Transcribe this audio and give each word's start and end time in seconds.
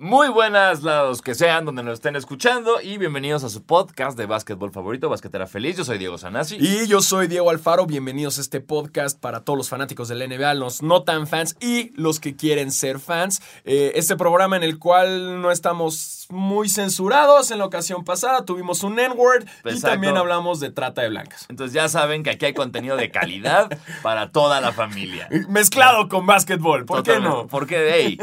Muy 0.00 0.28
buenas 0.28 0.84
lados 0.84 1.22
que 1.22 1.34
sean 1.34 1.64
donde 1.64 1.82
nos 1.82 1.94
estén 1.94 2.14
escuchando 2.14 2.80
y 2.80 2.98
bienvenidos 2.98 3.42
a 3.42 3.48
su 3.48 3.64
podcast 3.64 4.16
de 4.16 4.26
básquetbol 4.26 4.70
favorito, 4.70 5.08
Basquetera 5.08 5.48
Feliz. 5.48 5.76
Yo 5.76 5.84
soy 5.84 5.98
Diego 5.98 6.16
Sanasi. 6.18 6.56
Y 6.60 6.86
yo 6.86 7.00
soy 7.00 7.26
Diego 7.26 7.50
Alfaro. 7.50 7.84
Bienvenidos 7.84 8.38
a 8.38 8.42
este 8.42 8.60
podcast 8.60 9.18
para 9.18 9.40
todos 9.40 9.56
los 9.56 9.68
fanáticos 9.68 10.06
del 10.06 10.20
NBA, 10.20 10.54
los 10.54 10.82
no 10.84 11.02
tan 11.02 11.26
fans 11.26 11.56
y 11.60 11.90
los 12.00 12.20
que 12.20 12.36
quieren 12.36 12.70
ser 12.70 13.00
fans. 13.00 13.42
Eh, 13.64 13.90
este 13.96 14.14
programa 14.14 14.56
en 14.56 14.62
el 14.62 14.78
cual 14.78 15.42
no 15.42 15.50
estamos 15.50 16.28
muy 16.30 16.68
censurados. 16.68 17.50
En 17.50 17.58
la 17.58 17.64
ocasión 17.64 18.04
pasada 18.04 18.44
tuvimos 18.44 18.84
un 18.84 19.00
N-word 19.00 19.46
y 19.64 19.80
también 19.80 20.16
hablamos 20.16 20.60
de 20.60 20.70
trata 20.70 21.02
de 21.02 21.08
blancas. 21.08 21.46
Entonces 21.48 21.74
ya 21.74 21.88
saben 21.88 22.22
que 22.22 22.30
aquí 22.30 22.46
hay 22.46 22.54
contenido 22.54 22.96
de 22.96 23.10
calidad 23.10 23.68
para 24.04 24.30
toda 24.30 24.60
la 24.60 24.70
familia. 24.70 25.28
Mezclado 25.48 26.08
con 26.08 26.24
básquetbol, 26.24 26.84
¿por 26.84 27.02
qué 27.02 27.18
no? 27.18 27.48
Porque, 27.48 27.90
hey, 27.92 28.18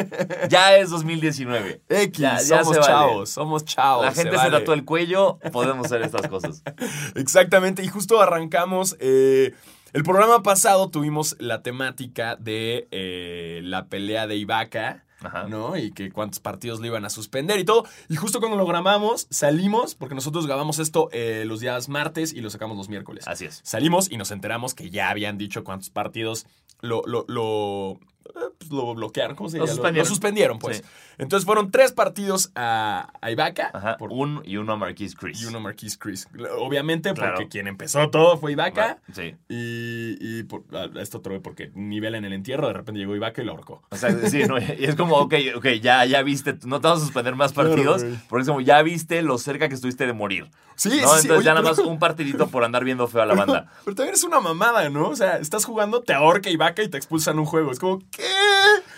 ya 0.48 0.78
es 0.78 0.90
2019. 0.90 1.65
X, 1.90 2.18
Ya- 2.20 2.38
ya 2.42 2.64
somos 2.64 2.74
se 2.76 2.80
vale. 2.82 2.86
chavos, 2.94 3.30
somos 3.30 3.66
chavos. 3.66 4.06
La 4.06 4.12
gente 4.14 4.32
se, 4.32 4.38
vale. 4.38 4.52
tatúa 4.60 4.74
el 4.76 4.86
cuello, 4.86 5.40
podemos 5.52 5.86
hacer 5.86 6.02
estas 6.02 6.28
cosas. 6.28 6.64
Exactamente, 7.16 7.84
y 7.84 7.88
justo 7.88 8.22
arrancamos. 8.22 8.96
eh, 9.00 9.54
el 9.94 10.04
programa 10.04 10.44
pasado 10.44 10.90
tuvimos 10.90 11.38
la 11.40 11.62
temática 11.62 12.36
de 12.36 12.88
eh, 12.92 13.62
la 13.64 13.86
pelea 13.88 14.28
de 14.28 14.36
Ibaka. 14.36 15.04
Ajá. 15.22 15.48
¿No? 15.48 15.76
Y 15.78 15.92
que 15.92 16.12
cuántos 16.12 16.40
partidos 16.40 16.82
le 16.82 16.88
iban 16.88 17.06
a 17.06 17.10
suspender 17.10 17.58
y 17.60 17.64
todo. 17.64 17.86
Y 18.10 18.16
justo 18.18 18.40
cuando 18.40 18.58
lo 18.58 18.66
grabamos, 18.68 19.26
salimos, 19.32 19.96
porque 19.96 20.14
nosotros 20.14 20.46
grabamos 20.46 20.78
esto 20.78 21.08
eh, 21.14 21.46
los 21.48 21.62
días 21.62 21.88
martes 21.90 22.34
y 22.34 22.42
lo 22.42 22.50
sacamos 22.50 22.78
los 22.78 22.90
miércoles. 22.90 23.26
Así 23.28 23.46
es. 23.46 23.62
Salimos 23.64 24.12
y 24.12 24.18
nos 24.18 24.30
enteramos 24.32 24.76
que 24.76 24.90
ya 24.92 25.10
habían 25.10 25.38
dicho 25.38 25.64
cuántos 25.64 25.90
partidos 25.90 26.46
lo, 26.82 27.02
lo, 27.08 27.24
lo, 27.30 27.98
pues, 28.34 28.72
lo 28.72 28.94
bloquearon. 28.96 29.36
¿Cómo 29.36 29.50
se 29.50 29.58
Lo 29.58 29.66
llama? 29.66 29.74
suspendieron. 29.76 30.08
suspendieron, 30.10 30.60
pues. 30.60 30.78
Sí. 30.78 30.84
Entonces 31.18 31.46
fueron 31.46 31.72
tres 31.72 31.94
partidos 31.94 32.52
a, 32.56 33.14
a 33.22 33.32
Ibaka. 33.32 33.70
Ajá. 33.74 33.98
por- 33.98 34.12
Un 34.12 34.42
y 34.46 34.58
uno 34.58 34.74
a 34.74 34.78
Marquise 34.78 35.16
Chris. 35.16 35.42
y 35.42 35.46
uno 35.46 35.60
Marquise 35.62 35.98
Chris. 35.98 36.28
Obviamente, 36.60 37.14
Claro. 37.14 37.36
porque 37.36 37.48
quien 37.50 37.68
empezó 37.68 38.10
todo 38.10 38.38
fue 38.38 38.52
Ibaka. 38.52 38.98
Sí. 39.14 39.36
Y, 39.50 40.18
y 40.20 40.44
por- 40.44 40.64
esto 41.00 41.20
otro 41.20 41.42
porque 41.42 41.72
nivel 41.76 42.16
en 42.16 42.26
el 42.26 42.34
entierro, 42.34 42.68
de 42.68 42.74
repente 42.74 43.00
llegó 43.00 43.16
Ibaka 43.16 43.42
y 43.42 43.46
lo 43.46 43.52
ahorcó. 43.54 43.82
O 43.90 43.96
sea, 43.96 44.12
sí, 44.30 44.44
no, 44.46 44.58
y 44.60 44.86
es 44.86 44.96
como, 44.96 45.16
ok, 45.18 45.34
ok, 45.56 45.66
ya, 45.82 46.04
ya 46.06 46.22
viste, 46.24 46.58
no 46.66 46.82
te 46.82 46.88
vamos 46.88 47.02
a 47.04 47.06
suspender 47.06 47.36
más 47.36 47.54
partidos, 47.54 48.04
porque 48.28 48.42
es 48.42 48.48
como, 48.48 48.62
ya 48.62 48.82
viste 48.82 49.22
lo 49.22 49.38
cerca 49.38 49.70
que 49.70 49.76
estuviste 49.76 50.06
de 50.06 50.14
morir. 50.14 50.50
Sí, 50.78 50.90
¿no? 50.90 50.96
sí. 50.96 51.00
Entonces 51.04 51.32
Oye, 51.32 51.46
ya 51.46 51.54
nada 51.54 51.70
pero- 51.72 51.84
más 51.84 51.92
un 51.94 52.00
partidito 52.00 52.48
por 52.50 52.66
andar 52.66 52.84
viendo 52.84 53.08
feo 53.08 53.22
a 53.22 53.26
la 53.26 53.34
banda. 53.36 53.72
Pero 53.86 53.96
también 53.96 54.14
es 54.16 54.26
una 54.26 54.42
mamada, 54.42 54.90
¿no? 54.90 55.08
O 55.08 55.16
sea, 55.16 55.38
estás 55.38 55.64
jugando, 55.64 56.02
te 56.02 56.14
ahorca 56.14 56.50
Ibaka 56.50 56.84
y 56.84 56.90
te 56.90 56.98
expulsan 56.98 57.40
un 57.40 57.46
juego. 57.46 57.72
Es 57.72 57.80
como, 57.80 58.00
¿qué? 58.16 58.24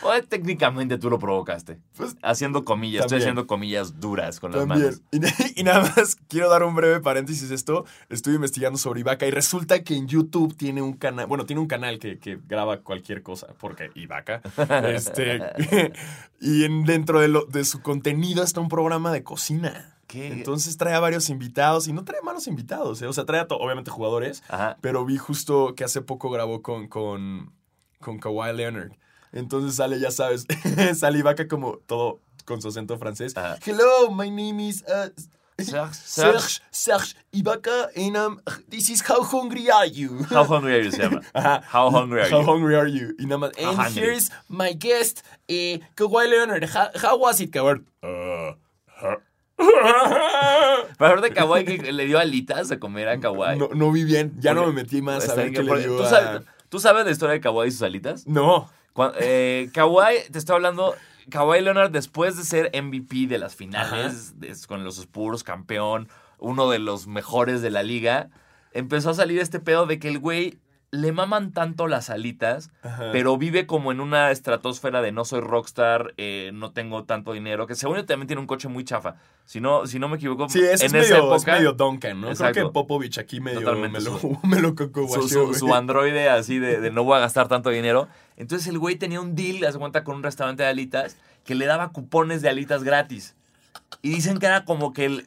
O 0.04 0.12
técnicamente 0.28 0.98
tú 0.98 1.10
lo 1.10 1.20
provocaste. 1.20 1.80
Pues, 1.96 2.16
Haciendo 2.22 2.64
comillas, 2.64 3.06
estoy 3.06 3.20
haciendo 3.20 3.48
comillas 3.48 4.00
duras 4.00 4.40
con 4.40 4.52
las 4.52 4.66
manos. 4.68 5.02
Y, 5.12 5.62
y 5.62 5.64
nada 5.64 5.82
más 5.96 6.16
quiero 6.28 6.50
dar 6.50 6.64
un 6.64 6.76
breve 6.76 7.00
paréntesis 7.02 7.50
esto. 7.52 7.86
Estuve 8.10 8.36
investigando 8.36 8.78
sobre 8.78 9.00
Ibaka 9.02 9.26
y 9.26 9.32
resulta 9.32 9.84
que 9.84 9.96
en 9.96 10.08
YouTube 10.08 10.56
tiene 10.56 10.82
un 10.82 10.94
canal, 10.94 11.26
bueno, 11.28 11.46
tiene 11.46 11.62
un 11.62 11.68
canal 11.68 12.00
que, 12.00 12.20
que 12.20 12.40
graba 12.48 12.82
cualquier 12.82 13.24
cosa, 13.24 13.48
porque 13.60 13.90
Ibaka. 13.96 14.42
este, 14.88 15.40
y 16.40 16.64
en- 16.64 16.84
dentro 16.86 17.20
de, 17.20 17.28
lo- 17.28 17.46
de 17.46 17.66
su 17.66 17.82
contenido 17.82 18.44
está 18.44 18.62
un 18.62 18.70
programa 18.70 19.12
de 19.12 19.24
cocina. 19.24 19.94
¿Qué? 20.08 20.28
Entonces 20.28 20.78
trae 20.78 20.94
a 20.94 21.02
varios 21.02 21.30
invitados 21.30 21.90
y 21.90 21.94
no 21.94 22.06
trae 22.06 22.22
malos 22.22 22.48
invitados, 22.48 23.02
¿eh? 23.02 23.08
O 23.08 23.14
sea, 23.14 23.26
trae 23.26 23.42
a 23.42 23.48
obviamente 23.50 23.92
jugadores, 23.92 24.42
Ajá. 24.48 24.78
pero 24.80 25.04
vi 25.04 25.18
justo 25.18 25.76
que 25.76 25.84
hace 25.84 26.02
poco 26.02 26.30
grabó 26.30 26.62
con, 26.62 26.88
con, 26.88 27.52
con 28.00 28.18
Kawhi 28.18 28.56
Leonard. 28.56 28.92
Entonces 29.34 29.76
sale, 29.76 30.00
ya 30.00 30.12
sabes, 30.12 30.46
sale 31.00 31.20
Ibaka 31.20 31.48
como 31.48 31.78
todo 31.86 32.20
con 32.46 32.62
su 32.62 32.70
acento 32.70 32.98
francés. 32.98 33.34
Hello, 33.66 34.10
my 34.12 34.30
name 34.30 34.60
is 34.62 34.84
uh, 34.88 35.10
Serge, 35.60 35.94
Serge, 35.96 36.62
Serge 36.72 37.16
Ibaka 37.34 37.90
and 37.96 38.16
um, 38.16 38.40
this 38.70 38.90
is 38.90 39.02
how 39.02 39.22
hungry 39.24 39.70
are 39.72 39.88
you? 39.88 40.24
How 40.30 40.44
hungry 40.46 40.76
are 40.76 40.82
you, 40.84 40.92
se 40.92 41.00
llama. 41.02 41.22
Ajá. 41.34 41.64
How 41.64 41.90
hungry 41.90 42.22
are 42.22 42.30
How 42.30 42.40
you? 42.42 42.46
hungry 42.46 42.76
are 42.76 42.88
you? 42.88 43.16
Y 43.20 43.26
nada 43.26 43.38
más, 43.50 43.58
How 43.60 43.70
and 43.72 43.78
hungry. 43.78 44.02
here's 44.02 44.30
my 44.50 44.74
guest, 44.74 45.24
eh, 45.50 45.80
Kawhi 45.96 46.30
Leonard. 46.30 46.64
How, 46.66 46.90
how 46.96 47.18
was 47.18 47.42
it, 47.42 47.52
Kawhi? 47.52 47.84
Uh, 48.04 48.54
Pero 51.00 51.22
de 51.22 51.32
Kawhi 51.32 51.66
que 51.66 51.92
le 51.92 52.06
dio 52.06 52.20
alitas 52.20 52.70
de 52.70 52.78
comer 52.80 53.08
a 53.10 53.18
Kawhi. 53.20 53.58
no, 53.58 53.70
no 53.74 53.92
vi 53.92 54.04
bien, 54.04 54.34
ya 54.40 54.54
no 54.54 54.66
me 54.68 54.84
metí 54.84 55.02
más 55.02 55.28
a 55.30 55.36
ver 55.36 55.52
qué 55.52 55.64
le 55.64 55.80
dio 55.80 55.98
¿tú, 55.98 56.04
a- 56.04 56.10
sabes, 56.10 56.42
¿Tú 56.70 56.80
sabes 56.80 57.06
la 57.06 57.12
historia 57.12 57.34
de 57.34 57.42
Kawhi 57.42 57.68
y 57.68 57.72
sus 57.72 57.82
alitas? 57.82 58.28
No. 58.28 58.70
Eh, 59.20 59.70
Kawhi, 59.74 60.16
te 60.32 60.40
estoy 60.40 60.56
hablando, 60.56 60.96
Kawhi 61.30 61.62
Leonard 61.62 61.92
después 61.92 62.36
de 62.38 62.44
ser 62.44 62.72
MVP 62.74 63.28
de 63.28 63.38
las 63.38 63.56
finales, 63.56 64.40
de- 64.40 64.56
con 64.68 64.84
los 64.84 64.98
Spurs, 64.98 65.44
campeón, 65.44 66.10
uno 66.40 66.70
de 66.70 66.80
los 66.80 67.08
mejores 67.08 67.62
de 67.62 67.70
la 67.72 67.84
liga, 67.84 68.30
empezó 68.74 69.10
a 69.12 69.14
salir 69.14 69.40
este 69.40 69.60
pedo 69.60 69.86
de 69.86 70.00
que 70.00 70.08
el 70.08 70.20
güey 70.20 70.58
le 70.92 71.12
maman 71.12 71.52
tanto 71.52 71.88
las 71.88 72.10
alitas, 72.10 72.72
Ajá. 72.82 73.10
pero 73.12 73.38
vive 73.38 73.68
como 73.68 73.92
en 73.92 74.00
una 74.00 74.32
estratosfera 74.32 75.02
de 75.02 75.12
no 75.12 75.26
soy 75.26 75.42
rockstar, 75.42 76.14
eh, 76.16 76.52
no 76.54 76.72
tengo 76.72 77.04
tanto 77.04 77.34
dinero, 77.34 77.68
que 77.68 77.76
según 77.76 77.98
yo 77.98 78.06
también 78.06 78.28
tiene 78.28 78.40
un 78.40 78.48
coche 78.48 78.70
muy 78.70 78.86
chafa. 78.86 79.16
Si 79.46 79.60
no, 79.60 79.86
si 79.86 80.00
no 80.00 80.08
me 80.08 80.16
equivoco, 80.16 80.48
Sí, 80.48 80.60
es, 80.60 80.82
en 80.82 80.88
es 80.96 81.06
esa 81.06 81.16
medio, 81.16 81.36
es 81.36 81.42
época... 81.44 81.56
medio 81.58 81.74
Duncan, 81.74 82.16
¿no? 82.22 82.28
Creo 82.28 82.32
Exacto. 82.32 82.68
que 82.68 82.72
Popovich 82.74 83.18
aquí 83.18 83.42
medio 83.42 83.60
Totalmente, 83.60 84.00
me 84.00 84.06
lo, 84.06 84.18
su- 84.18 84.40
me 84.48 84.60
lo 84.62 84.76
coco 84.76 85.08
su, 85.10 85.28
su- 85.28 85.54
su 85.54 85.76
androide 85.76 86.30
así 86.30 86.58
de, 86.58 86.80
de 86.80 86.90
no 86.90 87.04
voy 87.04 87.18
a 87.18 87.20
gastar 87.20 87.48
tanto 87.50 87.70
dinero. 87.70 88.08
Entonces 88.38 88.68
el 88.68 88.80
güey 88.80 88.96
tenía 88.96 89.20
un 89.20 89.36
deal, 89.36 89.64
hace 89.66 89.78
cuenta, 89.80 90.04
con 90.06 90.16
un 90.16 90.24
restaurante 90.24 90.64
de 90.64 90.70
alitas 90.70 91.18
que 91.44 91.54
le 91.56 91.66
daba 91.66 91.92
cupones 91.92 92.42
de 92.42 92.50
alitas 92.50 92.84
gratis. 92.84 93.36
Y 94.02 94.10
dicen 94.10 94.38
que 94.40 94.46
era 94.46 94.64
como 94.66 94.94
que 94.94 95.06
el... 95.06 95.26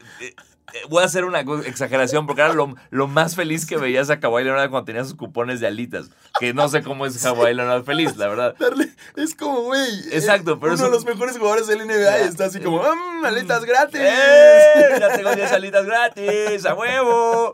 voy 0.89 1.03
a 1.03 1.07
hacer 1.07 1.25
una 1.25 1.41
exageración 1.41 2.27
porque 2.27 2.43
era 2.43 2.53
lo, 2.53 2.75
lo 2.91 3.07
más 3.09 3.35
feliz 3.37 3.67
que 3.67 3.77
veías 3.77 4.11
a 4.11 4.21
Kawhi 4.21 4.45
Leonard 4.45 4.71
cuando 4.71 4.85
tenía 4.87 5.05
sus 5.05 5.15
cupones 5.15 5.61
de 5.61 5.67
alitas. 5.67 6.11
Que 6.39 6.55
no 6.55 6.69
sé 6.69 6.83
cómo 6.83 7.07
es 7.07 7.23
Kawhi 7.23 7.55
Leonard 7.55 7.85
feliz, 7.85 8.17
la 8.17 8.29
verdad. 8.29 8.55
Darle, 8.59 8.91
es 9.17 9.35
como, 9.35 9.63
güey. 9.63 9.89
Exacto, 10.13 10.53
eh, 10.53 10.57
pero 10.61 10.73
Uno 10.73 10.75
eso- 10.75 10.85
de 10.85 10.91
los 10.91 11.05
mejores 11.05 11.37
jugadores 11.39 11.67
del 11.67 11.81
NBA 11.87 12.21
y 12.25 12.29
está 12.29 12.47
así 12.47 12.61
como, 12.61 12.79
mmm, 12.83 13.10
aletas 13.25 13.65
gratis. 13.65 14.01
¡Eh! 14.01 14.97
Ya 14.99 15.17
tengo 15.17 15.35
10 15.35 15.53
alitas 15.53 15.87
gratis, 15.87 16.67
a 16.67 16.75
huevo. 16.75 17.53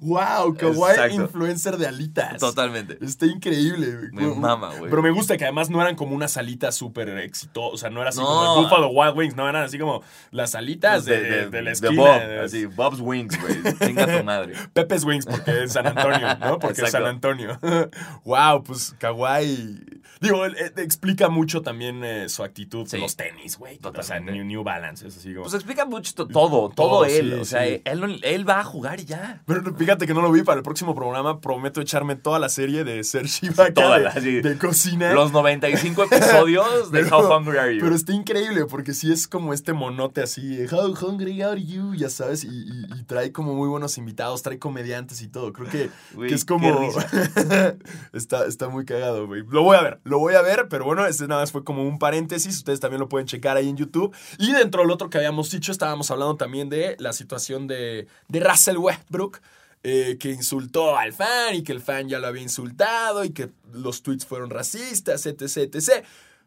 Wow, 0.00 0.54
Kawhi, 0.56 1.14
influencer 1.14 1.76
de 1.76 1.86
alitas. 1.86 2.38
Totalmente. 2.38 2.98
Está 3.04 3.26
increíble. 3.26 4.10
Me 4.12 4.26
mama, 4.34 4.70
güey. 4.76 4.90
Pero 4.90 5.02
me 5.02 5.10
gusta 5.10 5.36
que 5.36 5.44
además 5.44 5.70
no 5.70 5.80
eran 5.80 5.96
como 5.96 6.14
unas 6.14 6.36
alitas 6.36 6.74
súper 6.76 7.08
exitosas. 7.18 7.74
O 7.74 7.76
sea, 7.76 7.90
no 7.90 8.00
era 8.00 8.10
así 8.10 8.20
No. 8.20 8.26
como 8.26 8.56
el 8.58 8.64
Buffalo 8.64 8.88
Wild 8.88 9.16
Wings. 9.16 9.36
No, 9.36 9.48
eran 9.48 9.64
así 9.64 9.78
como 9.78 10.02
las 10.30 10.54
alitas 10.54 11.04
de, 11.04 11.20
de, 11.20 11.50
de 11.50 11.62
la 11.62 11.72
esquina. 11.72 12.02
Bob, 12.02 12.44
así, 12.44 12.66
Bob's 12.66 13.00
Wings, 13.00 13.40
güey. 13.40 13.74
Chinga 13.78 14.18
tu 14.18 14.24
madre. 14.24 14.54
Pepe's 14.72 15.04
Wings, 15.04 15.26
porque 15.26 15.64
es 15.64 15.72
San 15.72 15.86
Antonio, 15.86 16.36
¿no? 16.38 16.58
Porque 16.58 16.82
es 16.82 16.90
San. 16.90 17.04
Antonio. 17.06 17.58
wow, 18.24 18.62
pues 18.62 18.94
Kawhi. 18.98 19.80
Digo, 20.20 20.44
él, 20.44 20.56
él 20.58 20.72
explica 20.78 21.28
mucho 21.28 21.62
también 21.62 22.04
eh, 22.04 22.28
su 22.28 22.42
actitud. 22.42 22.86
Sí. 22.86 22.98
Los 22.98 23.16
tenis, 23.16 23.56
güey. 23.56 23.78
O 23.82 24.02
sea. 24.02 24.20
New, 24.20 24.44
New 24.44 24.62
Balance, 24.64 24.87
es 24.94 25.16
así 25.16 25.30
como. 25.32 25.42
Pues 25.44 25.54
explica 25.54 25.84
mucho 25.84 26.14
to- 26.14 26.26
todo, 26.28 26.68
todo, 26.70 26.72
Todo, 26.74 27.04
él. 27.04 27.32
sí, 27.34 27.40
o 27.40 27.44
sea, 27.44 27.64
sí. 27.66 27.80
él, 27.84 28.20
él 28.22 28.48
va 28.48 28.60
a 28.60 28.64
jugar 28.64 29.00
y 29.00 29.04
ya. 29.04 29.42
Pero 29.46 29.74
fíjate 29.74 30.06
que 30.06 30.14
no 30.14 30.20
lo 30.22 30.30
vi 30.32 30.42
para 30.42 30.58
el 30.58 30.62
próximo 30.62 30.94
programa. 30.94 31.40
Prometo 31.40 31.80
echarme 31.80 32.16
toda 32.16 32.38
la 32.38 32.48
serie 32.48 32.84
de 32.84 33.02
Serge 33.04 33.46
Ibaka 33.46 33.74
Toda 33.74 33.98
de, 33.98 34.04
la- 34.04 34.12
sí. 34.12 34.40
de 34.40 34.58
cocina. 34.58 35.12
Los 35.12 35.32
95 35.32 36.04
episodios 36.04 36.90
de 36.90 37.02
Pero- 37.04 37.18
How 37.18 37.36
Hungry 37.38 37.58
Are 37.58 37.74
You. 37.74 37.80
Pero 37.82 37.94
está 37.94 38.12
increíble 38.12 38.64
porque 38.66 38.92
sí 38.94 39.12
es 39.12 39.28
como 39.28 39.52
este 39.52 39.72
monote 39.72 40.22
así, 40.22 40.64
How 40.70 40.94
hungry 41.00 41.42
are 41.42 41.62
you? 41.62 41.94
Ya 41.94 42.10
sabes, 42.10 42.44
y, 42.44 42.48
y- 42.48 42.86
y 43.00 43.04
trae 43.04 43.32
como 43.32 43.54
muy 43.54 43.68
buenos 43.68 43.98
invitados, 43.98 44.42
trae 44.42 44.58
comediantes 44.58 45.22
y 45.22 45.28
todo. 45.28 45.52
Creo 45.52 45.68
que, 45.70 45.90
es 46.26 46.44
como. 46.44 46.68
está, 48.12 48.46
está 48.46 48.68
muy 48.68 48.84
cagado, 48.84 49.26
güey. 49.26 49.42
Lo 49.48 49.62
voy 49.62 49.76
a 49.76 49.82
ver, 49.82 50.00
lo 50.04 50.18
voy 50.18 50.34
a 50.34 50.42
ver, 50.42 50.68
pero 50.68 50.84
bueno, 50.84 51.06
este 51.06 51.26
nada 51.26 51.42
más 51.42 51.52
fue 51.52 51.64
como 51.64 51.82
un 51.82 51.98
paréntesis. 51.98 52.56
Ustedes 52.56 52.80
también 52.80 53.00
lo 53.00 53.08
pueden 53.08 53.26
checar 53.26 53.56
ahí 53.56 53.68
en 53.68 53.76
YouTube. 53.76 54.14
Y 54.38 54.52
dentro 54.52 54.77
del 54.82 54.90
otro 54.90 55.10
que 55.10 55.18
habíamos 55.18 55.50
dicho, 55.50 55.72
estábamos 55.72 56.10
hablando 56.10 56.36
también 56.36 56.68
de 56.68 56.96
la 56.98 57.12
situación 57.12 57.66
de, 57.66 58.06
de 58.28 58.40
Russell 58.40 58.76
Westbrook. 58.78 59.40
eh, 59.84 60.16
que 60.18 60.30
insultó 60.30 60.96
al 60.98 61.12
fan 61.12 61.54
y 61.54 61.62
que 61.62 61.70
el 61.70 61.80
fan 61.80 62.08
ya 62.08 62.18
lo 62.18 62.26
había 62.26 62.42
insultado 62.42 63.24
y 63.24 63.30
que 63.30 63.50
los 63.72 64.02
tweets 64.02 64.26
fueron 64.26 64.50
racistas, 64.50 65.24
etc, 65.26 65.42
etc. 65.74 66.04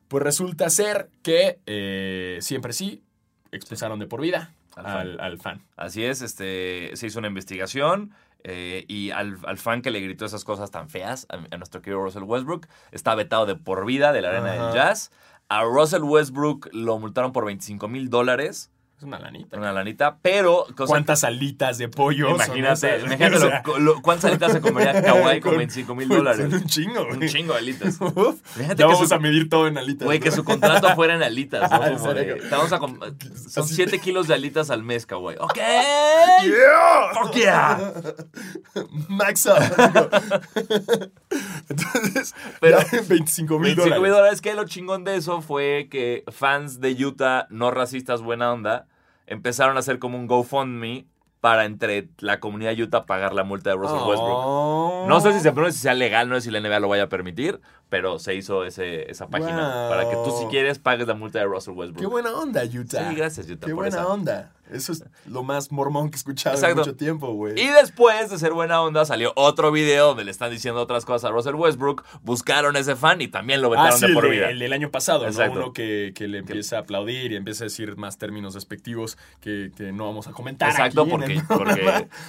Pues 0.10 0.22
resulta 0.24 0.70
ser 0.70 1.10
que 1.24 1.60
eh, 1.66 2.40
siempre 2.42 2.74
sí 2.74 3.02
expulsaron 3.54 4.00
de 4.00 4.08
por 4.08 4.20
vida 4.22 4.54
Al 4.76 4.86
al, 4.86 4.92
fan. 5.16 5.22
al 5.22 5.38
fan. 5.40 5.62
Así 5.78 6.04
es, 6.04 6.22
este, 6.22 6.92
se 6.96 7.08
hizo 7.08 7.20
una 7.20 7.30
investigación 7.30 8.14
eh, 8.44 8.84
y 8.90 9.12
al, 9.12 9.38
al 9.46 9.58
fan 9.58 9.82
que 9.82 9.92
le 9.92 10.02
gritó 10.02 10.26
esas 10.26 10.44
cosas 10.44 10.70
tan 10.70 10.90
feas, 10.90 11.26
a, 11.30 11.36
a 11.54 11.58
nuestro 11.58 11.82
querido 11.82 12.02
Russell 12.02 12.24
Westbrook, 12.24 12.68
está 12.92 13.16
vetado 13.16 13.46
de 13.46 13.56
por 13.56 13.86
vida 13.86 14.12
de 14.12 14.22
la 14.22 14.30
arena 14.30 14.54
Ajá. 14.54 14.66
del 14.66 14.74
jazz. 14.76 15.12
A 15.54 15.64
Russell 15.64 16.04
Westbrook 16.04 16.70
lo 16.72 16.98
multaron 16.98 17.34
por 17.34 17.46
25 17.46 17.88
mil 17.90 18.10
dólares 18.10 18.72
Es 18.98 19.04
una 19.04 19.20
lanita. 19.20 19.58
Una 19.58 19.74
lanita, 19.74 20.18
pero... 20.22 20.66
¿Cuántas 20.88 21.24
alitas 21.26 21.78
de 21.78 21.90
pollo? 21.90 22.30
Imagínate, 22.30 22.96
esas? 22.96 23.04
imagínate 23.06 23.36
O 23.36 23.40
lo- 23.40 23.48
sea, 23.50 23.64
lo- 23.80 24.02
cuántas 24.02 24.26
alitas 24.32 24.52
se 24.54 24.62
comería 24.62 25.02
Kawhi 25.04 25.42
con 25.42 25.52
con- 25.52 25.58
25 25.58 25.96
mil 25.96 26.08
dólares. 26.08 26.54
un 26.54 26.66
chingo, 26.68 27.04
güey. 27.06 27.18
Un 27.18 27.28
chingo 27.28 27.54
de 27.54 27.60
alitas. 27.60 27.98
Uf, 28.00 28.40
ya 28.58 28.76
que 28.76 28.84
vamos 28.86 29.10
su- 29.10 29.14
a 29.16 29.20
medir 29.20 29.50
todo 29.50 29.68
en 29.68 29.78
alitas. 29.78 30.06
Güey, 30.06 30.20
que 30.22 30.32
su 30.32 30.44
contrato 30.46 30.96
fuera 30.96 31.16
en 31.16 31.24
alitas, 31.24 31.70
¿no? 31.70 31.80
Te 31.82 32.50
vamos 32.50 32.72
a 32.72 32.78
son 32.78 33.64
Así- 33.66 33.76
7 33.76 34.00
kilos 34.00 34.28
de 34.30 34.36
alitas 34.36 34.70
al 34.70 34.84
mes, 34.84 35.06
Kawhi. 35.06 35.36
¡Ok! 35.40 35.56
Yeah. 36.44 37.12
¡Fuck 37.14 37.34
yeah! 37.34 37.94
Max 39.10 39.48
up. 39.48 41.12
Entonces, 41.70 42.36
Pero- 42.60 42.80
ya, 42.80 43.02
25 43.08 43.60
mil 43.60 43.76
25 43.76 43.84
mil 44.02 44.12
dólares. 44.12 44.12
dólares. 44.12 44.42
Que 44.42 44.54
lo 44.54 44.66
chingón 44.66 45.04
de 45.04 45.16
eso 45.16 45.42
fue 45.42 45.88
que 45.90 46.24
fans 46.32 46.80
de 46.82 46.92
Utah, 47.06 47.48
no 47.50 47.72
racistas, 47.72 48.22
buena 48.22 48.52
onda, 48.52 48.88
empezaron 49.28 49.78
a 49.78 49.80
hacer 49.80 50.00
como 50.00 50.18
un 50.18 50.28
GoFundMe 50.28 51.06
para 51.40 51.66
entre 51.66 52.08
la 52.20 52.40
comunidad 52.40 52.76
de 52.76 52.84
Utah 52.84 53.08
pagar 53.08 53.34
la 53.34 53.44
multa 53.44 53.72
de 53.72 53.76
Russell 53.76 53.98
Westbrook. 53.98 54.44
Oh. 54.46 55.06
No 55.08 55.22
sé 55.22 55.34
si 55.34 55.40
se 55.40 55.52
sé 55.52 55.72
si 55.72 55.80
sea 55.80 55.96
legal, 55.96 56.30
no 56.30 56.36
sé 56.36 56.42
si 56.42 56.52
la 56.52 56.60
NBA 56.60 56.80
lo 56.80 56.88
vaya 56.88 57.04
a 57.04 57.10
permitir, 57.10 57.60
pero 57.90 58.20
se 58.20 58.36
hizo 58.36 58.64
ese, 58.64 59.10
esa 59.10 59.28
página 59.28 59.74
Wow. 59.74 59.90
para 59.90 60.08
que 60.10 60.16
tú 60.18 60.32
si 60.40 60.46
quieres 60.46 60.78
pagues 60.78 61.08
la 61.08 61.16
multa 61.16 61.40
de 61.40 61.46
Russell 61.46 61.74
Westbrook. 61.74 62.00
Qué 62.02 62.06
buena 62.06 62.32
onda, 62.34 62.62
Utah. 62.64 63.10
Sí, 63.10 63.16
gracias, 63.16 63.48
Utah, 63.50 63.66
Qué 63.66 63.74
por 63.74 63.84
buena 63.86 63.98
esa. 63.98 64.08
onda. 64.08 64.52
Eso 64.72 64.92
es 64.94 65.04
lo 65.26 65.44
más 65.44 65.72
mormón 65.72 66.10
que 66.10 66.16
he 66.16 66.18
escuchado 66.18 66.56
Exacto. 66.56 66.72
en 66.82 66.88
mucho 66.88 66.96
tiempo, 66.96 67.34
güey. 67.34 67.60
Y 67.60 67.68
después 67.68 68.30
de 68.30 68.38
ser 68.40 68.54
buena 68.54 68.82
onda, 68.82 69.06
salió 69.06 69.34
otro 69.36 69.72
video 69.72 70.08
donde 70.08 70.24
le 70.24 70.32
están 70.32 70.50
diciendo 70.52 70.82
otras 70.82 71.06
cosas 71.06 71.30
a 71.30 71.32
Russell 71.34 71.56
Westbrook. 71.56 72.04
Buscaron 72.24 72.76
ese 72.76 72.96
fan 72.96 73.22
y 73.22 73.28
también 73.28 73.62
lo 73.62 73.68
Ah, 73.68 73.72
vetaron 73.72 73.94
sí, 74.00 74.02
de 74.02 74.08
el, 74.08 74.14
por 74.14 74.24
de- 74.24 74.30
vida. 74.30 74.50
el 74.50 74.60
del 74.60 74.74
año 74.74 74.90
pasado, 74.92 75.26
Exacto. 75.28 75.56
¿no? 75.60 75.66
Uno 75.66 75.74
que, 75.74 76.14
que 76.16 76.28
le 76.28 76.40
empieza 76.40 76.78
a 76.78 76.80
aplaudir 76.82 77.32
y 77.32 77.36
empieza 77.36 77.64
a 77.64 77.66
decir 77.66 77.96
más 77.98 78.18
términos 78.18 78.54
despectivos 78.54 79.18
que, 79.40 79.72
que 79.76 79.92
no 79.92 80.06
vamos 80.06 80.28
a 80.28 80.32
comentar. 80.32 80.70
Exacto, 80.70 81.02
aquí 81.02 81.12
porque, 81.12 81.34
el 81.34 81.44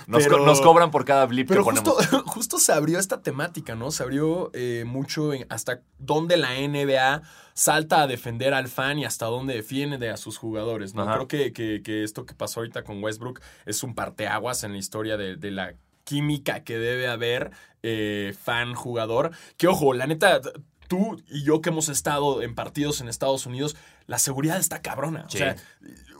nos, 0.06 0.23
Pero- 0.25 0.39
co- 0.39 0.47
nos 0.47 0.61
cobran 0.61 0.91
por 0.91 1.05
cada 1.05 1.27
blip 1.27 1.49
Pero 1.49 1.65
que 1.65 1.71
justo, 1.71 1.94
ponemos. 1.97 2.23
justo 2.27 2.59
se 2.59 2.73
abrió 2.73 2.99
esta 2.99 3.23
temática, 3.23 3.75
¿no? 3.75 3.91
Se 3.91 4.03
abrió 4.03 4.50
eh, 4.55 4.85
mucho 4.87 5.33
en 5.33 5.47
hasta 5.49 5.81
dónde 5.99 6.37
la 6.37 6.50
NBA 6.55 7.23
salta 7.55 8.03
a 8.03 8.07
defender 8.07 8.55
al 8.55 8.69
fan 8.69 8.99
y 8.99 9.05
hasta 9.05 9.27
dónde 9.27 9.55
defiende 9.55 10.09
a 10.11 10.17
sus 10.17 10.39
jugadores, 10.39 10.95
¿no? 10.95 11.03
Ajá. 11.03 11.15
Creo 11.15 11.29
que, 11.29 11.53
que- 11.53 11.83
que 11.83 12.03
esto 12.05 12.25
que 12.27 12.35
pasó 12.35 12.61
ahorita 12.61 12.83
con 12.85 13.03
Westbrook 13.03 13.41
es 13.67 13.83
un 13.83 13.95
parteaguas 13.95 14.65
en 14.65 14.73
la 14.73 14.79
historia 14.79 15.17
de, 15.17 15.37
de 15.37 15.51
la 15.51 15.75
química 16.05 16.65
que 16.65 16.79
debe 16.79 17.09
haber 17.09 17.51
eh, 17.83 18.35
fan-jugador. 18.43 19.31
Que 19.57 19.69
ojo, 19.69 19.93
la 19.95 20.07
neta, 20.07 20.41
tú 20.89 21.23
y 21.29 21.45
yo 21.45 21.61
que 21.61 21.71
hemos 21.71 21.89
estado 21.89 22.43
en 22.43 22.55
partidos 22.55 23.01
en 23.01 23.09
Estados 23.09 23.47
Unidos, 23.47 23.77
la 24.07 24.19
seguridad 24.19 24.59
está 24.59 24.83
cabrona. 24.83 25.27
Sí. 25.29 25.37
O 25.37 25.39
sea, 25.39 25.57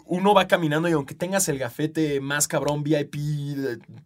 uno 0.05 0.35
va 0.35 0.47
caminando 0.49 0.89
y 0.89 0.93
aunque 0.93 1.15
tengas 1.15 1.49
el 1.49 1.59
gafete 1.59 2.21
más 2.21 2.47
cabrón, 2.49 2.83
VIP, 2.83 3.17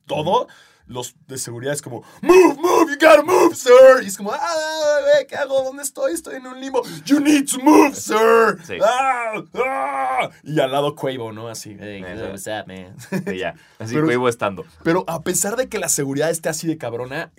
todo, 0.07 0.49
los 0.87 1.15
de 1.27 1.37
seguridad 1.39 1.73
es 1.75 1.83
como, 1.83 2.03
move, 2.23 2.55
move, 2.57 2.93
you 2.93 2.95
gotta 3.01 3.23
move, 3.23 3.55
sir. 3.55 4.03
Y 4.03 4.07
es 4.07 4.17
como, 4.17 4.33
ah, 4.33 4.99
¿qué 5.29 5.37
hago? 5.37 5.63
¿Dónde 5.65 5.83
estoy? 5.83 6.13
Estoy 6.13 6.37
en 6.37 6.47
un 6.47 6.61
limbo. 6.61 6.83
You 7.05 7.21
need 7.21 7.47
to 7.51 7.59
move, 7.61 7.95
sir. 7.95 8.59
Sí. 8.65 8.75
Ah, 8.83 9.43
ah. 9.55 10.31
Y 10.45 10.61
al 10.61 10.71
lado 10.71 10.95
Quavo, 10.95 11.33
¿no? 11.33 11.49
Así, 11.49 11.77
hey, 11.79 12.03
what's 12.31 12.47
up, 12.47 12.67
man? 12.69 12.97
Y 13.35 13.39
ya. 13.39 13.55
Así 13.79 13.95
Pero- 13.95 14.11
iba 14.13 14.29
estando. 14.31 14.65
Pero 14.85 15.05
a 15.09 15.23
pesar 15.23 15.57
de 15.57 15.69
que 15.69 15.79
la 15.79 15.89
seguridad 15.89 16.31
esté 16.31 16.49
así 16.49 16.67
de 16.67 16.79
cabrona, 16.79 17.33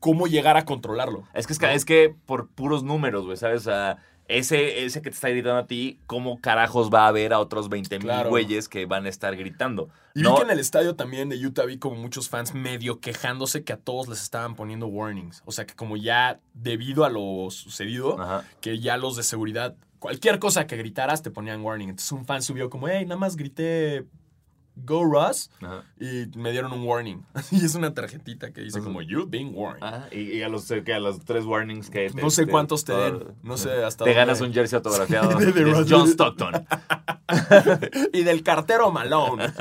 ¿cómo 0.00 0.26
llegar 0.26 0.56
a 0.56 0.64
controlarlo? 0.64 1.24
Es 1.34 1.46
que, 1.46 1.52
es, 1.52 1.58
que- 1.58 1.74
es 1.74 1.84
que 1.84 2.14
por 2.26 2.48
puros 2.48 2.82
números, 2.82 3.24
güey, 3.24 3.36
¿sabes? 3.36 3.60
O 3.62 3.64
sea, 3.64 3.98
ese, 4.28 4.84
ese 4.84 5.00
que 5.02 5.10
te 5.10 5.14
está 5.14 5.28
gritando 5.30 5.56
a 5.58 5.66
ti, 5.66 5.98
¿cómo 6.06 6.40
carajos 6.40 6.90
va 6.92 7.04
a 7.04 7.08
haber 7.08 7.32
a 7.32 7.40
otros 7.40 7.68
20 7.68 7.98
mil 7.98 8.06
Claro. 8.08 8.28
güeyes 8.30 8.68
que 8.68 8.86
van 8.86 9.06
a 9.06 9.08
estar 9.08 9.34
gritando? 9.36 9.88
Y 10.14 10.20
no, 10.20 10.32
vi 10.32 10.36
que 10.36 10.42
en 10.44 10.50
el 10.50 10.58
estadio 10.60 10.94
también 10.96 11.28
de 11.30 11.44
Utah 11.44 11.64
vi 11.64 11.78
como 11.78 11.96
muchos 11.96 12.28
fans 12.28 12.52
medio 12.54 13.00
quejándose 13.00 13.64
que 13.64 13.72
a 13.72 13.78
todos 13.78 14.06
les 14.08 14.22
estaban 14.22 14.54
poniendo 14.54 14.86
warnings. 14.86 15.42
O 15.46 15.52
sea 15.52 15.66
que 15.66 15.74
como 15.74 15.96
ya 15.96 16.40
debido 16.54 17.04
a 17.04 17.08
lo 17.10 17.48
sucedido, 17.50 18.20
Ajá. 18.20 18.44
que 18.60 18.78
ya 18.78 18.96
los 18.98 19.16
de 19.16 19.22
seguridad, 19.22 19.74
cualquier 19.98 20.38
cosa 20.38 20.66
que 20.66 20.76
gritaras 20.76 21.22
te 21.22 21.30
ponían 21.30 21.62
warning. 21.62 21.88
Entonces 21.88 22.12
un 22.12 22.24
fan 22.26 22.42
subió 22.42 22.68
como, 22.70 22.88
hey, 22.88 23.04
nada 23.06 23.18
más 23.18 23.34
grité 23.36 24.04
Go 24.84 25.04
Russ 25.04 25.50
Ajá. 25.62 25.84
y 26.00 26.26
me 26.38 26.52
dieron 26.52 26.72
un 26.72 26.82
warning. 26.86 27.24
Y 27.50 27.64
es 27.64 27.74
una 27.74 27.94
tarjetita 27.94 28.52
que 28.52 28.62
dice 28.62 28.80
como, 28.80 29.02
you've 29.02 29.28
been 29.30 29.50
warned. 29.54 29.82
Ajá, 29.82 30.08
y, 30.12 30.38
y 30.38 30.42
a, 30.42 30.48
los, 30.48 30.66
que 30.66 30.92
a 30.94 31.00
los 31.00 31.24
tres 31.24 31.44
warnings 31.44 31.90
que... 31.90 32.10
no 32.10 32.30
sé 32.30 32.46
cuántos 32.46 32.84
te 32.84 32.92
den, 32.92 33.24
no 33.42 33.56
sé 33.56 33.84
hasta 33.84 34.04
Te 34.04 34.10
dónde. 34.10 34.14
ganas 34.14 34.40
un 34.40 34.52
jersey 34.52 34.76
autografiado 34.76 35.38
De. 35.38 35.86
John 35.88 36.08
Stockton. 36.08 36.66
y 38.12 38.22
del 38.22 38.42
cartero 38.42 38.90
Malone. 38.90 39.52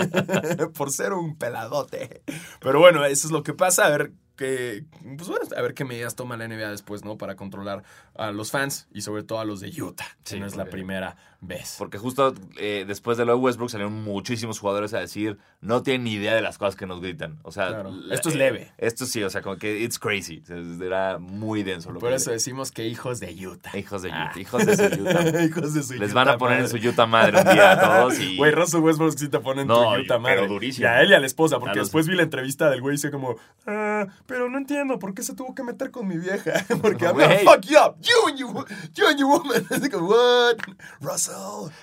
por 0.74 0.92
ser 0.92 1.14
un 1.14 1.36
peladote. 1.36 2.22
Pero 2.60 2.80
bueno, 2.80 3.06
eso 3.06 3.28
es 3.28 3.32
lo 3.32 3.44
que 3.44 3.54
pasa. 3.54 3.86
A 3.86 3.90
ver 3.90 4.12
qué. 4.36 4.86
Pues 5.18 5.28
bueno, 5.28 5.46
a 5.56 5.62
ver 5.62 5.74
qué 5.74 5.84
medidas 5.86 6.16
toma 6.16 6.38
la 6.38 6.48
NBA 6.48 6.70
después, 6.72 7.04
¿no? 7.04 7.18
Para 7.18 7.36
controlar 7.36 7.84
a 8.16 8.32
los 8.32 8.52
fans 8.52 8.88
y 8.94 9.02
sobre 9.02 9.24
todo 9.24 9.40
a 9.40 9.46
los 9.46 9.60
de 9.60 9.70
Utah. 9.82 10.06
Que 10.24 10.32
Sí, 10.36 10.40
no 10.40 10.46
es 10.46 10.56
la 10.56 10.66
primera 10.66 11.18
vez. 11.40 11.76
Porque 11.78 11.98
justo 11.98 12.34
eh, 12.58 12.84
después 12.88 13.18
de 13.18 13.26
lo 13.26 13.34
de 13.34 13.40
Westbrook 13.40 13.70
salieron 13.70 13.94
muchísimos 14.04 14.60
jugadores 14.60 14.94
a 14.94 15.00
decir 15.00 15.38
no 15.62 15.84
tienen 15.84 16.04
ni 16.06 16.14
idea 16.14 16.34
de 16.36 16.42
las 16.42 16.58
cosas 16.58 16.76
que 16.76 16.86
nos 16.88 17.00
gritan. 17.02 17.40
O 17.44 17.52
sea, 17.52 17.68
Claro. 17.68 17.92
la- 17.92 18.16
Esto 18.16 18.30
es 18.30 18.36
eh, 18.36 18.38
leve. 18.40 18.72
Esto 18.78 19.06
sí, 19.06 19.22
o 19.24 19.30
sea, 19.30 19.42
como 19.42 19.58
que 19.58 19.80
it's 19.82 20.00
crazy. 20.00 20.44
Era 20.82 21.18
muy 21.20 21.64
denso 21.64 21.92
lo 21.92 22.00
Por 22.00 22.10
que 22.10 22.16
eso 22.16 22.32
decimos 22.32 22.72
que 22.72 22.88
hijos 22.88 23.20
de 23.20 23.34
Utah. 23.48 23.78
Hijos 23.78 24.02
de 24.02 24.12
Ah. 24.12 24.30
Utah, 24.32 24.40
hijos 24.40 24.66
de 24.66 24.76
su 24.78 24.84
Utah. 25.04 25.44
hijos 25.44 25.74
de 25.74 25.84
su 25.84 25.94
Les 25.94 26.12
Utah 26.12 26.14
van 26.16 26.30
a 26.30 26.38
poner 26.38 26.60
en 26.62 26.70
su 26.70 26.78
Utah 26.78 27.06
madre 27.06 27.38
un 27.40 27.44
día 27.54 27.72
a 27.74 27.80
todos 27.82 28.20
y... 28.20 28.36
Güey, 28.38 28.52
Russell 28.52 28.80
Westbrook 28.82 29.18
sí 29.18 29.30
te 29.30 29.40
pone 29.40 29.62
en 29.62 29.68
No, 29.68 29.76
tu 29.94 30.02
Utah 30.02 30.06
pero 30.08 30.20
madre. 30.20 30.48
durísimo. 30.48 30.86
Y 30.86 30.90
a 30.90 31.02
él 31.02 31.12
y 31.12 31.14
a 31.14 31.20
la 31.20 31.28
esposa, 31.28 31.60
porque 31.60 31.74
A 31.74 31.76
los- 31.76 31.88
después 31.88 32.08
vi 32.08 32.16
la 32.16 32.24
entrevista 32.24 32.70
del 32.70 32.82
güey 32.82 32.94
y 32.94 32.98
dice 32.98 33.12
como, 33.12 33.36
ah, 33.68 34.08
pero 34.26 34.50
no 34.50 34.58
entiendo 34.58 34.98
por 35.00 35.14
qué 35.14 35.22
se 35.24 35.36
tuvo 35.36 35.54
que 35.54 35.64
meter 35.64 35.92
con 35.92 36.08
mi 36.08 36.18
vieja. 36.18 36.52
porque 36.82 37.06
I'm 37.06 37.16
fuck 37.46 37.62
you 37.66 37.78
up. 37.78 37.96
You 38.02 38.28
and 38.28 38.38
you, 38.38 38.66
you 38.96 39.08
and 39.08 39.20
your 39.20 39.30
woman. 39.30 39.66
Así 39.72 39.90
como, 39.90 40.08
what? 40.10 40.56
Russell. 41.02 41.27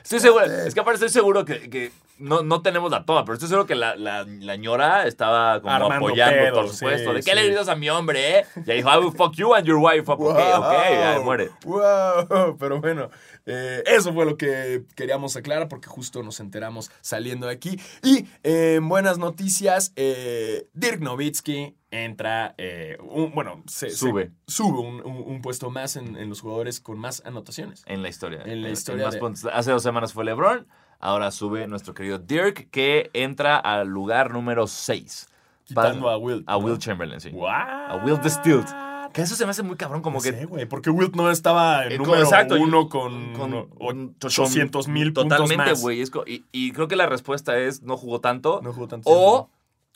Estoy 0.02 0.20
seguro, 0.20 0.44
espérate". 0.44 0.68
es 0.68 0.74
que 0.74 0.80
aparte 0.80 0.94
estoy 0.96 1.08
seguro 1.10 1.44
que, 1.44 1.68
que 1.70 1.92
no, 2.18 2.42
no 2.42 2.62
tenemos 2.62 2.90
la 2.90 3.04
toma, 3.04 3.24
pero 3.24 3.34
estoy 3.34 3.48
seguro 3.48 3.66
que 3.66 3.74
la, 3.74 3.96
la, 3.96 4.24
la 4.24 4.56
ñora 4.56 5.06
estaba 5.06 5.60
como 5.60 5.72
Armando 5.74 5.96
apoyando, 5.96 6.36
pedo, 6.36 6.54
por 6.54 6.68
supuesto. 6.68 7.10
sí, 7.10 7.16
¿De 7.16 7.22
qué 7.22 7.30
sí. 7.30 7.36
le 7.36 7.46
gritas 7.46 7.68
a 7.68 7.74
mi 7.74 7.90
hombre, 7.90 8.38
eh? 8.38 8.46
Y 8.66 8.70
ahí 8.70 8.76
dijo, 8.78 8.90
I 8.92 8.98
will 8.98 9.12
fuck 9.16 9.34
you 9.34 9.52
and 9.54 9.66
your 9.66 9.78
wife. 9.78 10.10
up". 10.10 10.20
Ok, 10.20 10.36
ok, 10.38 10.72
ya 10.92 11.20
muere. 11.24 11.50
Wow. 11.64 12.56
Pero 12.58 12.80
bueno, 12.80 13.10
eh, 13.46 13.82
eso 13.86 14.12
fue 14.14 14.24
lo 14.24 14.36
que 14.36 14.84
queríamos 14.96 15.36
aclarar 15.36 15.68
porque 15.68 15.88
justo 15.88 16.22
nos 16.22 16.40
enteramos 16.40 16.90
saliendo 17.00 17.46
de 17.46 17.52
aquí. 17.52 17.78
Y 18.02 18.26
eh, 18.42 18.76
en 18.76 18.88
buenas 18.88 19.18
noticias, 19.18 19.92
eh, 19.96 20.68
Dirk 20.72 21.00
Nowitzki 21.00 21.76
entra, 21.90 22.54
eh, 22.58 22.96
un- 23.00 23.32
bueno, 23.34 23.62
se, 23.66 23.90
se- 23.90 23.96
Sube. 23.96 24.30
sube 24.46 24.78
un, 24.80 25.00
un- 25.06 25.22
un 25.26 25.42
puesto 25.42 25.70
más 25.70 25.96
en, 25.96 26.16
en 26.16 26.28
los 26.28 26.40
jugadores 26.40 26.80
con 26.80 26.98
más 26.98 27.22
anotaciones. 27.24 27.82
En 27.86 28.02
la 28.02 28.08
historia. 28.08 28.42
En 28.44 28.62
la 28.62 28.70
historia 28.70 29.04
más 29.04 29.14
de- 29.14 29.20
puntos. 29.20 29.44
Hace 29.52 29.70
dos 29.70 29.82
semanas 29.82 30.12
fue 30.12 30.24
LeBron, 30.24 30.66
ahora 30.98 31.30
sube 31.30 31.66
nuestro 31.68 31.94
querido 31.94 32.18
Dirk, 32.18 32.68
que 32.70 33.10
entra 33.12 33.56
al 33.58 33.88
lugar 33.88 34.32
número 34.32 34.66
6. 34.66 35.28
Quitando 35.64 36.10
a 36.10 36.18
Wilt. 36.18 36.44
A. 36.46 36.56
Will 36.58 36.78
Chamberlain, 36.78 37.20
sí. 37.20 37.30
What? 37.32 37.50
A 37.88 38.02
Will 38.04 38.20
Distilled. 38.20 38.66
Que 39.14 39.22
eso 39.22 39.34
se 39.36 39.44
me 39.44 39.50
hace 39.52 39.62
muy 39.62 39.76
cabrón, 39.76 40.02
como 40.02 40.18
No 40.18 40.22
que 40.22 40.32
sé, 40.32 40.44
güey, 40.44 40.66
porque 40.66 40.90
Wilt 40.90 41.14
no 41.14 41.30
estaba 41.30 41.86
en 41.86 41.92
Eh, 41.92 41.98
número 41.98 42.18
exacto, 42.22 42.56
uno 42.56 42.88
con, 42.88 43.32
con- 43.32 44.14
800 44.20 44.88
mil 44.88 45.12
puntos 45.12 45.38
Totalmente, 45.38 45.70
más. 45.72 45.80
güey. 45.80 46.00
Es 46.02 46.10
co- 46.10 46.24
Y, 46.26 46.44
y 46.52 46.72
creo 46.72 46.88
que 46.88 46.96
la 46.96 47.06
respuesta 47.06 47.56
es 47.56 47.82
no 47.82 47.96
jugó 47.96 48.20
tanto. 48.20 48.60
No 48.62 48.72
jugó 48.72 48.88
tanto 48.88 49.08
o 49.08 49.14
tiempo. 49.46 49.50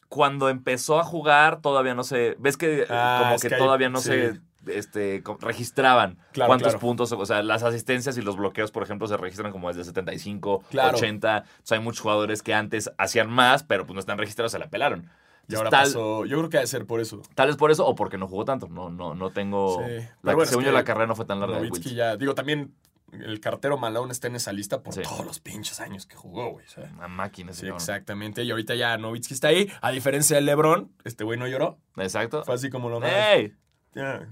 cuando 0.09 0.49
empezó 0.49 0.99
a 1.01 1.05
jugar, 1.05 1.61
todavía 1.61 1.95
no 1.95 2.05
se. 2.05 2.37
¿Ves 2.39 2.57
que 2.57 2.87
Ah, 2.89 3.25
como 3.25 3.41
que, 3.41 3.51
todavía 3.51 3.89
no 3.89 4.01
sí. 4.01 4.09
se 4.09 4.41
este, 4.69 5.23
registraban 5.41 6.19
Claro, 6.33 6.49
cuántos 6.49 6.69
claro. 6.69 6.79
puntos? 6.81 7.11
O 7.13 7.27
sea, 7.27 7.43
las 7.43 7.63
asistencias 7.63 8.17
y 8.19 8.23
los 8.23 8.37
bloqueos, 8.37 8.71
por 8.71 8.83
ejemplo, 8.83 9.09
se 9.09 9.17
registran 9.17 9.51
como 9.51 9.69
desde 9.69 9.83
75, 9.85 10.63
Claro. 10.71 10.97
80. 10.97 11.45
O 11.47 11.61
sea, 11.67 11.79
hay 11.79 11.83
muchos 11.85 12.01
jugadores 12.03 12.43
que 12.43 12.55
antes 12.55 12.91
hacían 12.99 13.31
más, 13.31 13.63
pero 13.65 13.85
pues 13.87 13.95
no 13.95 14.01
están 14.01 14.19
registrados, 14.19 14.53
se 14.53 14.59
la 14.59 14.69
pelaron. 14.69 15.09
Y 15.49 15.55
ahora 15.57 15.71
tal, 15.71 15.85
pasó, 15.85 16.25
yo 16.27 16.37
creo 16.39 16.51
que 16.51 16.59
ha 16.59 16.61
de 16.61 16.67
ser 16.67 16.85
por 16.87 17.01
eso. 17.01 17.23
tal 17.35 17.47
vez 17.49 17.57
por 17.57 17.71
eso 17.71 17.87
o 17.87 17.95
porque 17.95 18.19
no 18.19 18.29
jugó 18.29 18.45
tanto. 18.45 18.69
No, 18.69 18.91
no, 18.91 19.15
no 19.15 19.31
tengo. 19.31 19.79
Sí. 19.85 20.05
La, 20.23 20.35
bueno, 20.35 20.49
según 20.49 20.65
yo, 20.65 20.73
la 20.73 20.85
carrera 20.85 21.07
no 21.07 21.15
fue 21.17 21.25
tan 21.25 21.41
larga. 21.41 21.59
de 21.61 21.71
ya, 21.95 22.17
digo, 22.17 22.35
también 22.35 22.75
el 23.13 23.41
cartero 23.41 23.79
Malone 23.79 24.13
está 24.13 24.27
en 24.27 24.37
esa 24.37 24.53
lista 24.53 24.83
por 24.83 24.93
Sí. 24.93 25.01
todos 25.03 25.25
los 25.25 25.41
pinches 25.41 25.81
años 25.81 26.05
que 26.05 26.15
jugó, 26.17 26.51
güey. 26.53 26.67
sea. 26.69 26.91
Una 26.99 27.09
máquina, 27.09 27.53
ese 27.53 27.61
Sí, 27.61 27.67
cabrón. 27.67 27.77
exactamente. 27.81 28.43
Y 28.45 28.51
ahorita 28.51 28.75
ya 28.75 28.99
Nowitzki 28.99 29.33
está 29.33 29.49
ahí. 29.49 29.71
A 29.81 29.91
diferencia 29.91 30.37
de 30.37 30.43
LeBron, 30.43 30.93
este 31.05 31.25
güey 31.25 31.39
no 31.39 31.47
lloró. 31.49 31.79
Exacto. 31.97 32.45
Fue 32.45 32.55
así 32.55 32.69
como 32.69 32.91
lo 32.91 33.01
más 33.01 33.11
¡Ey! 33.11 33.55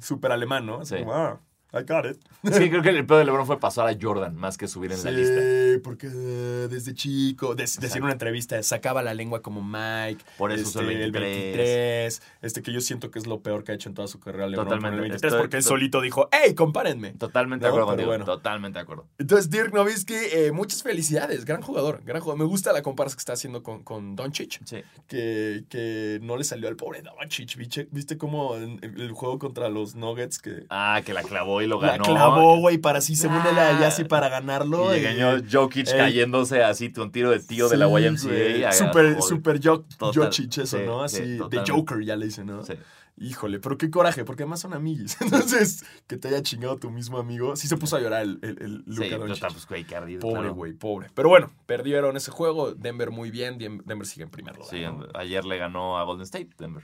súper 0.00 0.32
alemán, 0.32 0.66
¿no? 0.66 0.80
Así 0.80 0.94
Sí. 0.96 1.00
como, 1.00 1.14
ah, 1.14 1.40
I 1.78 1.84
got 1.84 2.06
it. 2.06 2.18
Sí, 2.56 2.70
creo 2.70 2.80
que 2.82 2.90
el 2.90 3.04
pedo 3.06 3.18
de 3.18 3.24
LeBron 3.24 3.44
fue 3.46 3.58
pasar 3.58 3.88
a 3.88 3.96
Jordan 4.00 4.36
más 4.36 4.56
que 4.56 4.68
subir 4.68 4.92
en 4.92 5.02
la 5.02 5.10
lista. 5.10 5.40
Sí, 5.40 5.80
porque 5.82 6.08
desde 6.08 6.94
chico, 6.94 7.54
des- 7.56 7.80
decir 7.80 7.96
en 7.98 8.04
una 8.04 8.12
entrevista, 8.12 8.62
sacaba 8.62 9.02
la 9.02 9.14
lengua 9.14 9.42
como 9.42 9.62
Mike. 9.64 10.24
Por 10.38 10.52
eso 10.52 10.68
usó 10.68 10.80
el 10.80 10.90
este, 10.90 11.18
23. 11.18 12.22
Este 12.42 12.62
que 12.62 12.72
yo 12.72 12.80
siento 12.80 13.10
que 13.10 13.18
es 13.18 13.26
lo 13.26 13.40
peor 13.40 13.64
que 13.64 13.72
ha 13.72 13.74
hecho 13.74 13.88
en 13.88 13.94
toda 13.96 14.06
su 14.08 14.20
carrera 14.20 14.46
LeBron 14.46 14.66
Totalmente. 14.68 14.94
el 14.96 15.00
23, 15.02 15.32
Estoy- 15.32 15.40
porque 15.42 15.56
él 15.56 15.62
to- 15.64 15.68
solito 15.70 16.00
dijo, 16.00 16.28
¡Ey, 16.30 16.54
compárenme! 16.54 17.12
Totalmente 17.14 17.64
No, 17.64 17.66
de 17.66 17.70
acuerdo 17.70 17.86
contigo. 17.88 18.08
bueno. 18.08 18.24
Totalmente 18.24 18.78
de 18.78 18.82
acuerdo. 18.82 19.06
Entonces, 19.18 19.50
Dirk 19.50 19.72
Nowitzki, 19.74 20.14
eh, 20.14 20.52
muchas 20.52 20.82
felicidades. 20.82 21.44
Gran 21.44 21.62
jugador, 21.62 22.02
gran 22.04 22.20
jugador. 22.20 22.38
Me 22.38 22.48
gusta 22.48 22.72
la 22.72 22.82
comparación 22.82 23.16
que 23.16 23.20
está 23.20 23.32
haciendo 23.32 23.62
con, 23.62 23.82
con 23.82 24.14
Doncic. 24.16 24.60
Sí. 24.64 24.82
Que, 25.08 25.64
que 25.68 26.20
no 26.22 26.36
le 26.36 26.44
salió 26.44 26.68
al 26.68 26.76
pobre 26.76 27.02
Doncic. 27.02 27.56
¿Viste, 27.56 27.88
¿Viste 27.90 28.16
cómo 28.16 28.54
el 28.56 29.10
juego 29.12 29.38
contra 29.38 29.68
los 29.68 29.94
Nuggets 29.96 30.38
que 30.38 30.66
Ah, 30.70 31.00
que 31.04 31.12
la 31.12 31.22
clavó 31.22 31.62
y 31.62 31.65
lo 31.66 31.80
la 31.80 31.92
ganó. 31.92 32.04
clavó, 32.04 32.58
güey, 32.58 32.78
para 32.78 32.98
así, 32.98 33.16
según 33.16 33.38
él, 33.38 33.58
Ah. 33.58 33.86
así 33.86 34.04
para 34.04 34.28
ganarlo? 34.28 34.94
Y 34.96 35.00
llegó 35.00 35.36
Jokic 35.50 35.88
Ey. 35.88 35.96
cayéndose 35.98 36.62
así, 36.62 36.92
un 36.96 37.10
tiro 37.12 37.30
de 37.30 37.40
tío 37.40 37.68
de 37.68 37.76
la 37.76 37.86
YMCA. 37.88 38.72
Super, 38.72 39.20
super. 39.22 39.60
Jokic 39.62 40.58
eso, 40.58 40.78
Sí, 40.78 40.84
¿no? 40.86 41.08
sí, 41.08 41.16
Así, 41.22 41.38
de. 41.50 41.62
Joker 41.66 42.02
ya 42.04 42.16
le 42.16 42.26
dicen, 42.26 42.46
¿no? 42.46 42.62
Sí. 42.64 42.74
Híjole, 43.18 43.60
pero 43.60 43.78
qué 43.78 43.90
coraje, 43.90 44.26
porque 44.26 44.42
además 44.42 44.60
son 44.60 44.74
amiguis. 44.74 45.16
Entonces, 45.22 45.86
que 46.06 46.18
te 46.18 46.28
haya 46.28 46.42
chingado 46.42 46.76
tu 46.76 46.90
mismo 46.90 47.16
amigo. 47.18 47.56
Sí 47.56 47.66
se 47.66 47.78
puso 47.78 47.96
a 47.96 48.00
llorar 48.00 48.20
el, 48.22 48.38
el, 48.42 48.58
el 48.60 48.84
Sí, 48.84 48.90
Luka 48.90 49.04
pero 49.08 49.26
Doncic. 49.26 49.48
pues, 49.52 49.66
güey, 49.66 49.84
qué 49.84 49.96
ardido. 49.96 50.20
Pobre, 50.20 50.40
claro. 50.40 50.54
güey, 50.54 50.72
pobre. 50.74 51.08
Pero 51.14 51.30
bueno, 51.30 51.50
perdieron 51.64 52.14
ese 52.18 52.30
juego. 52.30 52.74
Denver 52.74 53.10
muy 53.10 53.30
bien. 53.30 53.56
Denver 53.56 54.06
sigue 54.06 54.24
en 54.24 54.30
primer 54.30 54.54
lugar. 54.56 54.70
Sí, 54.70 54.82
¿no? 54.82 55.06
ayer 55.14 55.46
le 55.46 55.56
ganó 55.56 55.96
a 55.98 56.04
Golden 56.04 56.24
State, 56.24 56.50
Denver. 56.58 56.82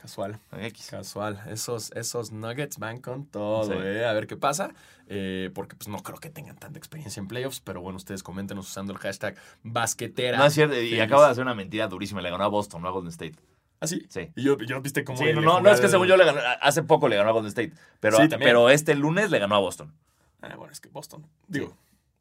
Casual. 0.00 0.38
X. 0.56 0.88
Casual. 0.90 1.42
Esos, 1.48 1.90
esos 1.90 2.30
Nuggets 2.30 2.78
van 2.78 3.00
con 3.00 3.26
todo, 3.26 3.64
Sí. 3.64 3.72
¿eh? 3.74 4.06
A 4.06 4.12
ver 4.12 4.28
qué 4.28 4.36
pasa. 4.36 4.70
Eh, 5.08 5.50
porque 5.54 5.74
pues 5.74 5.88
no 5.88 5.98
creo 6.04 6.18
que 6.18 6.30
tengan 6.30 6.56
tanta 6.56 6.78
experiencia 6.78 7.18
en 7.20 7.26
playoffs. 7.26 7.60
Pero 7.60 7.80
bueno, 7.80 7.96
ustedes 7.96 8.22
coméntenos 8.22 8.68
usando 8.68 8.92
el 8.92 8.98
hashtag 9.00 9.34
basquetera. 9.64 10.38
No 10.38 10.44
es 10.46 10.54
cierto, 10.54 10.80
y 10.80 11.00
acaba 11.00 11.24
de 11.26 11.32
hacer 11.32 11.42
una 11.42 11.54
mentira 11.54 11.88
durísima. 11.88 12.20
Le 12.22 12.30
ganó 12.30 12.44
a 12.44 12.48
Boston, 12.48 12.80
no 12.82 12.88
a 12.88 12.90
Golden 12.92 13.10
State. 13.10 13.34
¿Ah, 13.80 13.86
sí? 13.88 14.06
Sí. 14.08 14.30
Y 14.36 14.42
yo, 14.44 14.56
yo 14.58 14.80
viste 14.80 15.04
cómo... 15.04 15.18
Sí, 15.18 15.32
no, 15.32 15.40
no, 15.40 15.60
no 15.60 15.70
es 15.70 15.80
que 15.80 15.88
según 15.88 16.06
yo 16.06 16.16
le 16.16 16.24
ganó, 16.24 16.40
hace 16.60 16.82
poco 16.84 17.08
le 17.08 17.16
ganó 17.16 17.30
a 17.30 17.32
Golden 17.32 17.48
State, 17.48 17.72
pero, 18.00 18.16
Sí, 18.18 18.28
pero 18.38 18.70
este 18.70 18.94
lunes 18.94 19.30
le 19.30 19.38
ganó 19.38 19.54
a 19.56 19.58
Boston, 19.60 19.92
Ah, 20.40 20.54
bueno, 20.56 20.72
es 20.72 20.80
que 20.80 20.88
Boston. 20.88 21.26
Digo, 21.48 21.76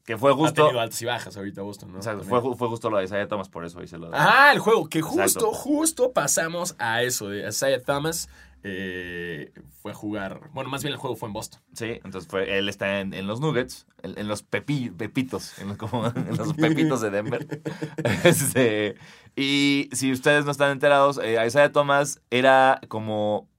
que 0.08 0.18
fue 0.18 0.32
ha 0.32 0.36
justo, 0.36 0.64
tenido 0.64 0.80
altas 0.80 1.02
y 1.02 1.06
bajas 1.06 1.36
ahorita 1.36 1.62
Boston, 1.64 1.92
¿no? 1.92 1.98
exacto, 1.98 2.24
fue, 2.24 2.42
fue 2.56 2.68
justo 2.70 2.90
lo 2.90 2.98
de 2.98 3.04
Isaiah 3.04 3.28
Thomas, 3.28 3.50
por 3.50 3.66
eso 3.66 3.84
hice 3.84 3.98
lo 3.98 4.10
de... 4.10 4.18
Ah, 4.18 4.52
el 4.54 4.60
juego, 4.60 4.88
que 4.88 5.02
justo, 5.02 5.22
Exacto. 5.22 5.52
justo 5.52 6.14
pasamos 6.14 6.76
a 6.80 7.04
eso. 7.04 7.28
De 7.28 7.46
Isaiah 7.48 7.84
Thomas 7.84 8.30
eh, 8.64 9.52
fue 9.82 9.92
a 9.92 9.96
jugar. 9.96 10.50
Bueno, 10.54 10.70
más 10.70 10.82
bien 10.82 10.94
el 10.94 10.98
juego 10.98 11.18
fue 11.18 11.28
en 11.28 11.34
Boston. 11.34 11.62
Sí, 11.74 12.00
entonces 12.06 12.26
fue, 12.28 12.58
él 12.58 12.70
está 12.70 13.02
en, 13.02 13.14
en 13.14 13.28
los 13.28 13.42
Nuggets, 13.42 13.86
en, 14.02 14.18
en 14.18 14.30
los 14.30 14.50
pepi- 14.50 14.96
pepitos, 14.96 15.60
en 15.60 15.68
los, 15.68 15.78
como, 15.78 16.08
en 16.16 16.38
los 16.38 16.54
pepitos 16.54 17.02
de 17.02 17.10
Denver. 17.10 17.46
Este, 18.24 18.96
y 19.36 19.90
si 19.92 20.14
ustedes 20.14 20.46
no 20.46 20.52
están 20.52 20.72
enterados, 20.72 21.20
eh, 21.22 21.46
Isaiah 21.46 21.74
Thomas 21.74 22.22
era 22.32 22.80
como 22.88 23.50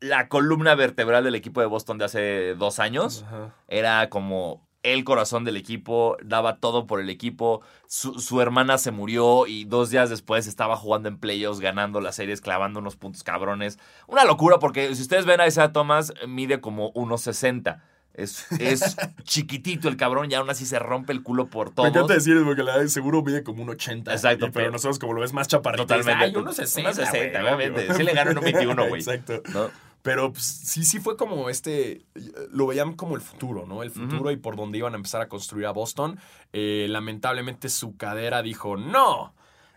la 0.00 0.28
columna 0.28 0.74
vertebral 0.74 1.24
del 1.24 1.34
equipo 1.34 1.60
de 1.60 1.66
Boston 1.66 1.98
de 1.98 2.06
hace 2.06 2.54
dos 2.54 2.78
años. 2.78 3.24
Ajá. 3.26 3.54
Era 3.68 4.08
como 4.08 4.66
el 4.82 5.04
corazón 5.04 5.44
del 5.44 5.56
equipo, 5.56 6.16
daba 6.22 6.56
todo 6.56 6.86
por 6.86 7.00
el 7.00 7.10
equipo. 7.10 7.60
Su, 7.86 8.18
su 8.20 8.40
hermana 8.40 8.78
se 8.78 8.90
murió 8.92 9.46
y 9.46 9.64
dos 9.64 9.90
días 9.90 10.08
después 10.10 10.46
estaba 10.46 10.76
jugando 10.76 11.08
en 11.08 11.18
playoffs, 11.18 11.60
ganando 11.60 12.00
las 12.00 12.16
series, 12.16 12.40
clavando 12.40 12.80
unos 12.80 12.96
puntos 12.96 13.22
cabrones. 13.22 13.78
Una 14.06 14.24
locura 14.24 14.58
porque 14.58 14.94
si 14.94 15.02
ustedes 15.02 15.26
ven 15.26 15.40
a 15.40 15.46
Isaiah 15.46 15.72
Thomas, 15.72 16.14
mide 16.26 16.60
como 16.60 16.92
1.60. 16.94 17.80
Es, 18.14 18.50
es 18.58 18.96
chiquitito 19.22 19.88
el 19.88 19.96
cabrón 19.96 20.30
y 20.30 20.34
aún 20.34 20.50
así 20.50 20.66
se 20.66 20.78
rompe 20.80 21.12
el 21.12 21.22
culo 21.22 21.46
por 21.46 21.68
Me 21.68 21.74
todos. 21.74 21.88
encanta 21.90 22.14
decir 22.14 22.42
porque 22.44 22.62
la 22.64 22.86
seguro 22.88 23.22
mide 23.22 23.42
como 23.44 23.62
un 23.62 23.70
80. 23.70 24.12
Exacto, 24.12 24.46
y- 24.46 24.50
pero, 24.50 24.64
pero- 24.64 24.72
nosotros 24.72 24.98
como 24.98 25.12
lo 25.12 25.20
ves 25.20 25.32
más 25.32 25.46
chaparrito. 25.46 25.84
Totalmente. 25.86 26.24
Ay, 26.24 26.34
unos 26.34 26.56
60. 26.56 26.90
1.60, 26.90 27.30
güey, 27.40 27.54
obviamente. 27.54 27.94
Sí 27.94 28.02
le 28.02 28.12
ganó 28.12 28.32
en 28.32 28.38
un 28.38 28.44
21, 28.44 28.88
güey. 28.88 29.00
Exacto. 29.00 29.42
¿no? 29.52 29.89
Pero 30.02 30.32
pues, 30.32 30.44
sí, 30.44 30.84
sí 30.84 30.98
fue 30.98 31.16
como 31.16 31.50
este, 31.50 32.06
lo 32.50 32.66
veían 32.66 32.94
como 32.94 33.16
el 33.16 33.20
futuro, 33.20 33.66
¿no? 33.66 33.82
El 33.82 33.90
futuro 33.90 34.30
y 34.30 34.36
por 34.36 34.56
donde 34.56 34.78
iban 34.78 34.94
a 34.94 34.96
empezar 34.96 35.20
a 35.20 35.28
construir 35.28 35.66
a 35.66 35.72
Boston. 35.72 36.18
Eh, 36.52 36.86
lamentablemente 36.88 37.68
su 37.68 37.96
cadera 37.96 38.42
dijo, 38.42 38.76
no. 38.76 39.34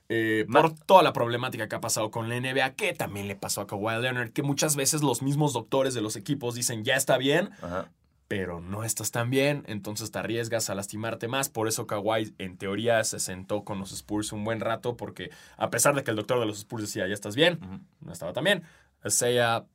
Eh, 0.10 0.46
por 0.52 0.74
toda 0.74 1.02
la 1.02 1.12
problemática 1.12 1.68
que 1.68 1.76
ha 1.76 1.82
pasado 1.82 2.12
con 2.12 2.30
la 2.30 2.40
NBA, 2.40 2.76
que 2.76 2.94
también 2.94 3.28
le 3.28 3.36
pasó 3.36 3.62
a 3.62 3.68
Kawhi 3.68 4.02
Leonard, 4.02 4.32
que 4.32 4.44
muchas 4.44 4.76
veces 4.76 5.02
los 5.02 5.22
mismos 5.22 5.54
doctores 5.54 5.94
de 5.94 6.02
los 6.02 6.16
equipos 6.16 6.56
dicen, 6.56 6.84
ya 6.84 6.96
está 6.96 7.18
bien, 7.18 7.50
Ajá. 7.62 7.90
pero 8.28 8.62
no 8.62 8.84
estás 8.84 9.12
tan 9.12 9.30
bien, 9.30 9.64
entonces 9.68 10.12
te 10.12 10.20
arriesgas 10.20 10.70
a 10.70 10.76
lastimarte 10.76 11.28
más. 11.28 11.50
Por 11.50 11.68
eso 11.68 11.88
Kawhi, 11.88 12.34
en 12.38 12.58
teoría, 12.58 13.04
se 13.04 13.20
sentó 13.20 13.64
con 13.64 13.80
los 13.80 13.92
Spurs 13.92 14.32
un 14.32 14.44
buen 14.44 14.60
rato, 14.60 14.96
porque 14.96 15.32
a 15.58 15.70
pesar 15.70 15.96
de 15.96 16.04
que 16.04 16.12
el 16.12 16.18
doctor 16.18 16.40
de 16.40 16.46
los 16.46 16.60
Spurs 16.60 16.84
decía, 16.84 17.08
ya 17.08 17.14
estás 17.14 17.36
bien, 17.36 17.60
no 18.02 18.12
estaba 18.12 18.34
tan 18.34 18.44
bien. 18.44 18.64
Isaiah 19.06 19.66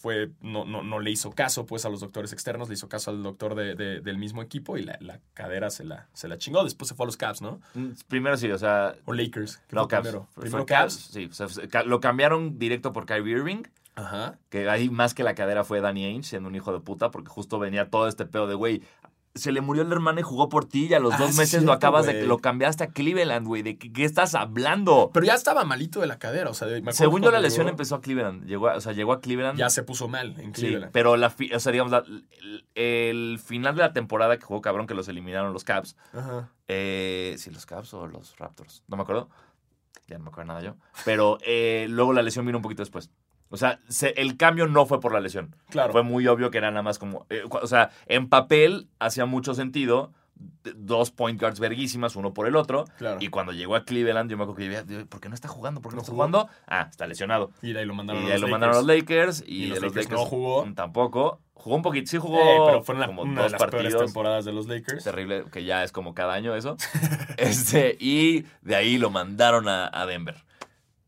fue, 0.00 0.30
no, 0.40 0.64
no, 0.64 0.82
no 0.82 0.98
le 1.00 1.10
hizo 1.10 1.30
caso 1.32 1.66
pues 1.66 1.84
a 1.84 1.88
los 1.90 2.00
doctores 2.00 2.32
externos, 2.32 2.68
le 2.68 2.74
hizo 2.74 2.88
caso 2.88 3.10
al 3.10 3.22
doctor 3.22 3.54
de- 3.54 3.74
de- 3.74 4.00
del 4.00 4.16
mismo 4.18 4.42
equipo 4.42 4.76
y 4.78 4.82
la, 4.82 4.96
la 5.00 5.20
cadera 5.34 5.68
se 5.70 5.84
la, 5.84 6.08
se 6.14 6.26
la 6.28 6.38
chingó. 6.38 6.64
Después 6.64 6.88
se 6.88 6.94
fue 6.94 7.04
a 7.04 7.08
los 7.08 7.16
Cavs, 7.16 7.42
¿no? 7.42 7.60
Mm, 7.74 7.90
Primero 8.08 8.36
sí, 8.36 8.50
o 8.50 8.58
sea, 8.58 8.94
O 9.04 9.12
Lakers. 9.12 9.58
¿Qué 9.68 9.76
no, 9.76 9.86
Cavs. 9.88 10.02
primero? 10.08 10.28
¿Primero 10.34 10.66
Cavs? 10.66 10.94
Sí, 10.94 11.28
o 11.30 11.34
sea, 11.34 11.46
ca- 11.68 11.82
lo 11.84 12.00
cambiaron 12.00 12.58
directo 12.58 12.92
por 12.92 13.04
Kyrie 13.06 13.36
Irving. 13.36 13.62
Ajá. 13.96 14.38
Que 14.48 14.70
ahí 14.70 14.88
más 14.88 15.12
que 15.12 15.22
la 15.24 15.34
cadera 15.34 15.62
fue 15.64 15.80
Danny 15.82 16.04
Ainge 16.06 16.28
siendo 16.30 16.48
un 16.48 16.54
hijo 16.54 16.72
de 16.72 16.80
puta, 16.80 17.10
porque 17.10 17.28
justo 17.28 17.58
venía 17.58 17.90
todo 17.90 18.08
este 18.08 18.24
pedo 18.24 18.46
de, 18.46 18.54
güey, 18.54 18.82
se 19.34 19.52
le 19.52 19.60
murió 19.60 19.82
el 19.82 19.92
hermano 19.92 20.18
y 20.18 20.22
jugó 20.24 20.48
por 20.48 20.64
ti 20.64 20.86
y 20.86 20.94
a 20.94 20.98
los 20.98 21.14
Ah, 21.14 21.18
dos 21.18 21.28
meses 21.36 21.50
cierto, 21.50 21.66
lo 21.66 21.72
acabas 21.72 22.04
de, 22.06 22.26
lo 22.26 22.38
cambiaste 22.38 22.82
a 22.84 22.88
Cleveland, 22.88 23.46
güey. 23.46 23.62
¿De 23.62 23.78
qué, 23.78 23.92
qué 23.92 24.04
estás 24.04 24.34
hablando? 24.34 25.10
Pero 25.14 25.24
ya 25.24 25.34
estaba 25.34 25.64
malito 25.64 26.00
de 26.00 26.08
la 26.08 26.18
cadera, 26.18 26.50
o 26.50 26.54
sea, 26.54 26.66
me 26.82 26.92
Según 26.92 27.22
yo, 27.22 27.30
la 27.30 27.38
lesión 27.38 27.66
llegó, 27.66 27.70
empezó 27.70 27.94
a 27.94 28.00
Cleveland. 28.00 28.44
Llegó 28.46 28.68
a- 28.68 28.74
o 28.76 28.80
sea, 28.80 28.92
llegó 28.92 29.12
a 29.12 29.20
Cleveland. 29.20 29.56
Ya 29.58 29.70
se 29.70 29.82
puso 29.84 30.08
mal 30.08 30.34
en 30.40 30.54
Sí, 30.54 30.62
Cleveland. 30.62 30.92
pero 30.92 31.16
la, 31.16 31.32
o 31.54 31.60
sea, 31.60 31.70
digamos, 31.72 31.92
la- 31.92 32.04
el, 32.06 32.64
el 32.74 33.38
final 33.38 33.76
de 33.76 33.82
la 33.82 33.92
temporada 33.92 34.36
que 34.36 34.44
jugó 34.44 34.60
cabrón, 34.60 34.86
que 34.88 34.94
los 34.94 35.06
eliminaron 35.08 35.52
los 35.52 35.62
Caps. 35.64 35.96
Ajá. 36.12 36.50
Eh, 36.66 37.36
sí, 37.38 37.50
los 37.50 37.66
Caps 37.66 37.94
o 37.94 38.06
los 38.08 38.36
Raptors. 38.36 38.82
No 38.88 38.96
me 38.96 39.04
acuerdo. 39.04 39.28
Ya 40.08 40.18
no 40.18 40.24
me 40.24 40.30
acuerdo 40.30 40.48
nada 40.48 40.60
yo. 40.60 40.74
Pero 41.04 41.38
eh, 41.42 41.86
luego 41.88 42.12
la 42.12 42.22
lesión 42.22 42.44
vino 42.46 42.58
un 42.58 42.62
poquito 42.62 42.82
después. 42.82 43.10
O 43.50 43.56
sea, 43.56 43.80
se- 43.88 44.14
el 44.20 44.36
cambio 44.36 44.66
no 44.68 44.86
fue 44.86 45.00
por 45.00 45.12
la 45.12 45.20
lesión. 45.20 45.54
Claro. 45.70 45.92
Fue 45.92 46.02
muy 46.02 46.26
obvio 46.28 46.50
que 46.50 46.58
era 46.58 46.70
nada 46.70 46.82
más 46.82 46.98
como. 46.98 47.26
eh, 47.30 47.42
o 47.50 47.66
sea, 47.66 47.90
en 48.06 48.28
papel 48.28 48.88
hacía 48.98 49.26
mucho 49.26 49.54
sentido. 49.54 50.12
Dos 50.74 51.10
point 51.10 51.38
guards 51.38 51.60
verguísimas, 51.60 52.16
uno 52.16 52.32
por 52.32 52.46
el 52.46 52.56
otro. 52.56 52.86
Claro. 52.96 53.18
Y 53.20 53.28
cuando 53.28 53.52
llegó 53.52 53.76
a 53.76 53.84
Cleveland, 53.84 54.30
yo 54.30 54.38
me 54.38 54.44
acuerdo 54.44 54.56
que 54.88 55.04
¿por 55.06 55.20
qué 55.20 55.28
no 55.28 55.34
está 55.34 55.48
jugando? 55.48 55.82
¿Por 55.82 55.90
qué 55.92 55.96
no, 55.96 55.98
No 55.98 56.02
está 56.02 56.12
jugando? 56.12 56.48
Ah, 56.66 56.86
está 56.88 57.06
lesionado. 57.06 57.50
Y 57.60 57.72
de 57.74 57.80
ahí 57.80 57.84
lo 57.86 57.92
mandaron 57.94 58.22
Y 58.22 58.26
de 58.26 58.32
ahí 58.34 58.40
los 58.40 58.48
lo 58.48 58.54
mandaron 58.54 58.76
a 58.76 58.78
los 58.78 58.86
Lakers. 58.86 59.44
Y, 59.46 59.64
Y 59.64 59.66
los 59.66 59.74
de 59.80 59.80
los 59.86 59.94
Lakers 59.94 60.06
Lakers 60.10 60.20
no 60.22 60.26
jugó. 60.26 60.64
mm, 60.64 60.74
Tampoco. 60.74 61.40
Jugó 61.52 61.76
un 61.76 61.82
poquito. 61.82 62.10
Sí 62.10 62.16
jugó. 62.16 62.38
Eh, 62.40 62.58
pero 62.66 62.82
fue 62.82 62.94
una, 62.94 63.06
como 63.06 63.20
una 63.22 63.32
de 63.32 63.42
dos 63.42 63.52
las 63.52 63.60
peores 63.64 63.82
partidos. 63.82 64.04
temporadas 64.06 64.44
de 64.46 64.52
los 64.54 64.66
Lakers. 64.66 65.04
Terrible, 65.04 65.44
que 65.52 65.64
ya 65.64 65.84
es 65.84 65.92
como 65.92 66.14
cada 66.14 66.32
año 66.32 66.54
eso. 66.56 66.76
este, 67.36 67.96
y 68.00 68.46
de 68.62 68.76
ahí 68.76 68.96
lo 68.96 69.10
mandaron 69.10 69.68
a, 69.68 69.90
a 69.92 70.06
Denver. 70.06 70.36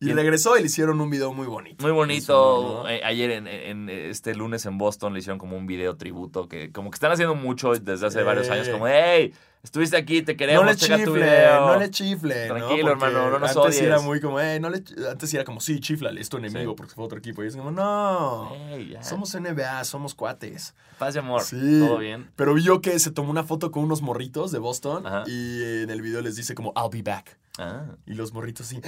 Y 0.03 0.13
regresó 0.13 0.57
y 0.57 0.61
le 0.61 0.67
hicieron 0.67 1.01
un 1.01 1.11
video 1.11 1.33
muy 1.33 1.47
bonito. 1.47 1.83
Muy 1.83 1.93
bonito. 1.93 2.89
Eh, 2.89 3.01
ayer, 3.05 3.31
en, 3.31 3.47
en- 3.47 3.89
este 3.89 4.35
lunes 4.35 4.67
en 4.67 4.79
Boston, 4.79 5.13
le 5.13 5.21
hicieron 5.21 5.39
como 5.39 5.57
un 5.57 5.67
video 5.67 5.97
tributo 5.97 6.49
que 6.49 6.71
como 6.73 6.91
que 6.91 6.97
están 6.97 7.13
haciendo 7.13 7.35
mucho 7.35 7.73
desde 7.75 8.07
hace 8.07 8.23
varios 8.23 8.49
años. 8.51 8.69
Como, 8.69 8.89
hey, 8.89 9.33
estuviste 9.63 9.97
aquí, 9.97 10.23
te 10.23 10.37
queremos, 10.37 10.65
no 10.65 10.71
le 10.71 10.77
checa 10.77 10.97
tu 10.99 11.05
chifle, 11.15 11.23
video. 11.25 11.67
no 11.67 11.79
le 11.79 11.91
chifle. 11.91 12.47
Tranquilo, 12.49 12.91
hermano, 12.93 13.31
no 13.31 13.39
nos 13.39 13.51
antes 13.51 13.57
odies. 13.57 13.81
era 13.83 14.01
muy 14.01 14.21
como, 14.21 14.41
eh, 14.41 14.59
no 14.61 14.71
le, 14.71 14.83
antes 15.11 15.33
era 15.35 15.45
como, 15.45 15.61
sí, 15.61 15.79
chiflale, 15.81 16.21
es 16.21 16.29
tu 16.29 16.37
enemigo 16.39 16.73
Sí. 16.73 16.77
porque 16.77 16.95
fue 16.95 17.05
otro 17.05 17.19
equipo. 17.19 17.43
Y 17.45 17.47
es 17.49 17.57
como, 17.57 17.71
no, 17.71 18.53
Hey, 18.71 18.97
somos 19.03 19.35
NBA, 19.35 19.85
somos 19.85 20.15
cuates. 20.15 20.75
Paz 20.99 21.15
y 21.15 21.19
amor. 21.19 21.43
Sí. 21.43 21.57
Todo 21.81 21.99
bien. 21.99 22.31
Pero 22.37 22.55
vi 22.55 22.63
yo 22.63 22.81
que 22.81 22.99
se 22.99 23.11
tomó 23.13 23.31
una 23.31 23.45
foto 23.45 23.71
con 23.71 23.85
unos 23.85 24.03
morritos 24.03 24.51
de 24.53 24.59
Boston 24.59 25.07
Ajá. 25.07 25.25
y 25.27 25.83
en 25.83 25.91
el 25.91 26.03
video 26.03 26.21
les 26.23 26.35
dice 26.37 26.55
como, 26.55 26.73
I'll 26.77 26.91
be 26.91 27.03
back. 27.03 27.39
Ah. 27.59 27.85
Y 28.07 28.15
los 28.15 28.33
morritos 28.33 28.67
sí, 28.67 28.81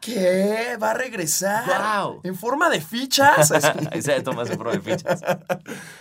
¿qué? 0.00 0.76
¿Va 0.82 0.92
a 0.92 0.94
regresar? 0.94 1.64
Guau. 1.66 2.20
¿En 2.24 2.34
forma 2.34 2.70
de 2.70 2.80
fichas? 2.80 3.48
Se 4.00 4.20
toma 4.22 4.42
ese 4.42 4.56
pro 4.56 4.72
de 4.72 4.80
fichas. 4.80 5.20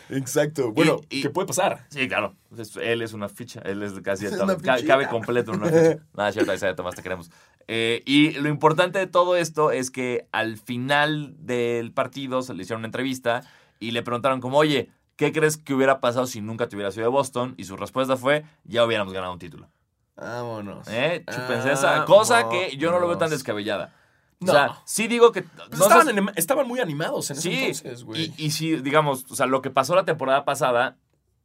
Exacto. 0.10 0.72
Bueno, 0.72 1.02
y- 1.10 1.22
¿qué 1.22 1.30
puede 1.30 1.48
pasar? 1.48 1.86
Sí, 1.90 2.08
claro. 2.08 2.36
Él 2.82 3.02
es 3.02 3.14
una 3.14 3.30
ficha. 3.30 3.62
Él 3.66 3.84
es 3.84 3.94
casi. 4.02 4.26
Es 4.26 4.34
una 4.34 4.58
cabe 4.58 5.08
completo 5.08 5.54
en 5.54 5.62
una 5.62 5.68
ficha. 5.70 5.98
Nada, 6.16 6.32
cierto, 6.32 6.52
ahí 6.52 6.58
se 6.58 6.74
Tomás, 6.74 6.96
te 6.96 7.04
queremos. 7.04 7.32
Eh, 7.68 8.04
y 8.06 8.32
lo 8.34 8.50
importante 8.50 9.00
de 9.00 9.08
todo 9.08 9.36
esto 9.36 9.72
es 9.72 9.90
que 9.92 10.28
al 10.32 10.58
final 10.58 11.36
del 11.40 11.92
partido 11.92 12.42
se 12.42 12.54
le 12.54 12.64
hicieron 12.64 12.82
una 12.82 12.88
entrevista 12.88 13.42
y 13.80 13.92
le 13.92 14.04
preguntaron 14.04 14.40
como, 14.40 14.58
oye, 14.58 14.90
¿qué 15.16 15.32
crees 15.32 15.58
que 15.58 15.74
hubiera 15.74 16.00
pasado 16.00 16.28
si 16.28 16.42
nunca 16.42 16.68
te 16.70 16.76
hubieras 16.76 16.96
ido 16.96 17.06
de 17.06 17.10
Boston? 17.12 17.56
Y 17.58 17.64
su 17.66 17.76
respuesta 17.76 18.18
fue, 18.18 18.46
ya 18.64 18.86
hubiéramos 18.86 19.14
ganado 19.14 19.34
un 19.34 19.40
título. 19.40 19.70
Vámonos. 20.16 20.88
¿Eh? 20.90 21.24
Chúpense 21.30 21.72
esa 21.74 22.06
cosa 22.06 22.48
que 22.50 22.78
yo 22.78 22.92
no 22.92 23.00
lo 23.00 23.08
veo 23.08 23.18
tan 23.18 23.30
descabellada. 23.30 23.94
O 24.42 24.46
No. 24.46 24.52
sea, 24.54 24.82
sí 24.86 25.08
digo 25.08 25.32
que. 25.32 25.44
Pues 25.44 25.78
no 25.80 25.86
estaban, 25.86 26.32
estaban 26.36 26.68
muy 26.68 26.80
animados 26.80 27.30
en 27.32 27.38
ese 27.38 27.50
Sí, 27.50 27.56
entonces, 27.66 28.04
güey. 28.04 28.34
y, 28.38 28.46
y 28.48 28.52
si, 28.52 28.76
digamos, 28.78 29.26
o 29.30 29.36
sea, 29.36 29.46
lo 29.46 29.62
que 29.62 29.70
pasó 29.72 29.96
la 29.96 30.06
temporada 30.06 30.46
pasada, 30.46 30.98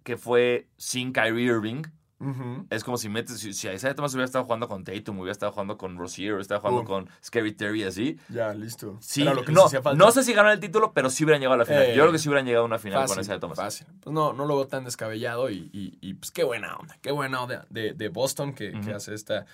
que 0.05 0.17
fue 0.17 0.69
sin 0.77 1.13
Kyrie 1.13 1.45
Irving, 1.47 1.83
Es 2.71 2.85
como 2.85 2.99
si 2.99 3.09
metes, 3.09 3.39
si, 3.41 3.55
si 3.55 3.69
Isaiah 3.69 3.95
Thomas 3.95 4.13
hubiera 4.13 4.27
estado 4.27 4.45
jugando 4.45 4.69
con 4.69 4.85
Tatum, 4.85 5.19
hubiera 5.19 5.33
estado 5.33 5.53
jugando 5.53 5.79
con 5.79 5.97
Rozier, 5.97 6.33
hubiera 6.33 6.43
estado 6.43 6.61
jugando 6.61 6.83
Uh. 6.83 6.85
con 6.85 7.09
Scary 7.25 7.53
Terry, 7.53 7.85
así. 7.85 8.19
Ya, 8.29 8.53
listo. 8.53 8.99
Sí, 9.01 9.23
Era 9.23 9.33
lo 9.33 9.43
que 9.45 9.53
no, 9.53 9.69
falta. 9.71 9.95
no 9.95 10.11
sé 10.13 10.23
si 10.23 10.33
ganaron 10.35 10.53
el 10.53 10.61
título, 10.61 10.93
pero 10.93 11.09
sí 11.09 11.25
hubieran 11.25 11.41
llegado 11.41 11.55
a 11.55 11.59
la 11.59 11.65
final. 11.65 11.83
Eh, 11.85 11.95
Yo 11.97 12.03
creo 12.03 12.13
que 12.13 12.19
sí 12.19 12.29
hubieran 12.29 12.45
llegado 12.45 12.65
a 12.65 12.67
una 12.67 12.79
final 12.79 13.01
Fácil, 13.01 13.15
con 13.17 13.23
Isaiah 13.25 13.41
Thomas. 13.41 13.57
Fácil. 13.57 13.87
Pues 14.03 14.13
no, 14.13 14.33
no 14.35 14.45
lo 14.45 14.57
veo 14.57 14.67
tan 14.67 14.85
descabellado 14.85 15.49
y, 15.51 15.71
y- 15.73 15.97
y, 16.03 16.15
pues 16.15 16.31
qué 16.31 16.45
buena 16.45 16.77
onda. 16.77 16.99
Qué 17.01 17.11
buena 17.11 17.43
onda 17.43 17.67
de, 17.71 17.95
de 17.95 18.09
Boston 18.11 18.53
que, 18.53 18.73
que 18.81 18.93
hace 18.93 19.15
esta, 19.15 19.47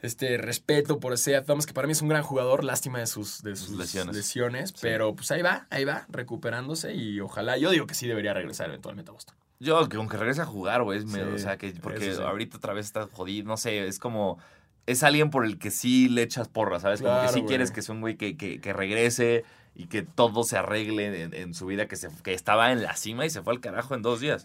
este 0.00 0.38
respeto 0.38 1.00
por 1.00 1.12
Isaiah 1.12 1.42
Thomas, 1.44 1.66
que 1.66 1.72
para 1.74 1.86
mí 1.88 1.92
es 1.92 2.02
un 2.02 2.08
gran 2.08 2.22
jugador. 2.22 2.62
Lástima 2.62 3.00
de 3.00 3.06
sus, 3.08 3.42
de 3.42 3.56
sus 3.56 3.70
lesiones. 3.70 4.14
lesiones. 4.14 4.72
Pero 4.80 5.16
pues 5.16 5.32
ahí 5.32 5.42
va, 5.42 5.66
ahí 5.70 5.84
va, 5.84 6.06
recuperándose 6.10 6.94
y 6.94 7.18
ojalá. 7.20 7.56
Yo 7.58 7.70
digo 7.70 7.86
que 7.88 7.94
sí 7.94 8.06
debería 8.06 8.34
regresar 8.34 8.68
eventualmente 8.68 9.10
a 9.10 9.14
Boston. 9.14 9.34
Yo, 9.60 9.88
que 9.88 9.96
aunque 9.96 10.16
regrese 10.16 10.42
a 10.42 10.46
jugar, 10.46 10.82
güey, 10.82 10.98
es 10.98 11.04
me- 11.06 11.18
Sí, 11.24 11.30
o 11.34 11.38
sea, 11.38 11.56
que 11.58 11.72
porque 11.82 12.14
sí. 12.14 12.22
ahorita 12.22 12.56
otra 12.58 12.72
vez 12.74 12.86
está 12.86 13.06
jodido, 13.10 13.48
no 13.48 13.56
sé, 13.56 13.86
es 13.88 13.98
como, 13.98 14.38
es 14.86 15.02
alguien 15.02 15.30
por 15.30 15.44
el 15.44 15.58
que 15.58 15.70
sí 15.70 16.08
le 16.08 16.22
echas 16.22 16.48
porra, 16.48 16.78
¿sabes? 16.80 17.02
Como 17.02 17.20
que 17.22 17.28
sí 17.28 17.40
güey. 17.40 17.46
quieres 17.46 17.70
que 17.72 17.82
sea 17.82 17.94
un 17.94 18.00
güey 18.00 18.16
que, 18.16 18.36
que, 18.36 18.60
que 18.60 18.72
regrese 18.72 19.44
y 19.74 19.86
que 19.86 20.02
todo 20.02 20.44
se 20.44 20.56
arregle 20.56 21.22
en, 21.22 21.34
en 21.34 21.54
su 21.54 21.66
vida, 21.66 21.86
que, 21.86 21.96
se, 21.96 22.08
que 22.22 22.34
estaba 22.34 22.72
en 22.72 22.82
la 22.82 22.96
cima 22.96 23.26
y 23.26 23.30
se 23.30 23.42
fue 23.42 23.52
al 23.52 23.60
carajo 23.60 23.94
en 23.94 24.02
dos 24.02 24.20
días, 24.20 24.44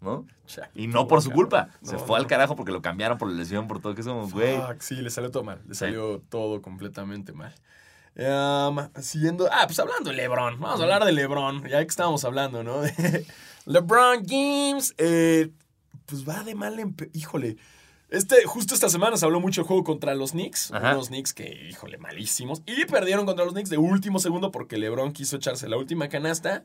¿no? 0.00 0.26
Y 0.74 0.86
no 0.86 1.08
por 1.08 1.22
su 1.22 1.30
culpa, 1.30 1.68
se 1.82 1.94
No, 1.94 1.98
fue 2.00 2.18
al 2.18 2.26
carajo 2.26 2.56
porque 2.56 2.72
lo 2.72 2.82
cambiaron 2.82 3.16
por 3.18 3.28
la 3.30 3.34
lesión, 3.36 3.66
por 3.68 3.80
todo, 3.80 3.94
que 3.94 4.02
somos, 4.02 4.32
güey. 4.32 4.56
Fuck, 4.60 4.80
sí, 4.80 4.96
le 4.96 5.08
salió 5.10 5.30
todo 5.30 5.42
mal. 5.44 5.60
Le 5.66 5.74
Sí. 5.74 5.80
salió 5.80 6.20
todo 6.28 6.60
completamente 6.62 7.32
mal. 7.32 7.52
Um, 8.14 8.78
siguiendo. 9.00 9.48
Ah, 9.50 9.62
pues 9.66 9.78
hablando 9.78 10.10
de 10.10 10.16
LeBron. 10.16 10.60
Vamos 10.60 10.80
a 10.80 10.82
hablar 10.82 11.04
de 11.06 11.12
LeBron. 11.12 11.62
Ya 11.66 11.78
que 11.78 11.88
estábamos 11.88 12.22
hablando, 12.26 12.62
¿no? 12.62 12.82
LeBron 13.66 14.24
James. 14.26 14.94
eh, 14.98 15.50
pues 16.06 16.28
va 16.28 16.42
de 16.44 16.54
mal 16.54 16.78
en. 16.78 16.96
Híjole. 17.12 17.56
Este, 18.08 18.44
justo 18.44 18.74
esta 18.74 18.90
semana 18.90 19.16
se 19.16 19.24
habló 19.24 19.40
mucho 19.40 19.62
del 19.62 19.68
juego 19.68 19.84
contra 19.84 20.14
los 20.14 20.32
Knicks. 20.32 20.70
Ajá. 20.70 20.92
Unos 20.92 21.08
Knicks 21.08 21.32
que, 21.32 21.68
híjole, 21.70 21.96
malísimos. 21.96 22.62
Y 22.66 22.84
perdieron 22.84 23.24
contra 23.24 23.44
los 23.46 23.54
Knicks 23.54 23.70
de 23.70 23.78
último 23.78 24.18
segundo 24.18 24.50
porque 24.50 24.76
LeBron 24.76 25.12
quiso 25.12 25.36
echarse 25.36 25.66
la 25.68 25.78
última 25.78 26.08
canasta. 26.08 26.62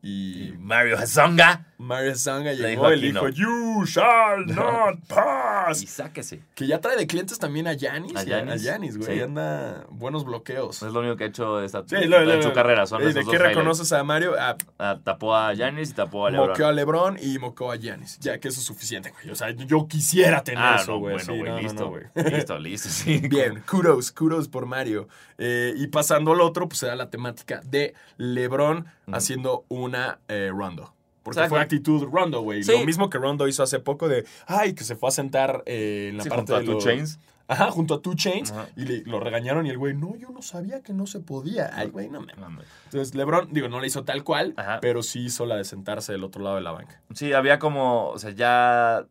Y 0.00 0.54
Mario 0.60 0.96
Hazonga, 0.96 1.66
Mario 1.76 2.12
Le 2.44 2.54
llegó 2.54 2.92
y 2.92 3.00
dijo: 3.00 3.28
You 3.30 3.84
shall 3.84 4.46
not 4.46 5.00
pass. 5.08 5.82
y 5.82 5.86
sáquese. 5.88 6.40
Que 6.54 6.68
ya 6.68 6.80
trae 6.80 6.96
de 6.96 7.06
clientes 7.08 7.38
también 7.40 7.66
a 7.66 7.72
Yanis. 7.72 8.14
A 8.16 8.20
A 8.20 8.56
Yanis, 8.56 8.96
güey. 8.96 9.16
sí. 9.16 9.22
Anda 9.22 9.84
buenos 9.90 10.24
bloqueos. 10.24 10.82
Es 10.82 10.92
lo 10.92 11.00
único 11.00 11.16
que 11.16 11.24
ha 11.24 11.26
hecho 11.26 11.60
esta, 11.62 11.82
Sí, 11.86 11.96
lo- 12.06 12.20
lo- 12.24 12.32
en 12.34 12.42
su 12.44 12.52
carrera, 12.52 12.86
son 12.86 13.02
¿Y 13.02 13.06
esos 13.06 13.14
¿De 13.26 13.30
qué 13.30 13.38
reconoces 13.38 13.90
a 13.92 14.04
Mario? 14.04 14.34
Ah, 14.38 14.56
Ah, 14.78 14.98
tapó 15.02 15.34
a 15.34 15.52
Giannis 15.54 15.90
y 15.90 15.94
tapó 15.94 16.26
a 16.26 16.30
LeBron. 16.30 16.48
moqueó 16.50 16.68
a 16.68 16.72
LeBron 16.72 17.16
y 17.20 17.38
moqueó 17.40 17.72
a 17.72 17.76
Yanis. 17.76 18.18
Ya 18.20 18.38
que 18.38 18.48
eso 18.48 18.60
es 18.60 18.66
suficiente, 18.66 19.10
güey. 19.10 19.30
O 19.30 19.34
sea, 19.34 19.50
yo 19.50 19.88
quisiera 19.88 20.44
tener 20.44 20.62
Ah, 20.62 20.76
eso, 20.80 20.92
no, 20.92 20.98
güey. 21.00 21.14
bueno, 21.14 21.32
Sí, 21.32 21.38
güey, 21.38 21.50
no, 21.50 21.58
listo. 21.60 21.82
no, 21.84 21.88
güey. 21.90 22.04
listo, 22.30 22.58
listo, 22.60 22.88
sí. 22.88 23.18
Bien, 23.28 23.62
kudos, 23.68 24.12
kudos 24.12 24.46
por 24.48 24.66
Mario. 24.66 25.08
Eh, 25.38 25.72
y 25.76 25.86
pasando 25.86 26.32
al 26.32 26.40
otro, 26.40 26.68
pues 26.68 26.80
se 26.80 26.86
da 26.86 26.96
la 26.96 27.10
temática 27.10 27.60
de 27.64 27.94
LeBron 28.16 28.86
haciendo 29.12 29.64
una 29.68 30.18
eh, 30.28 30.50
rondo. 30.52 30.94
Porque 31.22 31.40
Exacto. 31.40 31.54
fue 31.56 31.60
actitud 31.60 32.04
rondo, 32.10 32.40
güey. 32.40 32.64
Sí. 32.64 32.72
Lo 32.72 32.84
mismo 32.86 33.10
que 33.10 33.18
Rondo 33.18 33.46
hizo 33.48 33.62
hace 33.62 33.80
poco 33.80 34.08
de, 34.08 34.24
ay, 34.46 34.72
que 34.74 34.82
se 34.82 34.96
fue 34.96 35.10
a 35.10 35.12
sentar 35.12 35.62
eh, 35.66 36.08
en 36.10 36.16
la 36.16 36.22
Sí, 36.22 36.28
parte 36.30 36.40
junto 36.40 36.56
a 36.56 36.60
de 36.60 36.64
Two 36.64 36.74
los- 36.74 36.84
Chains. 36.84 37.18
Ajá, 37.48 37.70
junto 37.70 37.94
a 37.94 38.00
Two 38.02 38.14
Chains. 38.14 38.50
Ajá. 38.52 38.68
Y 38.76 38.84
le- 38.86 39.02
lo 39.04 39.20
regañaron 39.20 39.66
y 39.66 39.70
el 39.70 39.76
güey, 39.78 39.94
no, 39.94 40.16
yo 40.16 40.30
no 40.30 40.40
sabía 40.42 40.82
que 40.82 40.92
no 40.94 41.06
se 41.06 41.20
podía. 41.20 41.70
Ay, 41.74 41.88
güey, 41.90 42.08
no 42.08 42.20
me... 42.22 42.32
Hombre. 42.34 42.66
Entonces, 42.86 43.14
LeBron, 43.14 43.48
digo, 43.52 43.68
no 43.68 43.78
le 43.80 43.86
hizo 43.88 44.04
tal 44.04 44.24
cual, 44.24 44.54
Ajá. 44.56 44.78
pero 44.80 45.02
sí 45.02 45.20
hizo 45.26 45.44
la 45.44 45.56
de 45.56 45.64
sentarse 45.64 46.12
del 46.12 46.24
otro 46.24 46.42
lado 46.42 46.56
de 46.56 46.62
la 46.62 46.72
banca. 46.72 47.02
Sí, 47.14 47.32
había 47.34 47.58
como, 47.58 48.08
o 48.08 48.18
sea, 48.18 48.30
ya, 48.30 49.06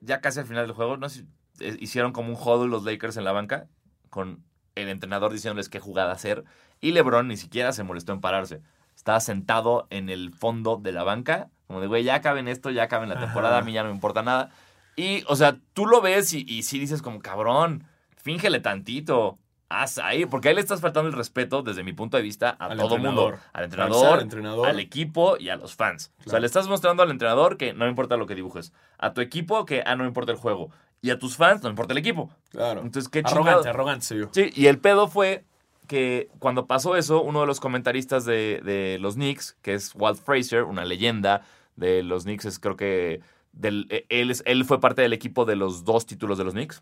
ya 0.00 0.20
casi 0.22 0.40
al 0.40 0.46
final 0.46 0.66
del 0.66 0.74
juego, 0.74 0.96
no 0.96 1.08
sé, 1.10 1.20
si- 1.58 1.64
eh, 1.66 1.76
hicieron 1.80 2.12
como 2.12 2.28
un 2.30 2.34
huddle 2.36 2.68
los 2.70 2.84
Lakers 2.84 3.16
en 3.18 3.24
la 3.24 3.32
banca 3.32 3.68
con 4.10 4.42
el 4.74 4.88
entrenador 4.88 5.32
diciéndoles 5.32 5.68
qué 5.68 5.80
jugada 5.80 6.12
hacer 6.12 6.44
y 6.80 6.92
LeBron 6.92 7.28
ni 7.28 7.36
siquiera 7.36 7.72
se 7.72 7.82
molestó 7.84 8.12
en 8.12 8.20
pararse. 8.20 8.60
Estaba 8.96 9.20
sentado 9.20 9.86
en 9.90 10.08
el 10.10 10.32
fondo 10.32 10.76
de 10.76 10.92
la 10.92 11.02
banca, 11.02 11.48
como 11.66 11.80
de, 11.80 11.86
güey, 11.86 12.04
ya 12.04 12.16
acaben 12.16 12.48
esto, 12.48 12.70
ya 12.70 12.84
acaben 12.84 13.08
la 13.08 13.18
temporada, 13.18 13.54
Ajá. 13.56 13.62
a 13.62 13.64
mí 13.64 13.72
ya 13.72 13.82
no 13.82 13.88
me 13.88 13.94
importa 13.94 14.22
nada. 14.22 14.50
Y, 14.96 15.24
o 15.26 15.36
sea, 15.36 15.56
tú 15.72 15.86
lo 15.86 16.00
ves 16.00 16.32
y, 16.34 16.44
y 16.46 16.62
sí 16.64 16.78
dices 16.78 17.00
como, 17.00 17.20
cabrón, 17.20 17.84
fíngele 18.16 18.60
tantito. 18.60 19.38
Haz 19.70 19.96
ahí, 19.96 20.26
porque 20.26 20.50
ahí 20.50 20.54
le 20.54 20.60
estás 20.60 20.82
faltando 20.82 21.08
el 21.08 21.14
respeto, 21.14 21.62
desde 21.62 21.82
mi 21.82 21.94
punto 21.94 22.18
de 22.18 22.22
vista, 22.22 22.54
a 22.58 22.66
Al 22.66 22.76
todo 22.76 22.98
mundo. 22.98 23.28
Al 23.54 23.64
Al 23.64 23.64
entrenador, 23.64 24.68
al 24.68 24.80
equipo 24.80 25.38
y 25.38 25.48
a 25.48 25.56
los 25.56 25.74
fans. 25.74 26.12
O 26.26 26.28
sea, 26.28 26.40
le 26.40 26.46
estás 26.46 26.68
mostrando 26.68 27.02
al 27.02 27.10
entrenador 27.10 27.56
que 27.56 27.72
no 27.72 27.88
importa 27.88 28.18
lo 28.18 28.26
que 28.26 28.34
dibujes. 28.34 28.74
A 28.98 29.14
tu 29.14 29.22
equipo 29.22 29.64
que, 29.64 29.82
ah, 29.86 29.96
no 29.96 30.04
importa 30.04 30.30
el 30.30 30.36
juego. 30.36 30.70
Y 31.02 31.10
a 31.10 31.18
tus 31.18 31.36
fans 31.36 31.62
no 31.62 31.68
importa 31.68 31.92
el 31.92 31.98
equipo. 31.98 32.30
Claro. 32.50 32.80
Entonces, 32.82 33.08
qué 33.10 33.18
arrogante, 33.18 33.50
chingado. 33.50 33.68
arrogante 33.68 34.06
se 34.06 34.14
vio. 34.14 34.30
Sí, 34.32 34.50
y 34.54 34.66
el 34.68 34.78
pedo 34.78 35.08
fue 35.08 35.44
que 35.88 36.30
cuando 36.38 36.66
pasó 36.66 36.96
eso, 36.96 37.22
uno 37.22 37.40
de 37.40 37.46
los 37.48 37.58
comentaristas 37.60 38.24
de, 38.24 38.60
de 38.64 38.98
los 39.00 39.14
Knicks, 39.16 39.56
que 39.62 39.74
es 39.74 39.94
Walt 39.96 40.20
Frazier, 40.22 40.62
una 40.62 40.84
leyenda 40.84 41.42
de 41.76 42.02
los 42.04 42.22
Knicks, 42.22 42.44
es 42.44 42.58
creo 42.60 42.76
que 42.76 43.20
del, 43.52 43.86
eh, 43.90 44.06
él, 44.10 44.30
es- 44.30 44.44
él 44.46 44.64
fue 44.64 44.80
parte 44.80 45.02
del 45.02 45.12
equipo 45.12 45.44
de 45.44 45.56
los 45.56 45.84
dos 45.84 46.06
títulos 46.06 46.38
de 46.38 46.44
los 46.44 46.54
Knicks. 46.54 46.80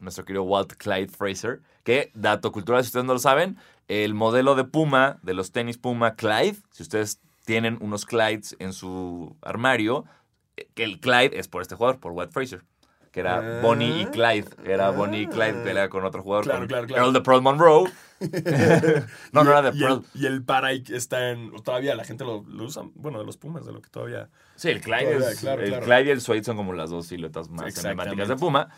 Nuestro 0.00 0.24
querido 0.24 0.42
Walt 0.44 0.74
Clyde 0.74 1.08
Fraser, 1.08 1.60
que, 1.82 2.10
dato 2.14 2.52
cultural, 2.52 2.82
si 2.84 2.88
ustedes 2.88 3.06
no 3.06 3.14
lo 3.14 3.18
saben, 3.18 3.56
el 3.88 4.12
modelo 4.14 4.54
de 4.54 4.64
Puma, 4.64 5.18
de 5.22 5.32
los 5.34 5.50
tenis 5.50 5.78
Puma 5.78 6.14
Clyde, 6.14 6.56
si 6.70 6.82
ustedes 6.82 7.20
tienen 7.46 7.78
unos 7.80 8.04
Clydes 8.06 8.54
en 8.60 8.72
su 8.74 9.34
armario, 9.42 10.04
eh, 10.56 10.68
que 10.74 10.84
el 10.84 11.00
Clyde 11.00 11.38
es 11.38 11.48
por 11.48 11.62
este 11.62 11.74
jugador, 11.74 12.00
por 12.00 12.12
Walt 12.12 12.32
Fraser, 12.32 12.62
que 13.10 13.20
era 13.20 13.38
Ah. 13.38 13.60
Bonnie 13.62 14.02
y 14.02 14.06
Clyde, 14.06 14.46
era 14.64 14.90
Bonnie 14.90 15.22
y 15.22 15.26
Clyde, 15.26 15.60
Ah. 15.60 15.64
pelea 15.64 15.88
con 15.88 16.04
otro 16.04 16.22
jugador, 16.22 16.44
Claro, 16.44 16.60
con 16.60 16.68
claro, 16.68 16.86
claro. 16.86 17.02
Earl 17.04 17.12
de 17.12 17.20
Pearl 17.20 17.42
Monroe. 17.42 17.90
no, 19.32 19.40
Y 19.40 19.44
no 19.44 19.50
era 19.50 19.62
de 19.62 19.76
y 19.78 19.82
el, 19.82 19.88
Pearl. 19.88 20.04
y 20.14 20.26
el 20.26 20.44
para 20.44 20.72
está 20.72 21.30
en. 21.30 21.52
Todavía 21.62 21.94
la 21.94 22.04
gente 22.04 22.24
lo, 22.24 22.44
lo 22.48 22.64
usa. 22.64 22.82
Bueno, 22.94 23.18
de 23.18 23.24
los 23.24 23.36
Pumas, 23.36 23.64
de 23.64 23.72
lo 23.72 23.80
que 23.80 23.88
todavía. 23.90 24.28
Sí, 24.56 24.68
el 24.68 24.80
Clyde, 24.80 25.04
Todavía, 25.06 25.30
es- 25.30 25.40
claro, 25.40 25.62
el 25.62 25.68
claro. 25.70 25.84
Clyde 25.86 26.04
y 26.04 26.10
el 26.10 26.20
Suede 26.20 26.44
son 26.44 26.56
como 26.56 26.72
las 26.72 26.90
dos 26.90 27.06
siluetas 27.06 27.48
más 27.48 27.76
emblemáticas 27.78 28.28
de 28.28 28.36
Puma. 28.36 28.68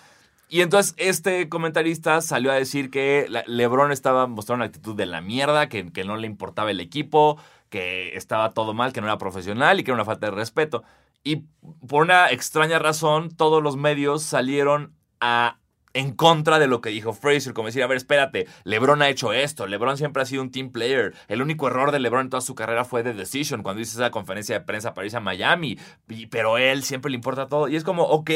Y 0.49 0.61
entonces 0.61 0.95
este 0.99 1.49
comentarista 1.49 2.21
salió 2.21 2.53
a 2.53 2.55
decir 2.55 2.91
que 2.91 3.27
LeBron 3.47 3.91
estaba 3.91 4.27
mostrando 4.27 4.65
una 4.65 4.67
actitud 4.67 4.95
de 4.95 5.07
la 5.07 5.23
mierda, 5.23 5.69
que, 5.71 5.91
que 5.93 6.05
no 6.05 6.17
le 6.19 6.27
importaba 6.27 6.71
el 6.71 6.79
equipo, 6.81 7.39
que 7.71 8.15
estaba 8.19 8.51
todo 8.51 8.75
mal, 8.75 8.93
que 8.93 9.01
no 9.01 9.07
era 9.07 9.17
profesional 9.17 9.81
y 9.81 9.85
que 9.85 9.91
era 9.93 9.95
una 9.95 10.05
falta 10.05 10.27
de 10.27 10.33
respeto. 10.33 10.85
Y 11.25 11.45
por 11.87 12.03
una 12.03 12.31
extraña 12.31 12.79
razón, 12.79 13.31
todos 13.37 13.63
los 13.63 13.77
medios 13.77 14.23
salieron 14.23 14.95
a 15.21 15.59
en 15.95 16.13
contra 16.15 16.59
de 16.59 16.67
lo 16.69 16.81
que 16.81 16.89
dijo 16.89 17.13
Fraser, 17.13 17.53
como 17.53 17.67
decir, 17.67 17.83
a 17.83 17.87
ver, 17.87 17.99
espérate, 17.99 18.47
LeBron 18.65 19.03
ha 19.03 19.11
hecho 19.11 19.35
esto, 19.35 19.67
LeBron 19.67 19.99
siempre 19.99 20.23
ha 20.23 20.27
sido 20.27 20.41
un 20.41 20.51
team 20.51 20.71
player, 20.73 21.13
el 21.29 21.43
único 21.43 21.67
error 21.67 21.93
de 21.93 22.01
LeBron 22.01 22.23
en 22.23 22.31
toda 22.31 22.41
su 22.41 22.55
carrera 22.55 22.87
fue 22.87 23.03
de 23.03 23.13
decision, 23.13 23.63
cuando 23.63 23.83
hizo 23.83 23.99
esa 23.99 24.11
conferencia 24.11 24.59
de 24.59 24.65
prensa 24.65 24.95
para 24.95 25.05
irse 25.05 25.19
a 25.19 25.21
Miami, 25.21 25.79
y- 26.09 26.27
pero 26.29 26.57
él 26.57 26.83
siempre 26.83 27.11
le 27.11 27.17
importa 27.17 27.47
todo, 27.47 27.69
y 27.69 27.77
es 27.77 27.85
como, 27.85 28.05
ok, 28.05 28.31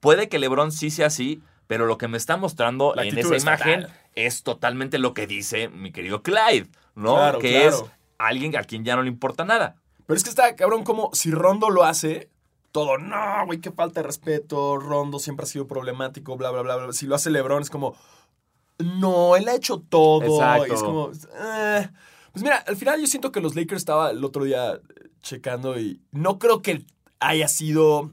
puede 0.00 0.28
que 0.28 0.40
LeBron 0.40 0.72
sí 0.72 0.90
sea 0.90 1.06
así, 1.06 1.40
pero 1.68 1.86
lo 1.86 1.96
que 1.96 2.08
me 2.08 2.16
está 2.16 2.36
mostrando 2.36 2.92
La 2.96 3.04
en 3.04 3.16
esa 3.16 3.36
es 3.36 3.42
imagen 3.44 3.86
es 4.16 4.42
totalmente 4.42 4.98
lo 4.98 5.14
que 5.14 5.28
dice 5.28 5.68
mi 5.68 5.92
querido 5.92 6.24
Clyde, 6.24 6.66
¿no? 6.96 7.14
Claro, 7.14 7.38
que 7.38 7.52
claro. 7.52 7.68
es 7.68 7.84
alguien 8.18 8.56
a 8.56 8.64
quien 8.64 8.84
ya 8.84 8.96
no 8.96 9.02
le 9.02 9.08
importa 9.08 9.44
nada. 9.44 9.76
Pero 10.06 10.16
es 10.16 10.24
que 10.24 10.30
está 10.30 10.54
cabrón 10.56 10.84
como 10.84 11.10
si 11.12 11.30
Rondo 11.30 11.70
lo 11.70 11.84
hace. 11.84 12.30
Todo, 12.72 12.98
no, 12.98 13.46
güey, 13.46 13.60
qué 13.60 13.70
falta 13.70 14.00
de 14.00 14.06
respeto. 14.06 14.76
Rondo 14.76 15.18
siempre 15.18 15.44
ha 15.44 15.48
sido 15.48 15.66
problemático, 15.66 16.36
bla, 16.36 16.50
bla, 16.50 16.62
bla, 16.62 16.76
bla. 16.76 16.92
Si 16.92 17.06
lo 17.06 17.14
hace 17.14 17.30
LeBron 17.30 17.62
es 17.62 17.70
como, 17.70 17.96
no, 18.78 19.36
él 19.36 19.48
ha 19.48 19.54
hecho 19.54 19.78
todo. 19.80 20.22
Exacto. 20.22 20.66
Y 20.66 20.72
es 20.72 20.82
como, 20.82 21.10
eh. 21.10 21.88
pues 22.32 22.42
mira, 22.42 22.56
al 22.66 22.76
final 22.76 23.00
yo 23.00 23.06
siento 23.06 23.32
que 23.32 23.40
los 23.40 23.56
Lakers 23.56 23.80
estaba 23.80 24.10
el 24.10 24.22
otro 24.24 24.44
día 24.44 24.74
eh, 24.74 24.80
checando 25.22 25.78
y 25.80 26.02
no 26.12 26.38
creo 26.38 26.62
que 26.62 26.84
haya 27.18 27.48
sido 27.48 28.12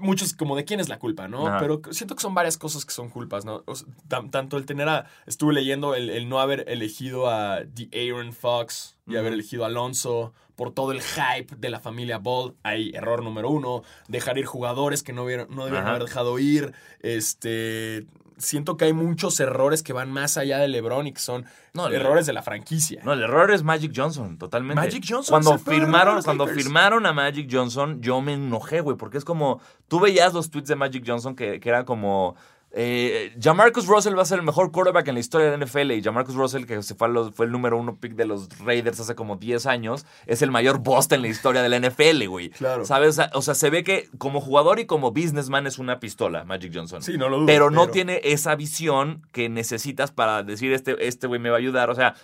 muchos 0.00 0.32
como 0.34 0.56
de 0.56 0.64
quién 0.64 0.80
es 0.80 0.88
la 0.88 0.98
culpa, 0.98 1.28
¿no? 1.28 1.46
Ajá. 1.46 1.58
Pero 1.58 1.80
siento 1.90 2.14
que 2.16 2.22
son 2.22 2.34
varias 2.34 2.56
cosas 2.58 2.84
que 2.84 2.92
son 2.92 3.08
culpas, 3.10 3.44
¿no? 3.44 3.62
O 3.66 3.74
sea, 3.74 3.86
tan- 4.08 4.30
tanto 4.30 4.56
el 4.56 4.66
tener 4.66 4.88
a, 4.88 5.06
estuve 5.26 5.52
leyendo 5.54 5.94
el, 5.94 6.10
el 6.10 6.28
no 6.28 6.40
haber 6.40 6.64
elegido 6.68 7.28
a 7.30 7.60
The 7.74 7.88
Aaron 8.10 8.32
Fox 8.32 8.96
y 9.06 9.16
haber 9.16 9.32
elegido 9.34 9.64
a 9.64 9.66
Alonso 9.66 10.32
por 10.56 10.72
todo 10.72 10.92
el 10.92 11.02
hype 11.02 11.54
de 11.56 11.68
la 11.68 11.80
familia 11.80 12.18
Ball. 12.18 12.54
Ahí, 12.62 12.92
error 12.94 13.22
número 13.22 13.50
uno. 13.50 13.82
Dejar 14.08 14.38
ir 14.38 14.46
jugadores 14.46 15.02
que 15.02 15.12
no, 15.12 15.24
hubieran- 15.24 15.48
no 15.50 15.64
debieron 15.64 15.86
Ajá. 15.86 15.96
haber 15.96 16.04
dejado 16.08 16.38
ir. 16.38 16.72
Este. 17.00 18.06
Siento 18.38 18.76
que 18.76 18.86
hay 18.86 18.92
muchos 18.92 19.38
errores 19.40 19.82
que 19.82 19.92
van 19.92 20.10
más 20.10 20.36
allá 20.36 20.58
de 20.58 20.68
LeBron 20.68 21.06
y 21.06 21.12
que 21.12 21.20
son 21.20 21.44
No, 21.72 21.88
errores 21.88 22.26
de 22.26 22.32
la 22.32 22.42
franquicia. 22.42 23.00
No, 23.04 23.12
el 23.12 23.22
error 23.22 23.50
es 23.50 23.62
Magic 23.62 23.92
Johnson, 23.94 24.38
totalmente. 24.38 24.80
Magic 24.80 25.04
Johnson 25.08 25.32
Cuando 25.32 25.58
firmaron, 25.58 26.22
cuando 26.22 26.46
firmaron 26.46 27.06
a 27.06 27.12
Magic 27.12 27.48
Johnson, 27.50 28.00
yo 28.00 28.20
me 28.20 28.34
enojé, 28.34 28.80
güey, 28.80 28.96
porque 28.96 29.18
es 29.18 29.24
como. 29.24 29.60
Tú 29.88 30.00
veías 30.00 30.34
los 30.34 30.50
tweets 30.50 30.68
de 30.68 30.76
Magic 30.76 31.04
Johnson 31.06 31.34
que, 31.36 31.60
que 31.60 31.68
era 31.68 31.84
como. 31.84 32.36
Eh, 32.76 33.32
Jamarcus 33.40 33.86
Russell 33.86 34.18
va 34.18 34.22
a 34.22 34.24
ser 34.24 34.40
el 34.40 34.44
mejor 34.44 34.72
quarterback 34.72 35.06
en 35.06 35.14
la 35.14 35.20
historia 35.20 35.48
de 35.48 35.56
la 35.56 35.64
NFL 35.64 35.92
y 35.92 36.02
Jamarcus 36.02 36.34
Russell, 36.34 36.64
que 36.64 36.82
se 36.82 36.96
fue, 36.96 37.08
los- 37.08 37.32
fue 37.32 37.46
el 37.46 37.52
número 37.52 37.78
uno 37.78 37.96
pick 38.00 38.14
de 38.14 38.24
los 38.24 38.48
Raiders 38.58 38.98
hace 38.98 39.14
como 39.14 39.36
10 39.36 39.66
años, 39.66 40.04
es 40.26 40.42
el 40.42 40.50
mayor 40.50 40.78
bust 40.80 41.12
en 41.12 41.22
la 41.22 41.28
historia 41.28 41.62
de 41.62 41.68
la 41.68 41.76
NFL, 41.76 42.26
güey. 42.26 42.50
Claro. 42.50 42.84
¿Sabes? 42.84 43.10
O 43.10 43.12
sea, 43.12 43.30
o 43.34 43.42
sea, 43.42 43.54
se 43.54 43.70
ve 43.70 43.84
que 43.84 44.08
como 44.18 44.40
jugador 44.40 44.80
y 44.80 44.86
como 44.86 45.12
businessman 45.12 45.68
es 45.68 45.78
una 45.78 46.00
pistola, 46.00 46.44
Magic 46.44 46.72
Johnson. 46.74 47.00
Sí, 47.00 47.16
no 47.16 47.28
lo 47.28 47.36
dudo. 47.36 47.46
pero 47.46 47.70
no 47.70 47.86
tiene 47.88 48.20
esa 48.24 48.56
visión 48.56 49.22
que 49.30 49.48
necesitas 49.48 50.10
para 50.10 50.42
decir 50.42 50.72
este 50.72 51.06
este 51.06 51.28
güey 51.28 51.38
me 51.40 51.50
va 51.50 51.56
a 51.56 51.60
ayudar. 51.60 51.90
O 51.90 51.94
sea, 51.94 52.14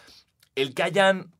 el 0.56 0.74
que 0.74 0.82
hayan 0.82 1.30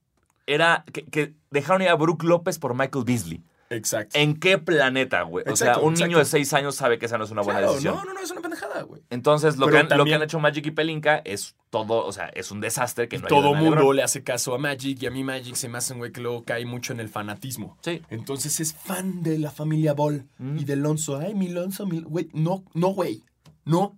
era 0.46 0.84
que, 0.92 1.04
que 1.04 1.34
dejaron 1.50 1.82
ir 1.82 1.88
a 1.88 1.94
Brook 1.96 2.22
López 2.22 2.58
por 2.60 2.74
Michael 2.74 3.04
Beasley. 3.04 3.42
Exacto. 3.72 4.18
¿En 4.18 4.34
qué 4.38 4.58
planeta, 4.58 5.22
güey? 5.22 5.44
O 5.48 5.54
sea, 5.54 5.68
Exacto, 5.68 5.86
un 5.86 5.94
niño 5.94 6.18
de 6.18 6.24
6 6.24 6.52
años 6.54 6.74
sabe 6.74 6.98
que 6.98 7.06
esa 7.06 7.18
no 7.18 7.24
es 7.24 7.30
una 7.30 7.42
buena 7.42 7.60
Claro, 7.60 7.72
decisión. 7.74 7.94
no, 7.94 8.04
no, 8.04 8.14
no, 8.14 8.20
es 8.20 8.30
una 8.32 8.40
pendejada, 8.40 8.82
güey. 8.82 9.00
Entonces, 9.10 9.56
lo 9.58 9.68
que, 9.68 9.76
han, 9.78 9.84
lo 9.84 9.88
que 9.90 9.96
también- 9.96 10.16
han 10.16 10.22
hecho 10.24 10.40
Magic 10.40 10.66
y 10.66 10.70
Pelinka 10.72 11.22
es 11.24 11.54
todo, 11.70 12.04
o 12.04 12.12
sea, 12.12 12.26
es 12.34 12.50
un 12.50 12.60
desastre 12.60 13.08
que 13.08 13.18
no 13.18 13.28
todo 13.28 13.54
mundo 13.54 13.76
LeBron. 13.76 13.96
le 13.96 14.02
hace 14.02 14.24
caso 14.24 14.54
a 14.54 14.58
Magic 14.58 15.00
y 15.02 15.06
a 15.06 15.12
mí 15.12 15.22
Magic 15.22 15.54
se 15.54 15.68
me 15.68 15.78
hace 15.78 15.92
un 15.92 16.00
güey 16.00 16.10
que 16.10 16.20
luego 16.20 16.44
cae 16.44 16.66
mucho 16.66 16.92
en 16.92 16.98
el 16.98 17.08
fanatismo. 17.08 17.78
Sí. 17.82 18.02
Entonces 18.10 18.58
es 18.58 18.74
fan 18.74 19.22
de 19.22 19.38
la 19.38 19.52
familia 19.52 19.92
Ball 19.92 20.26
Mm. 20.38 20.58
y 20.58 20.64
de 20.64 20.74
Lonzo. 20.74 21.18
Ay, 21.18 21.34
mi 21.34 21.48
Lonzo, 21.48 21.86
mi... 21.86 22.00
Güey, 22.00 22.28
no, 22.32 22.64
no, 22.74 22.88
güey. 22.88 23.22
No, 23.64 23.96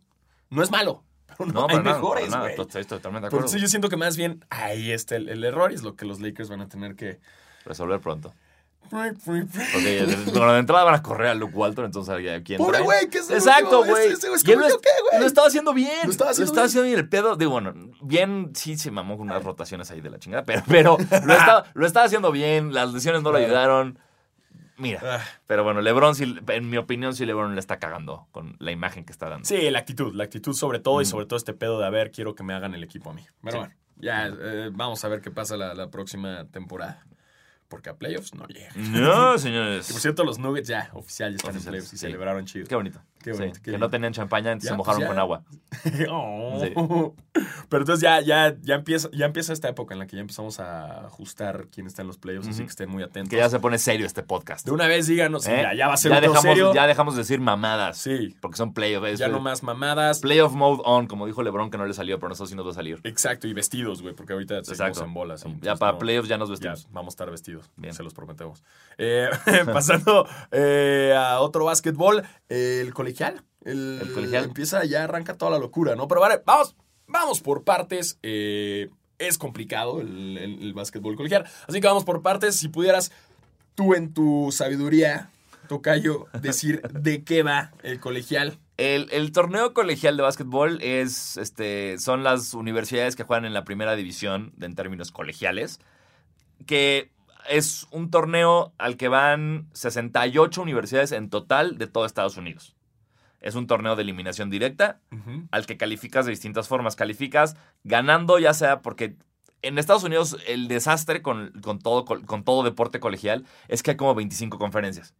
no 0.50 0.62
es 0.62 0.70
malo. 0.70 1.02
Pero 1.38 1.46
no, 1.50 1.61
No, 1.62 1.66
hay 1.70 1.76
nada, 1.78 1.94
mejores, 1.96 2.28
güey. 2.37 2.61
estoy 2.61 2.85
totalmente 2.85 3.22
de 3.22 3.26
acuerdo. 3.28 3.37
Entonces 3.46 3.62
yo 3.62 3.68
siento 3.68 3.88
que 3.88 3.96
más 3.96 4.18
bien 4.18 4.44
ahí 4.50 4.90
está 4.92 5.16
el, 5.16 5.30
el 5.30 5.42
error 5.44 5.72
y 5.72 5.76
es 5.76 5.82
lo 5.82 5.96
que 5.96 6.04
los 6.04 6.20
Lakers 6.20 6.50
van 6.50 6.61
a 6.61 6.68
tener 6.68 6.94
que... 6.94 7.20
Resolver 7.64 8.00
pronto. 8.00 8.35
Porque 8.90 10.07
de, 10.07 10.16
bueno, 10.33 10.53
de 10.53 10.59
entrada 10.59 10.85
van 10.85 10.95
a 10.95 11.03
correr 11.03 11.29
a 11.29 11.35
Luke 11.35 11.55
Walton, 11.57 11.87
entonces 11.87 12.14
quién 12.45 12.59
Pobre 12.59 12.81
güey, 12.81 13.09
que 13.09 13.18
es 13.18 13.31
Exacto, 13.31 13.85
güey. 13.85 14.09
ese- 14.09 14.27
es 14.33 14.47
lo, 14.47 14.68
yo, 14.68 14.81
¿qué, 14.81 14.88
güey? 15.11 15.21
lo 15.21 15.27
estaba 15.27 15.47
haciendo 15.47 15.73
bien. 15.73 15.90
Lo 16.05 16.11
estaba 16.11 16.31
haciendo 16.31 16.62
haciendo 16.62 16.87
bien. 16.87 16.99
El 16.99 17.09
pedo, 17.09 17.37
digo, 17.37 17.53
bueno, 17.53 17.73
bien, 18.03 18.51
sí 18.55 18.77
se 18.77 18.90
mamó 18.90 19.16
con 19.16 19.31
unas 19.31 19.42
rotaciones 19.42 19.90
ahí 19.90 20.01
de 20.01 20.11
la 20.11 20.18
chingada, 20.18 20.45
pero, 20.45 20.62
pero 20.68 20.99
lo, 20.99 21.33
estaba, 21.33 21.64
lo 21.75 21.87
estaba 21.87 22.07
haciendo 22.07 22.33
bien. 22.33 22.75
Las 22.75 22.92
lesiones 22.92 23.23
no 23.23 23.33
lo 23.33 23.38
ayudaron. 23.38 23.99
Mira, 24.79 25.01
Ah. 25.05 25.21
pero 25.47 25.62
bueno, 25.64 25.81
LeBron, 25.81 26.14
sí, 26.14 26.35
en 26.49 26.68
mi 26.71 26.77
opinión, 26.77 27.14
sí 27.14 27.25
LeBron 27.25 27.55
le 27.55 27.61
está 27.61 27.79
cagando 27.79 28.27
con 28.33 28.57
la 28.59 28.73
imagen 28.73 29.05
que 29.05 29.12
está 29.12 29.29
dando. 29.29 29.45
Sí, 29.47 29.71
la 29.71 29.79
actitud, 29.79 30.12
la 30.14 30.25
actitud 30.25 30.55
sobre 30.55 30.81
todo 30.81 31.01
y 31.01 31.05
sobre 31.05 31.27
todo 31.27 31.37
este 31.37 31.53
pedo 31.55 31.79
de, 31.79 31.87
a 31.87 31.90
ver, 31.90 32.11
quiero 32.11 32.35
que 32.35 32.42
me 32.42 32.53
hagan 32.53 32.75
el 32.75 32.83
equipo 32.83 33.11
a 33.11 33.14
mí. 33.14 33.23
Pero 33.42 33.53
Sí. 33.53 33.59
bueno, 33.59 33.75
ya 33.97 34.27
eh, 34.27 34.71
vamos 34.73 35.05
a 35.05 35.09
ver 35.09 35.21
qué 35.21 35.31
pasa 35.31 35.57
la, 35.57 35.75
la 35.75 35.88
próxima 35.90 36.47
temporada. 36.51 37.05
Porque 37.72 37.88
a 37.88 37.94
playoffs 37.96 38.35
no 38.35 38.46
llega. 38.48 38.70
No, 38.76 39.38
señores. 39.38 39.87
Que 39.87 39.94
por 39.94 40.02
cierto, 40.02 40.24
los 40.24 40.38
Nuggets 40.38 40.68
ya 40.68 40.90
oficial 40.92 41.30
ya 41.32 41.37
están 41.37 41.52
Oficiales, 41.52 41.56
en 41.56 41.70
playoffs 41.70 41.92
y 41.94 41.96
sí. 41.96 42.00
celebraron 42.02 42.44
chido. 42.44 42.66
Qué 42.66 42.74
bonito. 42.74 43.00
Qué 43.22 43.32
bonito, 43.32 43.54
Sí, 43.56 43.62
qué 43.62 43.70
que 43.72 43.78
no 43.78 43.88
tenían 43.90 44.12
champaña, 44.12 44.52
entonces 44.52 44.70
Ya, 44.70 44.74
se 44.74 44.76
mojaron 44.76 45.00
pues 45.00 45.08
ya. 45.08 45.14
con 45.14 45.18
agua. 45.18 45.42
Oh. 46.11 47.14
Pero 47.68 47.82
entonces 47.82 48.00
ya, 48.02 48.20
ya, 48.20 48.54
ya, 48.61 48.74
empieza, 48.74 49.08
ya 49.12 49.26
empieza 49.26 49.52
esta 49.52 49.68
época 49.68 49.94
en 49.94 50.00
la 50.00 50.06
que 50.06 50.16
ya 50.16 50.20
empezamos 50.20 50.61
a 50.61 51.06
ajustar 51.06 51.68
quién 51.72 51.87
está 51.87 52.02
en 52.02 52.08
los 52.08 52.18
playoffs, 52.18 52.48
así 52.48 52.62
que 52.62 52.68
estén 52.68 52.90
muy 52.90 53.02
atentos. 53.02 53.30
Que 53.30 53.37
ya 53.37 53.48
se 53.48 53.58
pone 53.58 53.78
serio 53.78 54.04
este 54.06 54.22
podcast. 54.22 54.66
De 54.66 54.72
una 54.72 54.87
vez 54.87 55.06
díganos, 55.06 55.46
¿Eh? 55.46 55.64
ya 55.76 55.88
va 55.88 55.94
a 55.94 55.96
ser 55.96 56.12
ya 56.12 56.20
dejamos, 56.20 56.42
serio. 56.42 56.74
ya 56.74 56.87
dejamos 56.87 57.14
de 57.14 57.22
decir 57.22 57.40
mamadas. 57.40 57.96
Sí, 57.98 58.37
Porque 58.40 58.56
son 58.58 58.74
playoffs. 58.74 59.18
ya 59.18 59.28
no 59.28 59.40
más 59.40 59.62
mamadas. 59.62 60.20
Playoff 60.20 60.52
mode 60.52 60.82
on, 60.85 61.06
como 61.06 61.26
dijo 61.26 61.42
LeBron 61.42 61.70
que 61.70 61.78
no 61.78 61.87
le 61.87 61.94
salió, 61.94 62.18
pero 62.18 62.28
nosotros 62.28 62.50
sí 62.50 62.56
nos 62.56 62.66
va 62.66 62.70
a 62.72 62.74
salir. 62.74 63.00
Exacto, 63.04 63.46
y 63.48 63.54
vestidos, 63.54 64.02
güey, 64.02 64.14
porque 64.14 64.35
ahorita 64.35 64.58
Exacto. 64.58 65.04
en 65.04 65.14
bolas. 65.14 65.44
ya 65.62 65.76
para 65.76 65.92
no- 65.92 65.98
playoffs 65.98 66.28
ya 66.28 66.37
nos 66.37 66.50
vestimos. 66.50 66.87
vamos 66.90 67.12
a 67.12 67.14
estar 67.14 67.30
vestidos, 67.30 67.70
Bien. 67.76 67.94
se 67.94 68.02
los 68.02 68.12
prometemos. 68.12 68.62
Eh, 68.98 69.28
pasando 69.72 70.26
eh, 70.50 71.14
a 71.16 71.40
otro 71.40 71.64
básquetbol, 71.64 72.22
el 72.48 72.92
colegial. 73.14 73.44
El, 73.64 73.98
El 74.03 74.12
colegial. 74.12 74.44
Empieza, 74.44 74.85
ya 74.85 75.05
arranca 75.05 75.37
toda 75.38 75.53
la 75.53 75.59
locura, 75.59 75.94
¿no? 75.94 76.09
Pero 76.09 76.20
vale, 76.20 76.42
vamos, 76.44 76.75
vamos 77.07 77.40
por 77.40 77.64
partes. 77.64 78.18
eh, 78.22 78.90
es 79.18 79.38
complicado 79.38 80.01
el, 80.01 80.37
el- 80.37 80.62
el 80.62 80.72
básquetbol 80.75 81.14
colegial. 81.14 81.44
Así 81.68 81.81
que 81.81 81.87
vamos 81.87 82.05
por 82.05 82.22
partes. 82.22 82.57
Si 82.57 82.66
pudieras 82.68 83.12
tú 83.77 83.94
en 83.94 84.12
tu 84.12 84.51
sabiduría, 84.51 85.31
Tocayo, 85.68 86.27
decir 86.40 86.83
de 86.92 87.22
qué 87.22 87.44
va 87.44 87.70
el 87.85 88.01
colegial. 88.01 88.59
El, 88.79 89.09
el 89.12 89.31
torneo 89.31 89.75
colegial 89.75 90.16
de 90.16 90.25
básquetbol 90.25 90.83
es, 90.83 91.37
este, 91.37 91.98
son 92.01 92.25
las 92.25 92.53
universidades 92.53 93.14
que 93.14 93.22
juegan 93.22 93.44
en 93.44 93.55
la 93.55 93.62
primera 93.62 93.94
división 93.94 94.53
en 94.61 94.75
términos 94.75 95.12
colegiales, 95.12 95.79
que 96.66 97.12
es 97.48 97.87
un 97.92 98.11
torneo 98.11 98.72
al 98.79 98.96
que 98.96 99.07
van 99.09 99.68
68 99.72 100.62
universidades 100.62 101.12
en 101.12 101.31
total 101.31 101.79
de 101.79 101.87
todo 101.87 102.07
Estados 102.07 102.37
Unidos. 102.37 102.75
Es 103.42 103.55
un 103.55 103.66
torneo 103.66 103.96
de 103.96 104.02
eliminación 104.02 104.50
directa 104.50 105.00
al 105.50 105.66
que 105.66 105.76
calificas 105.76 106.24
de 106.24 106.31
distintas 106.31 106.68
formas. 106.68 106.96
Calificas 106.96 107.57
ganando 107.85 108.38
ya 108.38 108.55
sea 108.55 108.81
porque 108.81 109.16
en 109.62 109.78
Estados 109.78 110.05
Unidos 110.05 110.37
el 110.46 110.68
desastre 110.68 111.22
con, 111.22 111.50
con 111.62 111.78
todo, 111.78 112.05
con 112.05 112.44
todo 112.44 112.62
deporte 112.62 113.00
colegial 113.00 113.44
es 113.68 113.83
que 113.83 113.92
hay 113.92 113.96
como 113.96 114.14
25 114.14 114.59
conferencias. 114.59 115.14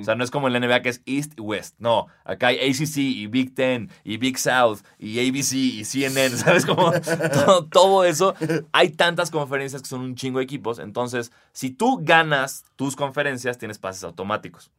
O 0.00 0.02
sea, 0.02 0.14
no 0.14 0.24
es 0.24 0.30
como 0.30 0.46
en 0.46 0.54
la 0.54 0.60
NBA 0.60 0.80
que 0.80 0.88
es 0.88 1.02
East 1.04 1.34
y 1.36 1.42
West. 1.42 1.74
No, 1.78 2.06
acá 2.24 2.48
hay 2.48 2.56
ACC 2.56 2.96
y 2.96 3.26
Big 3.26 3.54
Ten 3.54 3.90
y 4.02 4.16
Big 4.16 4.38
South 4.38 4.78
y 4.98 5.18
ABC 5.18 5.52
y 5.52 5.84
CNN, 5.84 6.30
¿sabes? 6.36 6.64
Como 6.64 6.90
todo, 6.90 7.66
todo 7.66 8.04
eso. 8.04 8.34
Hay 8.72 8.90
tantas 8.90 9.30
conferencias 9.30 9.82
que 9.82 9.88
son 9.88 10.00
un 10.00 10.14
chingo 10.14 10.38
de 10.38 10.44
equipos. 10.44 10.78
Entonces, 10.78 11.32
si 11.52 11.70
tú 11.70 12.00
ganas 12.02 12.64
tus 12.76 12.96
conferencias, 12.96 13.58
tienes 13.58 13.78
pases 13.78 14.04
automáticos. 14.04 14.70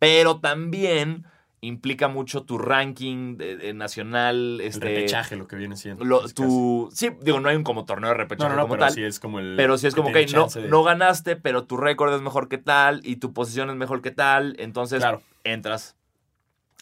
Pero 0.00 0.40
también 0.40 1.24
implica 1.60 2.08
mucho 2.08 2.44
tu 2.44 2.56
ranking 2.58 3.36
de- 3.36 3.56
de 3.56 3.74
nacional. 3.74 4.60
El 4.60 4.66
Este, 4.68 4.80
repechaje, 4.86 5.36
lo 5.36 5.46
que 5.48 5.56
viene 5.56 5.76
siendo. 5.76 6.04
lo- 6.04 6.20
casi, 6.22 6.34
tu, 6.34 6.88
sí, 6.92 7.10
digo, 7.22 7.40
no 7.40 7.48
hay 7.48 7.56
un 7.56 7.64
como 7.64 7.84
torneo 7.84 8.10
de 8.10 8.14
repechaje 8.16 8.48
No, 8.48 8.54
no, 8.54 8.56
no, 8.56 8.62
como 8.62 8.74
pero 8.74 8.84
tal. 8.86 8.92
sí 8.94 9.02
es 9.02 9.18
como 9.18 9.38
el. 9.40 9.54
Pero 9.56 9.76
si 9.78 9.86
es 9.88 9.94
como 9.94 10.12
que 10.12 10.26
no, 10.26 10.46
de- 10.46 10.68
no 10.68 10.82
ganaste, 10.84 11.36
pero 11.36 11.64
tu 11.64 11.76
récord 11.76 12.14
es 12.14 12.20
mejor 12.22 12.48
que 12.48 12.58
tal 12.58 13.00
y 13.04 13.16
tu 13.16 13.32
posición 13.32 13.70
es 13.70 13.76
mejor 13.76 14.02
que 14.02 14.10
tal, 14.10 14.54
entonces 14.58 15.00
Claro. 15.00 15.22
entras 15.44 15.96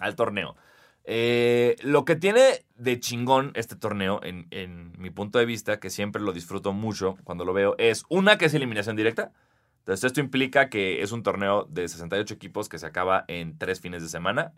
al 0.00 0.14
torneo. 0.14 0.56
Eh, 1.08 1.76
lo 1.82 2.04
que 2.04 2.16
tiene 2.16 2.64
de 2.74 2.98
chingón 2.98 3.52
este 3.54 3.76
torneo, 3.76 4.20
en, 4.24 4.48
en 4.50 4.92
mi 4.98 5.10
punto 5.10 5.38
de 5.38 5.46
vista, 5.46 5.78
que 5.78 5.88
siempre 5.88 6.20
lo 6.20 6.32
disfruto 6.32 6.72
mucho 6.72 7.16
cuando 7.24 7.44
lo 7.44 7.52
veo, 7.52 7.76
es 7.78 8.04
una 8.08 8.36
que 8.38 8.46
es 8.46 8.54
eliminación 8.54 8.96
directa. 8.96 9.32
Entonces 9.86 10.04
esto 10.04 10.18
implica 10.20 10.68
que 10.68 11.00
es 11.02 11.12
un 11.12 11.22
torneo 11.22 11.64
de 11.70 11.86
68 11.86 12.34
equipos 12.34 12.68
que 12.68 12.78
se 12.78 12.86
acaba 12.86 13.24
en 13.28 13.56
tres 13.56 13.80
fines 13.80 14.02
de 14.02 14.08
semana. 14.08 14.52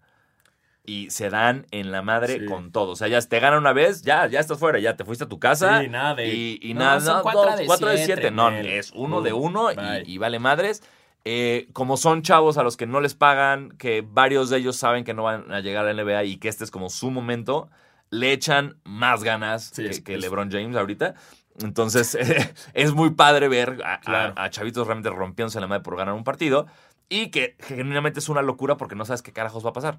Y 0.85 1.11
se 1.11 1.29
dan 1.29 1.67
en 1.71 1.93
la 1.93 2.01
madre 2.01 2.39
Sí. 2.41 2.47
con 2.47 2.73
todo. 2.73 2.93
O 2.93 2.97
sea, 2.97 3.09
ya 3.09 3.21
te 3.21 3.39
ganan 3.41 3.59
una 3.59 3.75
vez, 3.75 4.01
ya, 4.01 4.27
ya 4.27 4.41
estás 4.41 4.59
fuera, 4.59 4.79
ya 4.79 4.97
te 4.97 5.05
fuiste 5.05 5.25
a 5.25 5.29
tu 5.29 5.39
casa. 5.39 5.83
Sí, 5.83 5.89
nada 5.89 6.15
de. 6.15 6.29
Y, 6.35 6.59
y 6.63 6.73
No, 6.73 6.81
nada, 6.81 7.01
son 7.03 7.21
cuatro 7.23 7.43
dos, 7.45 7.59
de 7.59 7.67
cuatro 7.67 7.89
de 7.89 7.97
siete, 7.99 8.23
siete. 8.23 8.31
No, 8.31 8.49
es 8.51 8.91
uno 8.95 9.21
de 9.21 9.35
uno 9.35 9.71
y, 9.71 9.77
y 10.15 10.17
vale 10.17 10.39
madres. 10.39 10.83
Eh, 11.27 11.69
como 11.75 11.99
son 11.99 12.23
chavos 12.23 12.57
a 12.57 12.63
los 12.63 12.79
que 12.79 12.87
no 12.87 13.03
les 13.03 13.13
pagan, 13.15 13.73
que 13.77 14.03
varios 14.07 14.49
de 14.49 14.57
ellos 14.59 14.77
saben 14.77 15.05
que 15.05 15.13
no 15.13 15.25
van 15.25 15.53
a 15.53 15.61
llegar 15.61 15.87
a 15.87 15.93
la 15.93 16.03
NBA 16.03 16.25
y 16.25 16.37
que 16.39 16.49
este 16.49 16.65
es 16.65 16.71
como 16.71 16.89
su 16.89 17.11
momento, 17.11 17.69
le 18.09 18.33
echan 18.33 18.79
más 18.85 19.23
ganas 19.25 19.65
Sí, 19.75 19.83
que, 19.83 19.89
es- 19.91 20.01
que 20.01 20.17
LeBron 20.17 20.51
James 20.51 20.75
ahorita. 20.75 21.15
Entonces, 21.63 22.17
es 22.75 22.95
muy 22.95 23.11
padre 23.11 23.49
ver 23.49 23.81
a, 23.85 23.95
a- 23.95 24.01
Claro. 24.01 24.35
a 24.37 24.51
chavitos 24.51 24.87
realmente 24.87 25.11
rompiéndose 25.11 25.61
la 25.61 25.67
madre 25.67 25.83
por 25.83 25.97
ganar 25.97 26.15
un 26.15 26.25
partido 26.25 26.67
y 27.09 27.31
que 27.31 27.57
genuinamente 27.61 28.21
es 28.21 28.29
una 28.29 28.43
locura 28.43 28.77
porque 28.77 28.95
no 28.95 29.05
sabes 29.05 29.23
qué 29.23 29.33
carajos 29.33 29.65
va 29.65 29.71
a 29.71 29.73
pasar. 29.73 29.99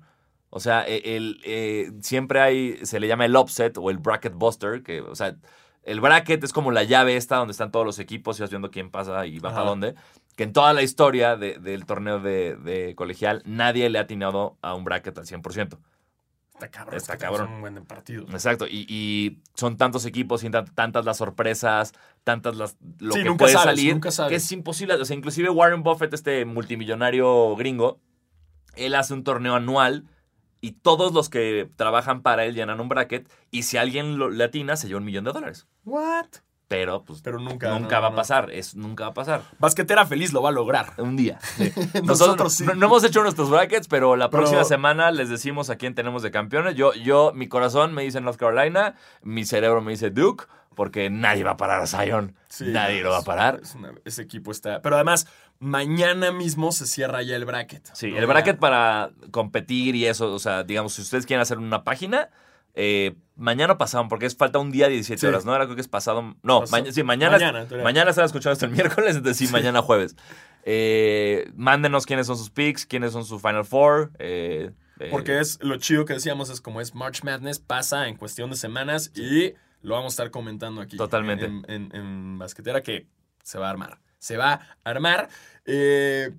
O 0.52 0.60
sea, 0.60 0.88
e- 0.88 1.15
el, 1.15 1.39
eh, 1.43 1.91
siempre 2.02 2.39
hay, 2.39 2.80
se 2.86 3.00
le 3.00 3.08
llama 3.08 3.26
el 3.26 3.36
upset 3.36 3.78
o 3.78 3.89
el 3.89 3.98
bracket 3.98 4.34
buster, 4.34 4.82
que, 4.84 5.02
o 5.02 5.15
sea, 5.15 5.36
el 5.84 6.02
bracket 6.02 6.43
es 6.43 6.54
como 6.54 6.72
la 6.72 6.84
llave 6.84 7.15
esta 7.17 7.38
donde 7.38 7.52
están 7.52 7.72
todos 7.72 7.86
los 7.86 8.00
equipos 8.00 8.38
y 8.38 8.41
vas 8.41 8.50
viendo 8.50 8.69
quién 8.72 8.89
pasa 8.89 9.26
y 9.26 9.39
va 9.39 9.50
Ajá. 9.50 9.58
para 9.60 9.69
dónde. 9.69 9.95
Que 10.36 10.43
en 10.43 10.54
toda 10.54 10.72
la 10.74 10.82
historia 10.84 11.36
de- 11.36 11.58
del 11.60 11.86
torneo 11.86 12.19
de, 12.19 12.56
de 12.56 12.95
colegial 12.95 13.41
nadie 13.45 13.89
le 13.89 14.00
ha 14.00 14.04
atinado 14.04 14.58
a 14.62 14.74
un 14.76 14.84
bracket 14.86 15.17
al 15.17 15.26
100%. 15.26 15.78
Está 16.60 16.69
cabrón. 16.69 16.98
Está 16.98 17.13
es 17.13 17.19
que 17.19 17.26
cabrón. 17.26 17.48
Son 17.48 17.56
un 17.56 17.62
buen 17.62 17.76
de 17.76 17.82
partidos. 17.82 18.30
Exacto, 18.32 18.67
y, 18.67 18.86
y 18.89 19.39
son 19.56 19.78
tantos 19.78 20.06
equipos 20.06 20.43
y 20.43 20.50
tan- 20.50 20.65
tantas 20.76 21.06
las 21.06 21.17
sorpresas, 21.17 21.93
tantas 22.26 22.58
las 22.58 22.76
lo 23.00 23.13
Sí, 23.13 23.19
que 23.19 23.26
nunca 23.30 23.43
puede 23.45 23.54
sabes, 23.54 23.65
salir, 23.80 23.93
nunca 23.93 24.12
sabes. 24.12 24.30
que 24.30 24.36
es 24.36 24.52
imposible. 24.52 24.95
O 24.95 25.06
sea, 25.06 25.15
inclusive 25.15 25.50
Warren 25.50 25.84
Buffett, 25.84 26.13
este 26.13 26.43
multimillonario 26.45 27.56
gringo, 27.56 28.00
él 28.76 28.93
hace 28.95 29.13
un 29.13 29.24
torneo 29.24 29.56
anual 29.56 30.06
y 30.62 30.72
todos 30.74 31.13
los 31.13 31.30
que 31.30 31.69
trabajan 31.78 32.22
para 32.22 32.43
él 32.45 32.54
llenan 32.56 32.82
un 32.82 32.89
bracket 32.89 33.32
y 33.52 33.63
si 33.63 33.78
alguien 33.78 34.17
lo 34.17 34.30
le 34.30 34.43
atina 34.43 34.76
se 34.76 34.88
lleva 34.88 35.00
un 35.00 35.06
millón 35.06 35.24
de 35.24 35.32
dólares. 35.32 35.67
What? 35.86 36.26
Pero 36.69 37.03
pues 37.03 37.21
Pero 37.21 37.39
nunca. 37.39 37.77
nunca 37.77 37.95
no, 37.97 38.01
va 38.03 38.08
a 38.10 38.15
pasar, 38.15 38.51
es 38.51 38.75
nunca 38.75 39.03
va 39.05 39.10
a 39.10 39.13
pasar. 39.15 39.41
Basquetera 39.58 40.05
feliz 40.05 40.32
lo 40.32 40.41
va 40.41 40.49
a 40.49 40.51
lograr. 40.51 40.93
Un 40.99 41.17
día. 41.17 41.39
Nosotros 41.58 42.03
Nosotros 42.05 42.53
sí. 42.53 42.63
no, 42.63 42.75
no 42.75 42.86
hemos 42.86 43.03
hecho 43.03 43.21
nuestros 43.23 43.49
brackets, 43.49 43.88
pero 43.88 44.15
la 44.15 44.29
Pero- 44.29 44.43
próxima 44.43 44.63
semana 44.63 45.10
les 45.12 45.29
decimos 45.29 45.69
a 45.71 45.75
quién 45.77 45.95
tenemos 45.95 46.21
de 46.23 46.29
campeones. 46.32 46.75
Yo, 46.75 46.93
yo, 46.93 47.32
mi 47.34 47.47
corazón 47.49 47.93
me 47.93 48.03
dice 48.03 48.21
North 48.21 48.38
Carolina, 48.38 48.93
mi 49.23 49.45
cerebro 49.45 49.82
me 49.82 49.91
dice 49.93 50.12
Duke, 50.12 50.45
porque 50.75 51.10
nadie 51.10 51.43
va 51.43 51.51
a 51.51 51.58
parar 51.58 51.82
a 51.82 51.88
Zion. 51.88 52.36
Sí, 52.47 52.65
nadie 52.67 53.01
lo 53.01 53.10
va 53.10 53.17
a 53.17 53.23
parar. 53.23 53.60
es 53.63 53.73
una- 53.73 53.91
ese 54.05 54.21
equipo 54.21 54.51
está. 54.51 54.82
Pero 54.84 54.95
además, 54.95 55.27
mañana 55.60 56.32
mismo 56.32 56.71
se 56.71 56.86
cierra 56.86 57.21
ya 57.23 57.36
el 57.36 57.45
bracket. 57.45 57.89
Sí, 57.93 58.15
el 58.15 58.25
bracket 58.27 58.60
para 58.60 59.10
competir 59.32 59.95
y 59.95 60.05
eso, 60.05 60.32
o 60.34 60.39
sea, 60.39 60.63
digamos, 60.63 60.93
si 60.93 61.01
ustedes 61.01 61.25
quieren 61.25 61.41
hacer 61.41 61.58
una 61.58 61.84
página, 61.84 62.29
eh, 62.75 63.15
mañana 63.36 63.77
pasaron, 63.77 64.08
porque 64.10 64.25
es 64.25 64.36
falta 64.36 64.60
un 64.60 64.71
día 64.71 64.88
17 64.88 65.19
Sí. 65.19 65.25
horas, 65.27 65.45
¿no? 65.45 65.51
Ahora 65.51 65.65
creo 65.65 65.75
que 65.75 65.82
es 65.82 65.88
pasado. 65.88 66.36
No, 66.43 66.63
sí, 66.91 67.03
mañana. 67.03 67.38
Mañana. 67.38 67.67
Mañana 67.84 68.10
están 68.12 68.25
escuchando 68.25 68.53
esto 68.53 68.65
el 68.65 68.71
miércoles, 68.71 69.15
entonces 69.15 69.38
sí, 69.47 69.51
mañana 69.51 69.82
jueves. 69.82 70.15
Eh, 70.63 71.49
mándenos 71.55 72.05
quiénes 72.05 72.27
son 72.27 72.38
sus 72.38 72.49
picks, 72.49 72.86
quiénes 72.86 73.12
son 73.13 73.25
sus 73.25 73.41
Final 73.41 73.65
Four. 73.65 74.12
eh, 74.19 74.71
Porque 75.12 75.39
es 75.39 75.58
lo 75.63 75.77
chido 75.77 76.05
que 76.05 76.13
decíamos, 76.13 76.49
es 76.49 76.60
como 76.62 76.82
es 76.82 76.93
March 76.93 77.23
Madness, 77.23 77.60
pasa 77.60 78.08
en 78.08 78.17
cuestión 78.17 78.49
de 78.49 78.58
semanas 78.58 79.12
y 79.15 79.53
lo 79.82 79.95
vamos 79.95 80.12
a 80.12 80.15
estar 80.15 80.32
comentando 80.32 80.82
aquí. 80.82 80.97
Totalmente. 80.97 81.45
En, 81.45 81.63
en- 81.69 81.95
en 81.95 82.38
Basquetera 82.38 82.84
que 82.84 83.08
se 83.43 83.58
va 83.58 83.67
a 83.67 83.71
armar. 83.71 83.99
Se 84.19 84.36
va 84.36 84.53
a 84.84 84.89
armar. 84.89 85.29
eh, 85.65 86.32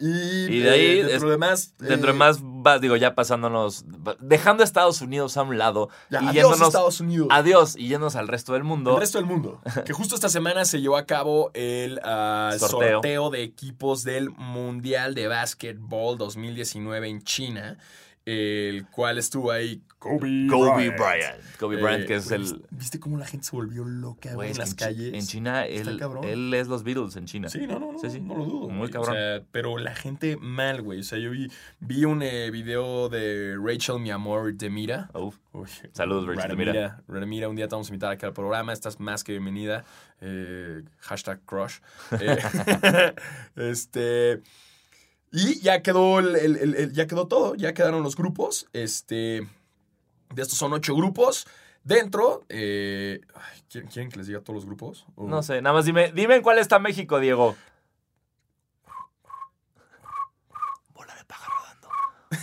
y, 0.00 0.46
Y 0.56 0.60
de 0.60 0.70
ahí 0.70 0.86
eh, 1.00 1.04
dentro 1.04 1.28
es- 1.28 1.32
de 1.32 1.38
más. 1.38 1.74
Dentro 1.78 2.10
eh, 2.10 2.12
de 2.12 2.18
más, 2.18 2.42
va- 2.42 2.78
digo, 2.78 2.96
ya 2.96 3.14
pasándonos, 3.14 3.84
dejando 4.20 4.62
a 4.62 4.64
Estados 4.64 5.00
Unidos 5.00 5.36
a 5.36 5.42
un 5.42 5.58
lado 5.58 5.88
ya, 6.10 6.20
y 6.22 6.26
adiós, 6.28 6.34
yéndonos, 6.34 6.68
Estados 6.68 7.00
Unidos. 7.00 7.28
adiós 7.30 7.74
y 7.76 7.88
yéndonos 7.88 8.16
al 8.16 8.28
resto 8.28 8.52
del 8.52 8.64
mundo. 8.64 8.94
El 8.94 9.00
resto 9.00 9.18
del 9.18 9.26
mundo. 9.26 9.60
Que 9.84 9.92
justo 9.92 10.14
esta 10.14 10.28
semana 10.28 10.64
se 10.64 10.80
llevó 10.80 10.96
a 10.96 11.06
cabo 11.06 11.50
el 11.54 12.00
ah, 12.04 12.54
Sorteo. 12.58 12.90
sorteo. 12.94 13.30
de 13.30 13.42
equipos 13.42 14.04
del 14.04 14.30
Mundial 14.30 15.14
de 15.14 15.28
Básquetbol 15.28 16.16
2019 16.18 17.08
en 17.08 17.22
China, 17.22 17.78
el 18.28 18.86
cual 18.86 19.16
estuvo 19.18 19.50
ahí 19.50 19.82
Kobe, 19.98 20.46
Kobe 20.48 20.90
Bryant. 20.90 20.96
Bryant. 20.98 21.56
Kobe 21.58 21.76
Bryant, 21.82 22.02
Eh, 22.04 22.06
que 22.06 22.14
es 22.16 22.30
el... 22.30 22.62
¿Viste 22.70 23.00
cómo 23.00 23.18
la 23.18 23.26
gente 23.26 23.46
se 23.46 23.56
volvió 23.56 23.84
loca 23.84 24.30
en 24.30 24.58
las 24.58 24.70
en 24.70 24.76
calles? 24.76 25.14
En 25.14 25.26
China, 25.26 25.66
él, 25.66 26.00
él 26.22 26.54
es 26.54 26.68
los 26.68 26.84
Beatles 26.84 27.16
en 27.16 27.24
China. 27.24 27.48
Sí, 27.48 27.66
no, 27.66 27.80
no, 27.80 27.92
no, 27.92 27.98
Sí, 27.98 28.10
sí. 28.10 28.20
no 28.20 28.36
lo 28.36 28.44
dudo. 28.44 28.68
Muy 28.68 28.90
cabrón. 28.90 29.16
O 29.16 29.18
sea, 29.18 29.42
pero 29.50 29.76
la 29.78 29.96
gente 29.96 30.36
mal, 30.36 30.82
güey. 30.82 31.00
O 31.00 31.02
sea, 31.02 31.18
yo 31.18 31.30
vi, 31.30 31.50
vi 31.80 32.04
un 32.04 32.22
eh, 32.22 32.50
video 32.52 33.08
de 33.08 33.56
Rachel, 33.60 33.98
mi 33.98 34.10
amor, 34.10 34.54
Demira. 34.54 35.10
Uf. 35.14 35.36
Uy, 35.52 35.68
Saludos, 35.92 36.26
Rachel 36.26 36.42
Radamira. 36.42 37.02
Radamira, 37.08 37.48
un 37.48 37.56
día 37.56 37.66
te 37.66 37.74
vamos 37.74 37.88
a 37.88 37.90
invitar 37.90 38.12
aquí 38.12 38.24
al 38.24 38.34
programa. 38.34 38.72
Estás 38.72 39.00
más 39.00 39.24
que 39.24 39.32
bienvenida. 39.32 39.84
Eh, 40.20 40.82
hashtag 41.00 41.40
crush. 41.44 41.78
Eh, 42.20 42.38
este. 43.56 44.42
Y 45.32 45.60
ya 45.60 45.82
quedó 45.82 46.18
el, 46.20 46.36
el- 46.36 46.56
el- 46.74 46.92
ya 46.92 47.06
quedó 47.06 47.26
todo. 47.28 47.54
Ya 47.54 47.74
quedaron 47.74 48.02
los 48.02 48.16
grupos. 48.16 48.66
Este. 48.72 49.46
De 50.34 50.42
estos 50.42 50.58
son 50.58 50.72
ocho 50.72 50.94
grupos. 50.94 51.46
Dentro. 51.84 52.44
eh, 52.48 53.20
ay, 53.34 53.62
¿quieren, 53.70 54.10
que 54.10 54.16
les 54.18 54.26
diga 54.26 54.40
todos 54.40 54.56
los 54.56 54.66
grupos? 54.66 55.06
No 55.16 55.42
sé, 55.42 55.62
nada 55.62 55.74
más 55.74 55.84
dime, 55.86 56.12
dime 56.12 56.36
en 56.36 56.42
cuál 56.42 56.58
está 56.58 56.78
México, 56.78 57.18
Diego. 57.20 57.56
Bola 60.94 61.14
de 61.14 61.24
paja 61.24 61.48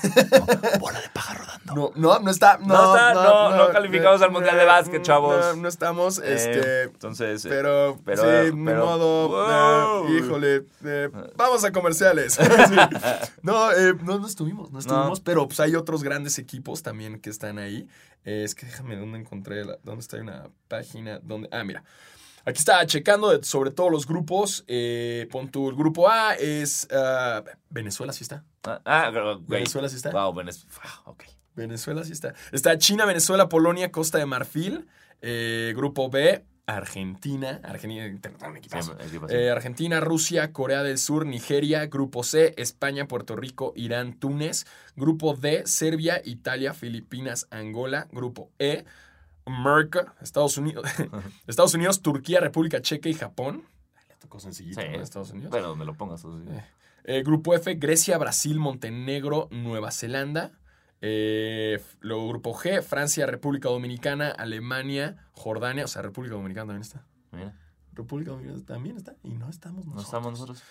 rodando. 0.09 0.69
bola 0.79 1.01
de 1.01 1.09
paja 1.09 1.33
rodando. 1.33 1.75
No, 1.75 1.91
no, 1.95 2.19
no 2.19 2.31
está. 2.31 2.57
No, 2.59 2.67
No 2.67 2.95
está, 2.95 3.13
no, 3.13 3.55
no 3.57 3.69
calificamos 3.71 4.21
al 4.21 4.31
Mundial 4.31 4.57
de 4.57 4.65
Básquet, 4.65 5.01
chavos. 5.01 5.35
No, 5.55 5.55
no 5.63 5.67
estamos. 5.67 6.19
Eh, 6.19 6.33
Este. 6.35 6.83
entonces, 6.83 7.43
eh, 7.45 7.49
Pero, 7.49 7.99
pero, 8.05 8.21
sí, 8.23 8.53
ni 8.55 8.65
pero- 8.65 8.85
modo. 8.85 9.27
Wow. 9.29 10.07
eh, 10.07 10.17
híjole, 10.19 10.65
eh, 10.83 11.09
vamos 11.35 11.63
a 11.63 11.71
comerciales. 11.71 12.37
Sí. 12.67 12.75
No, 13.41 13.71
eh, 13.71 13.93
no, 14.03 14.19
no 14.19 14.27
estuvimos, 14.27 14.71
no 14.71 14.79
estuvimos, 14.79 15.19
pero 15.19 15.47
pues 15.47 15.59
hay 15.59 15.75
otros 15.75 16.03
grandes 16.03 16.39
equipos 16.39 16.81
también 16.83 17.19
que 17.19 17.29
están 17.29 17.59
ahí. 17.59 17.87
Es 18.23 18.55
que 18.55 18.65
déjame 18.65 18.95
dónde 18.95 19.19
encontré, 19.19 19.63
la- 19.65 19.77
dónde 19.83 20.01
está 20.01 20.17
una 20.17 20.47
página, 20.67 21.19
donde, 21.21 21.47
ah, 21.51 21.63
mira. 21.63 21.83
Aquí 22.45 22.59
estaba 22.59 22.85
checando 22.85 23.41
sobre 23.43 23.71
todos 23.71 23.91
los 23.91 24.05
grupos. 24.05 24.63
Eh, 24.67 25.27
pon 25.31 25.49
tu, 25.49 25.69
el 25.69 25.75
grupo 25.75 26.07
A 26.09 26.35
es 26.35 26.87
ah, 26.91 27.43
Venezuela, 27.69 28.13
sí 28.13 28.23
está. 28.23 28.43
ah, 28.63 28.81
ah. 28.85 29.39
Venezuela 29.47 29.89
sí 29.89 29.95
está. 29.95 30.11
Wow, 30.11 30.33
Venezuela. 30.33 30.89
ok. 31.05 31.23
Venezuela 31.55 32.03
sí 32.03 32.11
está. 32.11 32.35
Está 32.51 32.77
China, 32.77 33.05
Venezuela, 33.05 33.49
Polonia, 33.49 33.91
Costa 33.91 34.19
de 34.19 34.25
Marfil. 34.27 34.87
Eh, 35.21 35.73
grupo 35.75 36.09
B, 36.09 36.43
Argentina. 36.67 37.61
Argentina. 37.63 38.19
Eh, 39.29 39.49
Argentina, 39.49 39.99
Rusia, 39.99 40.51
Corea 40.51 40.83
del 40.83 40.97
Sur, 40.97 41.25
Nigeria. 41.25 41.85
Grupo 41.85 42.23
C, 42.23 42.53
España, 42.57 43.07
Puerto 43.07 43.35
Rico, 43.35 43.73
Irán, 43.75 44.13
Túnez. 44.19 44.65
Grupo 44.95 45.35
D, 45.35 45.63
Serbia, 45.65 46.21
Italia, 46.25 46.73
Filipinas, 46.73 47.47
Angola. 47.51 48.07
Grupo 48.11 48.51
E, 48.57 48.85
América, 49.45 50.13
Estados 50.21 50.57
Unidos. 50.57 50.85
Estados 51.47 51.73
Unidos, 51.73 52.01
Turquía, 52.01 52.39
República 52.39 52.81
Checa 52.81 53.09
y 53.09 53.13
Japón. 53.13 53.63
Le 54.09 54.15
tocó 54.15 54.39
sencillito, 54.39 54.81
Sí. 54.81 54.87
¿no? 54.91 55.01
Estados 55.03 55.31
Unidos. 55.31 55.51
Bueno, 55.51 55.69
donde 55.69 55.85
lo 55.85 55.93
pongas. 55.93 56.21
sí. 56.21 56.27
Eh, 57.07 57.21
grupo 57.23 57.53
F, 57.53 57.75
Grecia, 57.75 58.17
Brasil, 58.17 58.57
Montenegro, 58.59 59.47
Nueva 59.51 59.91
Zelanda. 59.91 60.51
Eh, 61.01 61.79
luego 61.99 62.27
grupo 62.29 62.55
G, 62.55 62.81
Francia, 62.81 63.27
República 63.27 63.69
Dominicana, 63.69 64.29
Alemania, 64.31 65.17
Jordania. 65.33 65.83
O 65.85 65.87
sea, 65.87 66.01
República 66.01 66.33
Dominicana 66.35 66.65
también 66.67 66.81
está. 66.81 67.05
Mira, 67.31 67.53
República 67.93 68.31
Dominicana 68.31 68.65
también 68.65 68.97
está. 68.97 69.13
Y 69.21 69.29
no 69.33 69.49
estamos 69.49 69.85
no 69.85 69.91
nosotros. 69.93 70.05
estamos 70.05 70.31
nosotros. 70.31 70.63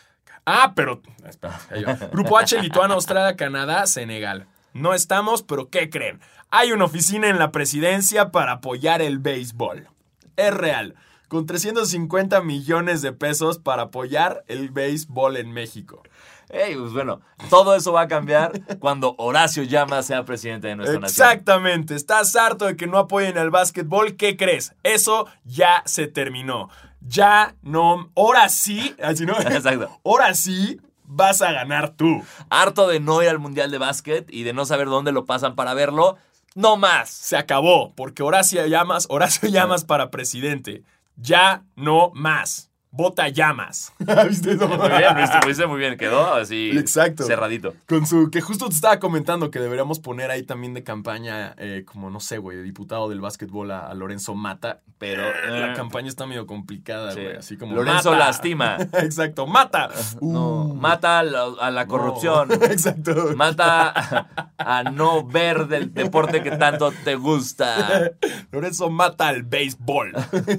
Ah, 0.44 0.72
pero. 0.74 1.00
espera, 1.24 1.60
ahí 1.70 1.84
va. 1.84 1.94
Grupo 1.94 2.36
H, 2.36 2.60
Lituania, 2.60 2.94
Australia, 2.96 3.36
Canadá, 3.36 3.86
Senegal. 3.86 4.48
No 4.74 4.92
estamos, 4.92 5.44
pero 5.44 5.70
¿qué 5.70 5.88
creen? 5.88 6.20
Hay 6.50 6.72
una 6.72 6.84
oficina 6.84 7.28
en 7.28 7.38
la 7.38 7.52
presidencia 7.52 8.32
para 8.32 8.52
apoyar 8.52 9.02
el 9.02 9.20
béisbol. 9.20 9.88
Es 10.36 10.52
real. 10.52 10.96
Con 11.28 11.46
350 11.46 12.42
millones 12.42 13.00
de 13.00 13.12
pesos 13.12 13.58
para 13.58 13.82
apoyar 13.82 14.44
el 14.48 14.70
béisbol 14.70 15.36
en 15.36 15.52
México. 15.52 16.02
Ey, 16.50 16.74
pues 16.74 16.92
bueno, 16.92 17.20
todo 17.50 17.76
eso 17.76 17.92
va 17.92 18.02
a 18.02 18.08
cambiar 18.08 18.52
cuando 18.80 19.14
Horacio 19.16 19.62
Llamas 19.62 20.06
sea 20.06 20.24
presidente 20.24 20.68
de 20.68 20.76
nuestra 20.76 21.00
nación. 21.00 21.28
Exactamente. 21.28 21.94
¿Estás 21.94 22.34
harto 22.34 22.66
de 22.66 22.76
que 22.76 22.88
no 22.88 22.98
apoyen 22.98 23.38
al 23.38 23.50
básquetbol? 23.50 24.16
¿Qué 24.16 24.36
crees? 24.36 24.74
Eso 24.82 25.26
ya 25.44 25.82
se 25.86 26.08
terminó. 26.08 26.68
Ya 27.00 27.54
no. 27.62 28.10
Ahora 28.16 28.48
sí. 28.48 28.94
Así 29.02 29.24
no. 29.24 29.34
Exacto. 29.40 30.00
Ahora 30.04 30.34
sí 30.34 30.80
vas 31.14 31.42
a 31.42 31.52
ganar 31.52 31.90
tú. 31.90 32.22
Harto 32.50 32.88
de 32.88 33.00
no 33.00 33.22
ir 33.22 33.28
al 33.28 33.38
Mundial 33.38 33.70
de 33.70 33.78
Básquet 33.78 34.26
y 34.30 34.42
de 34.42 34.52
no 34.52 34.66
saber 34.66 34.88
dónde 34.88 35.12
lo 35.12 35.24
pasan 35.24 35.54
para 35.54 35.74
verlo. 35.74 36.16
No 36.54 36.76
más. 36.76 37.10
Se 37.10 37.36
acabó. 37.36 37.92
Porque 37.94 38.22
Horacio 38.22 38.66
Llamas, 38.66 39.06
Horacio 39.08 39.48
Llamas 39.48 39.84
para 39.84 40.10
presidente. 40.10 40.82
Ya 41.16 41.62
no 41.76 42.10
más. 42.14 42.70
Vota 42.96 43.28
llamas. 43.28 43.92
¿Viste 44.28 44.52
eso? 44.52 44.68
Muy 44.68 44.88
bien, 44.88 45.16
lo 45.42 45.50
hice- 45.50 45.66
muy 45.66 45.78
bien. 45.80 45.96
Quedó 45.96 46.34
así 46.34 46.70
Exacto. 46.78 47.24
cerradito. 47.24 47.74
Con 47.88 48.06
su. 48.06 48.30
Que 48.30 48.40
justo 48.40 48.68
te 48.68 48.74
estaba 48.76 49.00
comentando 49.00 49.50
que 49.50 49.58
deberíamos 49.58 49.98
poner 49.98 50.30
ahí 50.30 50.44
también 50.44 50.74
de 50.74 50.84
campaña, 50.84 51.54
eh, 51.58 51.82
como 51.84 52.08
no 52.10 52.20
sé, 52.20 52.38
güey, 52.38 52.62
diputado 52.62 53.08
del 53.08 53.20
básquetbol 53.20 53.72
a, 53.72 53.88
a 53.88 53.94
Lorenzo 53.94 54.36
Mata. 54.36 54.80
Pero 54.98 55.22
La 55.48 55.72
eh, 55.72 55.76
campaña 55.76 56.08
está 56.08 56.24
medio 56.26 56.46
complicada, 56.46 57.12
sí. 57.12 57.20
güey. 57.20 57.36
Así 57.36 57.56
como. 57.56 57.74
Lorenzo 57.74 58.12
"Mata". 58.12 58.26
lastima. 58.26 58.76
Exacto, 58.92 59.46
mata. 59.48 59.88
No, 60.20 60.54
Uh, 60.66 60.74
mata 60.74 61.18
a 61.18 61.22
la, 61.24 61.44
a 61.60 61.70
la 61.72 61.84
no. 61.84 61.90
corrupción. 61.90 62.52
Exacto. 62.62 63.32
Mata 63.36 63.90
a, 63.90 64.28
a 64.58 64.82
no 64.84 65.26
ver 65.26 65.66
del 65.66 65.92
deporte 65.92 66.42
que 66.44 66.52
tanto 66.52 66.92
te 67.04 67.16
gusta. 67.16 68.12
Lorenzo 68.52 68.88
mata 68.88 69.26
al 69.28 69.42
béisbol. 69.42 70.12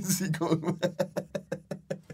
Sí, 0.04 0.32
como- 0.38 0.78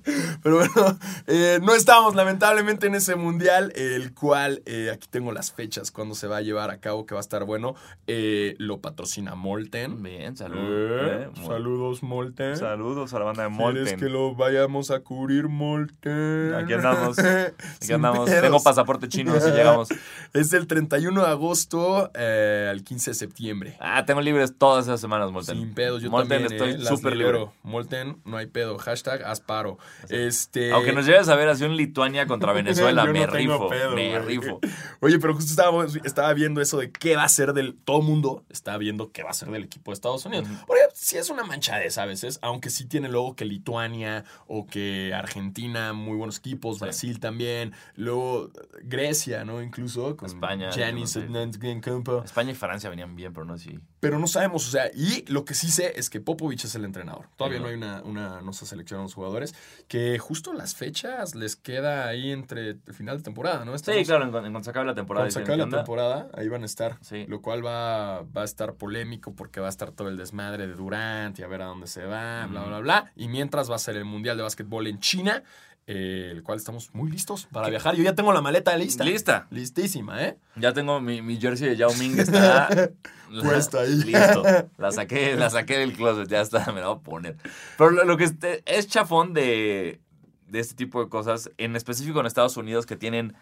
Pero 0.43 0.57
bueno, 0.57 0.99
eh, 1.27 1.59
no 1.61 1.73
estamos 1.73 2.15
lamentablemente 2.15 2.87
en 2.87 2.95
ese 2.95 3.15
mundial, 3.15 3.71
el 3.75 4.13
cual 4.13 4.61
eh, 4.65 4.89
aquí 4.93 5.07
tengo 5.09 5.31
las 5.31 5.51
fechas 5.51 5.91
cuando 5.91 6.15
se 6.15 6.27
va 6.27 6.37
a 6.37 6.41
llevar 6.41 6.71
a 6.71 6.79
cabo, 6.79 7.05
que 7.05 7.13
va 7.13 7.19
a 7.19 7.21
estar 7.21 7.43
bueno. 7.45 7.75
Eh, 8.07 8.55
lo 8.57 8.79
patrocina 8.79 9.35
Molten. 9.35 10.01
Bien, 10.03 10.35
salud. 10.35 11.29
Muy- 11.35 11.45
saludos, 11.45 12.03
Molten. 12.03 12.57
Saludos 12.57 13.13
a 13.13 13.19
la 13.19 13.25
banda 13.25 13.43
de 13.43 13.49
¿Quieres 13.55 13.75
Molten. 13.75 13.99
que 13.99 14.09
lo 14.09 14.35
vayamos 14.35 14.91
a 14.91 14.99
cubrir, 15.01 15.47
Molten? 15.47 16.53
Aquí 16.55 16.73
andamos. 16.73 17.17
Aquí 17.81 17.93
andamos. 17.93 18.29
Tengo 18.29 18.61
pasaporte 18.61 19.07
chino 19.07 19.39
si 19.39 19.51
llegamos. 19.51 19.89
Es 20.33 20.49
del 20.49 20.65
31 20.65 21.21
de 21.23 21.27
agosto 21.27 22.09
al 22.15 22.83
15 22.83 23.11
de 23.11 23.15
septiembre. 23.15 23.77
Ah, 23.81 24.05
tengo 24.05 24.21
libres 24.21 24.53
todas 24.57 24.85
esas 24.85 25.01
semanas, 25.01 25.29
Molten. 25.31 25.57
Sin 25.57 25.73
pedos, 25.73 26.01
yo 26.01 26.09
Molten 26.09 26.47
también, 26.47 26.69
estoy 26.79 26.85
súper 26.85 27.17
libre. 27.17 27.49
Molten, 27.63 28.17
no 28.23 28.37
hay 28.37 28.45
pedo. 28.45 28.77
Hashtag 28.77 29.23
asparo. 29.23 29.77
Este... 30.09 30.71
Aunque 30.71 30.93
nos 30.93 31.05
lleves 31.05 31.29
a 31.29 31.35
ver 31.35 31.49
así 31.49 31.63
un 31.63 31.75
Lituania 31.75 32.25
contra 32.27 32.53
Venezuela, 32.53 33.05
no 33.05 33.13
me 33.13 33.27
rifo. 33.27 33.69
pedo, 33.69 33.91
me 33.95 34.19
güey. 34.19 34.37
rifo. 34.37 34.59
Oye, 34.99 35.19
pero 35.19 35.33
justo 35.33 35.49
estaba, 35.51 35.85
estaba 36.03 36.33
viendo 36.33 36.61
eso 36.61 36.77
de 36.77 36.91
qué 36.91 37.15
va 37.15 37.23
a 37.23 37.29
ser 37.29 37.53
del... 37.53 37.75
Todo 37.75 37.99
el 37.99 38.05
mundo 38.05 38.43
está 38.49 38.77
viendo 38.77 39.11
qué 39.11 39.23
va 39.23 39.31
a 39.31 39.33
ser 39.33 39.49
del 39.49 39.63
equipo 39.63 39.91
de 39.91 39.93
Estados 39.93 40.25
Unidos. 40.25 40.47
Porque 40.67 40.81
sí 40.93 41.17
es 41.17 41.29
una 41.29 41.43
manchadez 41.43 41.97
a 41.97 42.05
veces, 42.05 42.39
aunque 42.41 42.69
sí 42.69 42.85
tiene 42.85 43.09
luego 43.09 43.35
que 43.35 43.45
Lituania 43.45 44.23
o 44.47 44.65
que 44.67 45.13
Argentina, 45.13 45.93
muy 45.93 46.17
buenos 46.17 46.37
equipos, 46.37 46.79
Brasil 46.79 47.19
también, 47.19 47.73
luego 47.95 48.51
Grecia, 48.83 49.45
¿no? 49.45 49.61
Incluso 49.61 50.15
con 50.17 50.27
España, 50.27 50.69
Giannis 50.71 51.13
yo 51.13 51.21
no 51.21 51.33
sé. 51.33 51.39
Antetokounmpo. 51.39 52.23
España 52.23 52.51
y 52.51 52.55
Francia 52.55 52.89
venían 52.89 53.15
bien, 53.15 53.33
pero 53.33 53.45
no 53.45 53.57
sí. 53.57 53.79
Pero 54.01 54.17
no 54.17 54.25
sabemos, 54.27 54.67
o 54.67 54.71
sea, 54.71 54.89
y 54.95 55.23
lo 55.31 55.45
que 55.45 55.53
sí 55.53 55.69
sé 55.69 55.93
es 55.95 56.09
que 56.09 56.19
Popovich 56.19 56.65
es 56.65 56.73
el 56.73 56.85
entrenador. 56.85 57.27
Todavía 57.37 57.59
no 57.59 57.67
hay 57.67 57.75
una, 57.75 58.01
una, 58.01 58.41
no 58.41 58.51
se 58.51 58.65
seleccionan 58.65 59.03
los 59.03 59.13
jugadores, 59.13 59.53
que 59.87 60.17
justo 60.17 60.53
las 60.53 60.75
fechas 60.75 61.35
les 61.35 61.55
queda 61.55 62.07
ahí 62.07 62.31
entre 62.31 62.69
el 62.71 62.93
final 62.93 63.17
de 63.17 63.23
temporada, 63.23 63.63
¿no? 63.63 63.71
Sí, 63.77 63.91
Estamos- 63.91 64.07
claro, 64.07 64.25
en, 64.25 64.31
cuanto 64.31 64.63
se 64.63 64.69
acabe 64.71 64.87
la 64.87 64.95
temporada. 64.95 65.25
Cuando 65.25 65.33
se 65.33 65.39
acabe 65.43 65.57
¿qué 65.59 65.69
la 65.71 65.77
temporada, 65.77 66.29
ahí 66.33 66.49
van 66.49 66.63
a 66.63 66.65
estar. 66.65 66.97
Sí. 67.01 67.25
Lo 67.27 67.43
cual 67.43 67.63
va, 67.63 68.23
va 68.23 68.41
a 68.41 68.45
estar 68.45 68.73
polémico 68.73 69.35
porque 69.35 69.59
va 69.59 69.67
a 69.67 69.69
estar 69.69 69.91
todo 69.91 70.09
el 70.09 70.17
desmadre 70.17 70.65
de 70.65 70.73
Durant 70.73 71.37
y 71.37 71.43
a 71.43 71.47
ver 71.47 71.61
a 71.61 71.65
dónde 71.65 71.85
se 71.85 72.03
va, 72.03 72.47
bla, 72.47 72.63
bla, 72.63 72.79
bla. 72.79 73.11
Y 73.15 73.27
mientras 73.27 73.69
va 73.69 73.75
a 73.75 73.79
ser 73.79 73.97
el 73.97 74.05
Mundial 74.05 74.35
de 74.35 74.41
Básquetbol 74.43 74.87
en 74.87 74.99
China, 74.99 75.43
eh, 75.93 76.31
el 76.31 76.41
cual 76.43 76.57
estamos 76.57 76.89
muy 76.93 77.11
listos 77.11 77.47
para 77.51 77.67
viajar. 77.69 77.95
Yo 77.95 78.03
ya 78.03 78.15
tengo 78.15 78.31
la 78.31 78.39
maleta 78.41 78.75
lista. 78.77 79.03
Lista. 79.03 79.47
Listísima, 79.49 80.23
¿eh? 80.23 80.37
Ya 80.55 80.71
tengo 80.71 81.01
mi, 81.01 81.21
mi 81.21 81.35
jersey 81.37 81.67
de 81.67 81.75
Yao 81.75 81.93
Ming, 81.95 82.17
está 82.17 82.69
Puesta 83.43 83.81
ahí. 83.81 83.95
Listo. 83.95 84.43
La 84.77 84.91
saqué, 84.91 85.35
la 85.35 85.49
saqué 85.49 85.77
del 85.79 85.91
closet, 85.93 86.29
ya 86.29 86.39
está, 86.41 86.71
me 86.71 86.79
la 86.79 86.87
voy 86.87 86.97
a 86.97 86.99
poner. 87.01 87.35
Pero 87.77 87.91
lo, 87.91 88.05
lo 88.05 88.15
que 88.15 88.23
este- 88.23 88.63
es 88.65 88.87
chafón 88.87 89.33
de, 89.33 89.99
de 90.47 90.59
este 90.59 90.75
tipo 90.75 91.03
de 91.03 91.09
cosas, 91.09 91.51
en 91.57 91.75
específico 91.75 92.21
en 92.21 92.25
Estados 92.25 92.55
Unidos, 92.55 92.85
que 92.85 92.95
tienen 92.95 93.35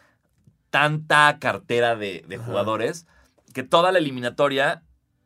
tanta 0.72 1.38
cartera 1.40 1.96
de, 1.96 2.24
de 2.28 2.36
Ajá. 2.38 2.46
jugadores, 2.46 3.06
que 3.54 3.62
toda 3.64 3.92
la 3.92 4.00
eliminatoria 4.00 4.82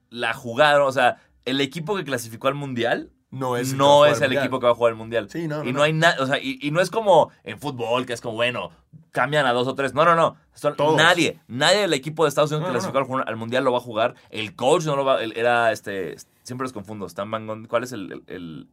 la 0.10 0.34
jugaron, 0.34 0.88
o 0.88 0.92
sea, 0.92 1.18
el 1.46 1.62
equipo 1.62 1.96
que 1.96 2.04
clasificó 2.04 2.48
al 2.50 2.56
Mundial 2.56 3.12
No 3.34 3.58
es 3.58 3.72
el, 3.72 3.78
no 3.78 4.06
es 4.06 4.22
el 4.22 4.32
equipo 4.38 4.60
que 4.60 4.68
va 4.68 4.74
a 4.74 4.76
jugar 4.76 4.92
el 4.92 4.98
Mundial. 4.98 5.28
Sí, 5.30 5.48
no, 5.48 5.64
no, 5.64 5.70
y 5.70 5.74
no, 5.74 5.82
hay 5.82 5.92
nada, 5.92 6.16
o 6.22 6.28
sea, 6.28 6.38
y, 6.40 6.60
y 6.62 6.70
no 6.70 6.82
es 6.82 6.92
como 6.92 7.32
en 7.44 7.58
fútbol, 7.60 8.06
que 8.06 8.14
es 8.14 8.22
como, 8.22 8.36
bueno, 8.36 8.70
cambian 9.12 9.46
a 9.48 9.54
dos 9.54 9.68
o 9.68 9.74
tres. 9.74 9.94
No, 9.96 10.06
no, 10.06 10.14
no. 10.16 10.36
Son- 10.54 10.76
nadie, 10.96 11.40
nadie 11.48 11.80
del 11.80 11.94
equipo 11.94 12.24
de 12.26 12.30
Estados 12.30 12.52
Unidos 12.52 12.68
que 12.68 12.74
clasificó 12.74 13.18
al 13.18 13.28
al, 13.28 13.36
Mundial 13.36 13.64
lo 13.64 13.72
va 13.72 13.80
a 13.80 13.82
jugar. 13.82 14.14
El 14.30 14.56
coach 14.56 14.86
no 14.86 14.96
lo 14.96 15.04
va 15.04 15.24
él 15.24 15.34
Era 15.36 15.72
este. 15.72 16.16
Siempre 16.44 16.66
los 16.66 16.74
confundo. 16.74 17.08
Stan 17.08 17.30
Van 17.32 17.48
Gundy. 17.48 17.68
¿Cuál 17.68 17.84
es 17.84 17.92
el, 17.92 18.12
el- 18.12 18.24
el- 18.28 18.68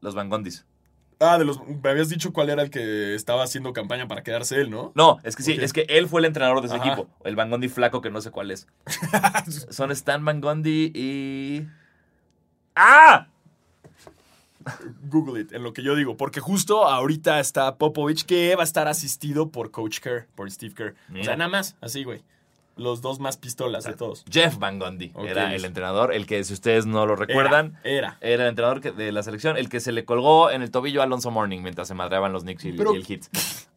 los 0.00 0.14
Van 0.14 0.30
Gundys? 0.30 0.64
Ah, 1.20 1.36
de 1.38 1.44
los, 1.44 1.60
me 1.66 1.90
habías 1.90 2.08
dicho 2.08 2.32
cuál 2.32 2.48
era 2.50 2.62
el 2.62 2.70
que 2.70 3.14
estaba 3.14 3.44
haciendo 3.44 3.72
campaña 3.72 4.08
para 4.08 4.22
quedarse 4.24 4.60
él, 4.60 4.70
¿no? 4.70 4.90
No, 4.96 5.18
es 5.22 5.36
que 5.36 5.42
sí, 5.44 5.52
es 5.60 5.72
que 5.72 5.82
él 5.88 6.08
fue 6.08 6.20
el 6.20 6.24
entrenador 6.24 6.60
de 6.62 6.66
ese 6.66 6.76
Ajá. 6.76 6.86
equipo. 6.86 7.08
El 7.24 7.36
Van 7.36 7.48
Gundy 7.50 7.68
flaco 7.68 8.00
que 8.00 8.10
no 8.10 8.20
sé 8.20 8.30
cuál 8.32 8.50
es. 8.50 8.66
Son 9.70 9.92
Stan 9.92 10.24
Van 10.24 10.40
Gundy 10.40 10.90
y. 10.94 11.66
¡Ah! 12.74 13.28
Google 15.08 15.40
it, 15.42 15.52
en 15.52 15.62
lo 15.62 15.72
que 15.72 15.82
yo 15.82 15.94
digo. 15.94 16.16
Porque 16.16 16.40
justo 16.40 16.86
ahorita 16.88 17.40
está 17.40 17.76
Popovich, 17.76 18.24
que 18.24 18.54
va 18.56 18.62
a 18.62 18.64
estar 18.64 18.88
asistido 18.88 19.50
por 19.50 19.70
Coach 19.70 20.00
Kerr, 20.00 20.26
por 20.34 20.50
Steve 20.50 20.74
Kerr. 20.74 20.94
O 21.20 21.24
sea, 21.24 21.36
nada 21.36 21.50
más, 21.50 21.76
así, 21.80 22.04
güey. 22.04 22.22
Los 22.74 23.02
dos 23.02 23.20
más 23.20 23.36
pistolas 23.36 23.84
de 23.84 23.92
todos. 23.92 24.24
Jeff 24.30 24.56
Van 24.58 24.78
Gundy 24.78 25.12
era 25.26 25.54
el 25.54 25.62
entrenador, 25.66 26.14
el 26.14 26.26
que 26.26 26.42
si 26.42 26.54
ustedes 26.54 26.86
no 26.86 27.04
lo 27.04 27.16
recuerdan. 27.16 27.78
Era. 27.84 28.16
Era 28.22 28.44
el 28.44 28.48
entrenador 28.48 28.80
que- 28.80 28.92
de 28.92 29.12
la 29.12 29.22
selección, 29.22 29.58
el 29.58 29.68
que 29.68 29.78
se 29.78 29.92
le 29.92 30.06
colgó 30.06 30.50
en 30.50 30.62
el 30.62 30.70
tobillo 30.70 31.02
a 31.02 31.04
Alonso 31.04 31.30
Morning 31.30 31.60
mientras 31.60 31.86
se 31.86 31.92
madreaban 31.92 32.32
los 32.32 32.44
Knicks 32.44 32.64
y, 32.64 32.68
el- 32.70 32.76
Pero- 32.76 32.94
y 32.94 32.96
el 32.96 33.04
Hit. 33.04 33.26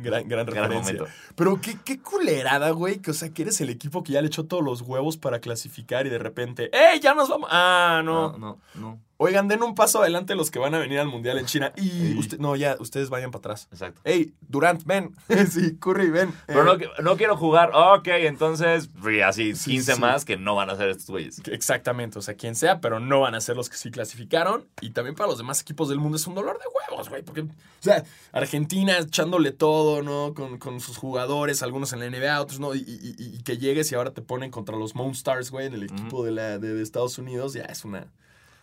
Gran, 0.00 0.28
gran 0.28 0.46
Gran 0.46 0.46
referencia. 0.70 0.94
momento. 0.94 1.06
Pero 1.34 1.60
qué, 1.60 1.76
qué 1.84 2.00
culerada, 2.00 2.70
güey. 2.70 2.98
Que, 2.98 3.10
o 3.10 3.14
sea, 3.14 3.30
que 3.30 3.42
eres 3.42 3.60
el 3.60 3.70
equipo 3.70 4.04
que 4.04 4.12
ya 4.12 4.20
le 4.20 4.28
echó 4.28 4.44
todos 4.44 4.62
los 4.62 4.82
huevos 4.82 5.16
para 5.16 5.40
clasificar 5.40 6.06
y 6.06 6.10
de 6.10 6.18
repente, 6.18 6.70
¡Ey, 6.72 7.00
ya 7.00 7.14
nos 7.14 7.28
vamos! 7.28 7.48
Ah, 7.50 8.02
no. 8.04 8.32
No, 8.32 8.38
no, 8.38 8.58
no. 8.74 9.00
Oigan, 9.20 9.48
den 9.48 9.64
un 9.64 9.74
paso 9.74 10.00
adelante 10.00 10.36
los 10.36 10.50
que 10.52 10.60
van 10.60 10.76
a 10.76 10.78
venir 10.78 11.00
al 11.00 11.08
Mundial 11.08 11.38
en 11.38 11.46
China. 11.46 11.72
Y 11.76 11.88
Sí. 11.90 12.16
usted, 12.18 12.38
no, 12.38 12.54
ya, 12.54 12.76
ustedes 12.78 13.10
vayan 13.10 13.32
para 13.32 13.40
atrás. 13.40 13.68
Exacto. 13.72 14.00
¡Ey, 14.04 14.32
Durant, 14.48 14.84
ven! 14.84 15.12
sí, 15.50 15.76
Curry, 15.76 16.08
ven. 16.10 16.32
Pero 16.46 16.74
Eh, 16.80 16.88
no, 16.98 17.02
no 17.02 17.16
quiero 17.16 17.36
jugar. 17.36 17.72
Ok, 17.74 18.06
entonces, 18.06 18.88
sí, 19.04 19.20
así, 19.20 19.56
Sí, 19.56 19.72
15 19.72 19.94
sí. 19.96 20.00
más 20.00 20.24
que 20.24 20.36
no 20.36 20.54
van 20.54 20.70
a 20.70 20.76
ser 20.76 20.90
estos 20.90 21.10
güeyes. 21.10 21.42
Exactamente, 21.46 22.16
o 22.20 22.22
sea, 22.22 22.34
quien 22.34 22.54
sea, 22.54 22.80
pero 22.80 23.00
no 23.00 23.18
van 23.20 23.34
a 23.34 23.40
ser 23.40 23.56
los 23.56 23.68
que 23.68 23.76
sí 23.76 23.90
clasificaron. 23.90 24.68
Y 24.80 24.90
también 24.90 25.16
para 25.16 25.28
los 25.28 25.38
demás 25.38 25.60
equipos 25.62 25.88
del 25.88 25.98
mundo 25.98 26.16
es 26.16 26.24
un 26.28 26.36
dolor 26.36 26.56
de 26.56 26.64
huevos, 26.92 27.08
güey. 27.08 27.22
Porque, 27.24 27.40
o 27.40 27.46
sea, 27.80 28.04
Argentina 28.32 28.98
echándole 28.98 29.50
todo, 29.50 30.02
¿no? 30.04 30.32
Con, 30.32 30.58
con 30.58 30.78
sus 30.80 30.96
jugadores, 30.96 31.64
algunos 31.64 31.92
en 31.92 31.98
la 31.98 32.06
NBA, 32.06 32.40
otros 32.40 32.60
no. 32.60 32.72
Y, 32.72 32.78
y- 32.86 33.14
y- 33.18 33.34
y 33.36 33.42
que 33.42 33.58
llegues 33.58 33.90
y 33.90 33.96
ahora 33.96 34.12
te 34.12 34.22
ponen 34.22 34.52
contra 34.52 34.76
los 34.76 34.94
Monstars, 34.94 35.50
güey, 35.50 35.66
en 35.66 35.74
el 35.74 35.82
equipo 35.82 36.24
de, 36.24 36.30
la, 36.30 36.58
de, 36.60 36.72
de 36.72 36.82
Estados 36.84 37.18
Unidos, 37.18 37.52
ya 37.54 37.62
es 37.64 37.84
una. 37.84 38.06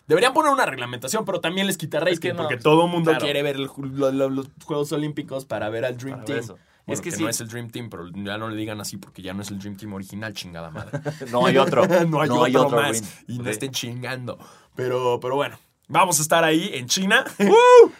Deberían 0.08 0.34
poner 0.34 0.52
una 0.52 0.66
reglamentación, 0.66 1.26
pero 1.26 1.40
también 1.42 1.66
les 1.68 1.78
quita 1.78 2.00
rating, 2.00 2.18
que 2.20 2.34
no, 2.34 2.44
porque 2.44 2.58
todo 2.58 2.86
el 2.86 2.92
mundo 2.92 3.12
claro. 3.12 3.24
quiere 3.26 3.42
ver 3.42 3.56
el 3.56 3.68
ju- 3.68 3.90
lo- 3.92 4.12
lo- 4.12 4.30
los 4.30 4.48
Juegos 4.64 4.92
Olímpicos 4.92 5.46
para 5.46 5.70
ver 5.70 5.84
al 5.86 5.98
Dream 5.98 6.18
Para 6.18 6.26
Team. 6.26 6.36
ver 6.36 6.44
eso. 6.44 6.54
Bueno, 6.86 6.94
Es 6.94 7.02
que 7.02 7.10
que 7.10 7.16
sí. 7.16 7.24
no 7.24 7.30
es 7.30 7.42
el 7.42 7.48
Dream 7.48 7.72
Team, 7.72 7.90
pero 7.90 8.08
ya 8.14 8.38
no 8.38 8.48
le 8.48 8.56
digan 8.56 8.80
así 8.80 8.98
porque 8.98 9.24
ya 9.24 9.34
no 9.34 9.42
es 9.42 9.50
el 9.50 9.58
Dream 9.58 9.76
Team 9.76 9.94
original, 9.94 10.34
chingada 10.34 10.70
madre. 10.70 11.00
No 11.32 11.48
hay 11.48 11.58
otro. 11.58 11.88
no 12.08 12.22
hay 12.22 12.56
otro, 12.56 12.80
más. 12.80 13.02
win. 13.28 13.36
Y 13.36 13.40
no 13.40 13.50
estén 13.50 13.72
chingando. 13.72 14.38
Pero, 14.76 15.20
pero 15.20 15.36
bueno, 15.36 15.58
vamos 15.88 16.20
a 16.20 16.22
estar 16.22 16.44
ahí 16.44 16.72
en 16.74 16.88
China. 16.88 17.26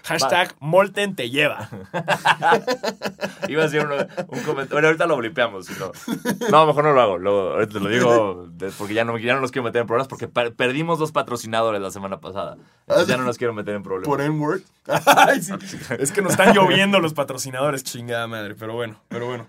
Hashtag 0.04 0.56
Molten 0.60 1.16
te 1.16 1.30
lleva. 1.30 1.70
Iba 3.48 3.62
a 3.64 3.66
decir 3.68 3.82
un, 3.86 3.92
un 3.92 4.40
comentario. 4.44 4.70
Bueno, 4.72 4.88
ahorita 4.88 5.06
lo 5.08 5.18
blipeamos. 5.18 5.68
no. 5.80 5.92
no, 6.50 6.66
mejor 6.68 6.84
no 6.86 6.94
lo 6.94 7.02
hago. 7.02 7.18
Lo, 7.18 7.54
ahorita 7.54 7.74
te 7.74 7.80
lo 7.80 7.90
digo 7.90 8.48
porque 8.78 8.94
ya 8.94 9.06
no, 9.06 9.18
ya 9.18 9.36
no 9.36 9.42
nos 9.42 9.52
quiero 9.52 9.64
meter 9.66 9.82
en 9.82 9.88
problemas 9.88 10.08
porque 10.08 10.28
per- 10.28 10.56
perdimos 10.56 11.00
dos 11.00 11.12
patrocinadores 11.12 11.82
la 11.82 11.92
semana 11.92 12.20
pasada. 12.20 12.58
Entonces 12.82 13.08
ya 13.08 13.18
no 13.18 13.24
nos 13.24 13.38
quiero 13.38 13.54
meter 13.54 13.76
en 13.76 13.84
problemas. 13.84 14.08
Por 14.08 14.22
N-word. 14.22 14.62
Sí. 15.42 15.52
Es 16.00 16.12
que 16.12 16.22
nos 16.22 16.32
están 16.34 16.54
lloviendo 16.54 17.00
los 17.00 17.14
patrocinadores, 17.14 17.84
chingada 17.84 18.28
madre. 18.28 18.56
Pero 18.56 18.74
bueno, 18.74 19.00
pero 19.08 19.26
bueno. 19.28 19.48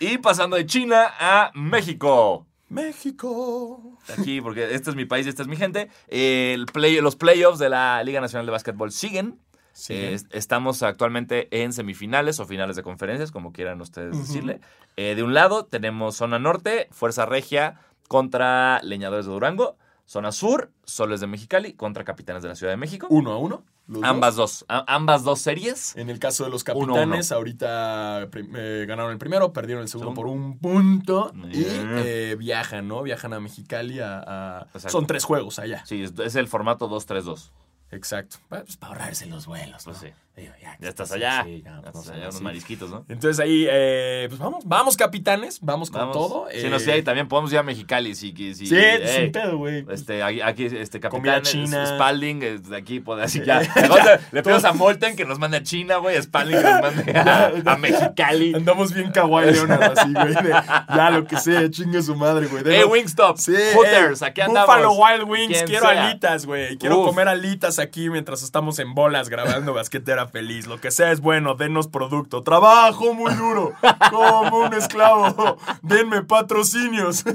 Y 0.00 0.18
pasando 0.18 0.56
de 0.56 0.66
China 0.66 1.12
a 1.18 1.50
México. 1.54 2.46
México. 2.68 3.98
Aquí, 4.18 4.40
porque 4.40 4.74
este 4.74 4.90
es 4.90 4.96
mi 4.96 5.04
país 5.04 5.26
y 5.26 5.28
esta 5.30 5.42
es 5.42 5.48
mi 5.48 5.56
gente. 5.56 5.88
El 6.08 6.66
play, 6.66 7.00
los 7.00 7.16
playoffs 7.16 7.58
de 7.58 7.68
la 7.68 8.02
Liga 8.04 8.20
Nacional 8.20 8.46
de 8.46 8.52
Básquetbol 8.52 8.92
siguen. 8.92 9.38
Siguen. 9.72 10.04
Eh, 10.06 10.14
est- 10.14 10.34
estamos 10.34 10.82
actualmente 10.82 11.48
en 11.62 11.72
semifinales 11.72 12.40
o 12.40 12.46
finales 12.46 12.76
de 12.76 12.82
conferencias, 12.82 13.30
como 13.30 13.52
quieran 13.52 13.80
ustedes 13.80 14.18
decirle. 14.18 14.60
Eh, 14.96 15.14
de 15.14 15.22
un 15.22 15.34
lado 15.34 15.66
tenemos 15.66 16.16
Zona 16.16 16.38
Norte, 16.38 16.88
Fuerza 16.90 17.26
Regia 17.26 17.78
contra 18.08 18.80
Leñadores 18.82 19.26
de 19.26 19.32
Durango. 19.32 19.76
Zona 20.06 20.32
Sur, 20.32 20.70
Soles 20.84 21.20
de 21.20 21.26
Mexicali 21.26 21.74
contra 21.74 22.02
Capitanes 22.02 22.42
de 22.42 22.48
la 22.48 22.54
Ciudad 22.54 22.72
de 22.72 22.78
México. 22.78 23.06
Uno 23.10 23.32
a 23.32 23.38
uno. 23.38 23.62
Dos. 23.88 24.04
ambas 24.04 24.36
dos. 24.36 24.64
ambas 24.68 25.24
dos 25.24 25.40
series. 25.40 25.96
En 25.96 26.10
el 26.10 26.18
caso 26.18 26.44
de 26.44 26.50
los 26.50 26.64
Uno, 26.74 26.94
capitanes, 26.94 27.32
ahorita 27.32 28.28
eh, 28.32 28.84
ganaron 28.86 29.10
el 29.12 29.18
primero, 29.18 29.52
perdieron 29.52 29.82
el 29.82 29.88
segundo 29.88 30.12
Segundo. 30.14 30.20
por 30.20 30.30
un 30.30 30.58
punto 30.58 31.32
y 31.50 31.64
eh, 31.66 32.36
viajan, 32.38 32.86
¿no? 32.86 33.02
Viajan 33.02 33.32
a 33.32 33.40
Mexicali 33.40 33.98
a... 34.00 34.66
Son 34.88 35.06
tres 35.06 35.24
juegos 35.24 35.58
allá. 35.58 35.84
Sí, 35.86 36.02
es, 36.02 36.12
es 36.18 36.36
el 36.36 36.46
formato 36.46 36.88
2-3-2. 36.88 37.50
Exacto. 37.90 38.36
Pues 38.48 38.76
para 38.76 38.92
ahorrarse 38.92 39.26
los 39.26 39.46
vuelos, 39.46 39.86
¿no? 39.86 39.92
Pues 39.92 39.98
sí. 39.98 40.12
Digo, 40.38 40.52
Ya 40.80 40.88
estás 40.88 41.08
sí, 41.08 41.14
allá. 41.16 41.42
sí, 41.44 41.62
Ya 41.64 41.70
ya, 41.72 41.76
estás 41.78 41.92
pues, 41.92 42.08
allá, 42.10 42.22
unos 42.22 42.36
sí. 42.36 42.44
marisquitos, 42.44 42.90
¿no? 42.90 43.04
Entonces 43.08 43.40
ahí, 43.40 43.66
eh, 43.68 44.26
pues 44.28 44.38
vamos, 44.40 44.64
vamos 44.66 44.96
capitanes, 44.96 45.58
vamos 45.60 45.90
con 45.90 46.00
Vamos. 46.00 46.16
todo. 46.16 46.46
Sí, 46.52 46.58
eh, 46.66 46.70
no, 46.70 46.78
sí, 46.78 46.90
ahí 46.90 47.02
también 47.02 47.26
podemos 47.28 47.52
ir 47.52 47.58
a 47.58 47.62
Mexicali. 47.62 48.14
Sí, 48.14 48.32
que- 48.32 48.54
sí, 48.54 48.66
Sí, 48.66 48.76
ey, 48.76 49.22
sin 49.22 49.32
pedo, 49.32 49.56
güey. 49.58 49.84
Este, 49.90 50.22
aquí, 50.22 50.40
aquí, 50.40 50.64
este, 50.66 51.00
Comida 51.00 51.34
capitán 51.40 51.42
china. 51.42 51.82
es- 51.82 51.88
Spalding, 51.90 52.42
es 52.42 52.68
de 52.68 52.76
aquí, 52.76 53.00
pues, 53.00 53.20
así 53.22 53.42
ya. 53.44 53.60
Le 54.32 54.42
pedimos 54.42 54.64
a 54.64 54.72
Molten 54.72 55.16
que 55.16 55.24
nos 55.24 55.38
mande 55.38 55.56
a 55.56 55.62
China, 55.62 55.96
güey, 55.96 56.20
Spalding 56.22 56.56
que 56.58 56.62
nos 56.62 56.80
mande 56.82 57.18
a, 57.18 57.52
a 57.72 57.76
Mexicali. 57.76 58.54
Andamos 58.54 58.92
bien 58.94 59.10
kawaii 59.10 59.52
Leonard, 59.52 59.98
así, 59.98 60.12
güey. 60.12 60.34
de, 60.34 60.50
ya 60.50 61.10
lo 61.10 61.24
que 61.26 61.36
sea, 61.38 61.68
chingue 61.70 62.00
su 62.02 62.14
madre, 62.14 62.46
güey. 62.46 62.62
¡Eh, 62.72 62.84
Wingstop! 62.84 63.36
Sí, 63.38 63.54
Hooters, 63.74 64.22
eh, 64.22 64.26
aquí 64.26 64.40
andamos. 64.40 64.68
Buffalo 64.68 64.92
Wild 64.92 65.28
Wings, 65.28 65.62
quiero 65.64 65.88
sea. 65.88 66.06
alitas, 66.08 66.46
güey. 66.46 66.76
Quiero 66.78 67.00
Uf. 67.00 67.06
comer 67.08 67.28
alitas 67.28 67.78
aquí 67.78 68.08
mientras 68.10 68.42
estamos 68.42 68.78
en 68.78 68.94
bolas 68.94 69.28
grabando 69.28 69.72
Basquetera 69.78 70.27
Feliz. 70.28 70.66
Lo 70.66 70.80
que 70.80 70.90
sea 70.90 71.12
es 71.12 71.20
bueno, 71.20 71.54
denos 71.54 71.88
producto. 71.88 72.42
Trabajo 72.42 73.14
muy 73.14 73.34
duro, 73.34 73.72
como 74.10 74.58
un 74.64 74.74
esclavo. 74.74 75.56
Denme 75.82 76.22
patrocinios. 76.22 77.24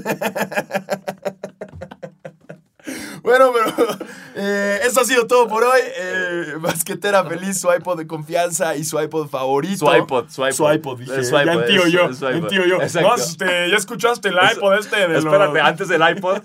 Bueno, 3.22 3.50
pero 3.52 3.98
eh, 4.34 4.80
eso 4.84 5.00
ha 5.00 5.04
sido 5.04 5.26
todo 5.26 5.48
por 5.48 5.64
hoy. 5.64 5.80
Eh, 5.96 6.54
basquetera 6.60 7.24
feliz, 7.24 7.58
su 7.60 7.72
iPod 7.72 7.98
de 7.98 8.06
confianza 8.06 8.76
y 8.76 8.84
su 8.84 9.00
iPod 9.00 9.28
favorito. 9.28 9.86
Su 9.86 9.94
iPod, 9.96 10.28
su 10.28 10.42
iPod. 10.42 10.52
Su 10.54 10.70
iPod, 10.72 10.98
dije. 10.98 11.24
Su 11.24 11.32
ya 11.36 11.42
iPod, 11.44 11.66
yo. 11.88 12.12
su 12.14 12.30
iPod. 12.30 12.50
yo. 12.50 12.78
No, 13.00 13.14
este, 13.14 13.70
ya 13.70 13.76
escuchaste 13.76 14.28
el 14.28 14.34
iPod 14.56 14.78
este 14.78 14.96
de 14.96 15.08
los- 15.08 15.24
Espérate, 15.24 15.60
antes 15.60 15.88
del 15.88 16.02
iPod, 16.08 16.42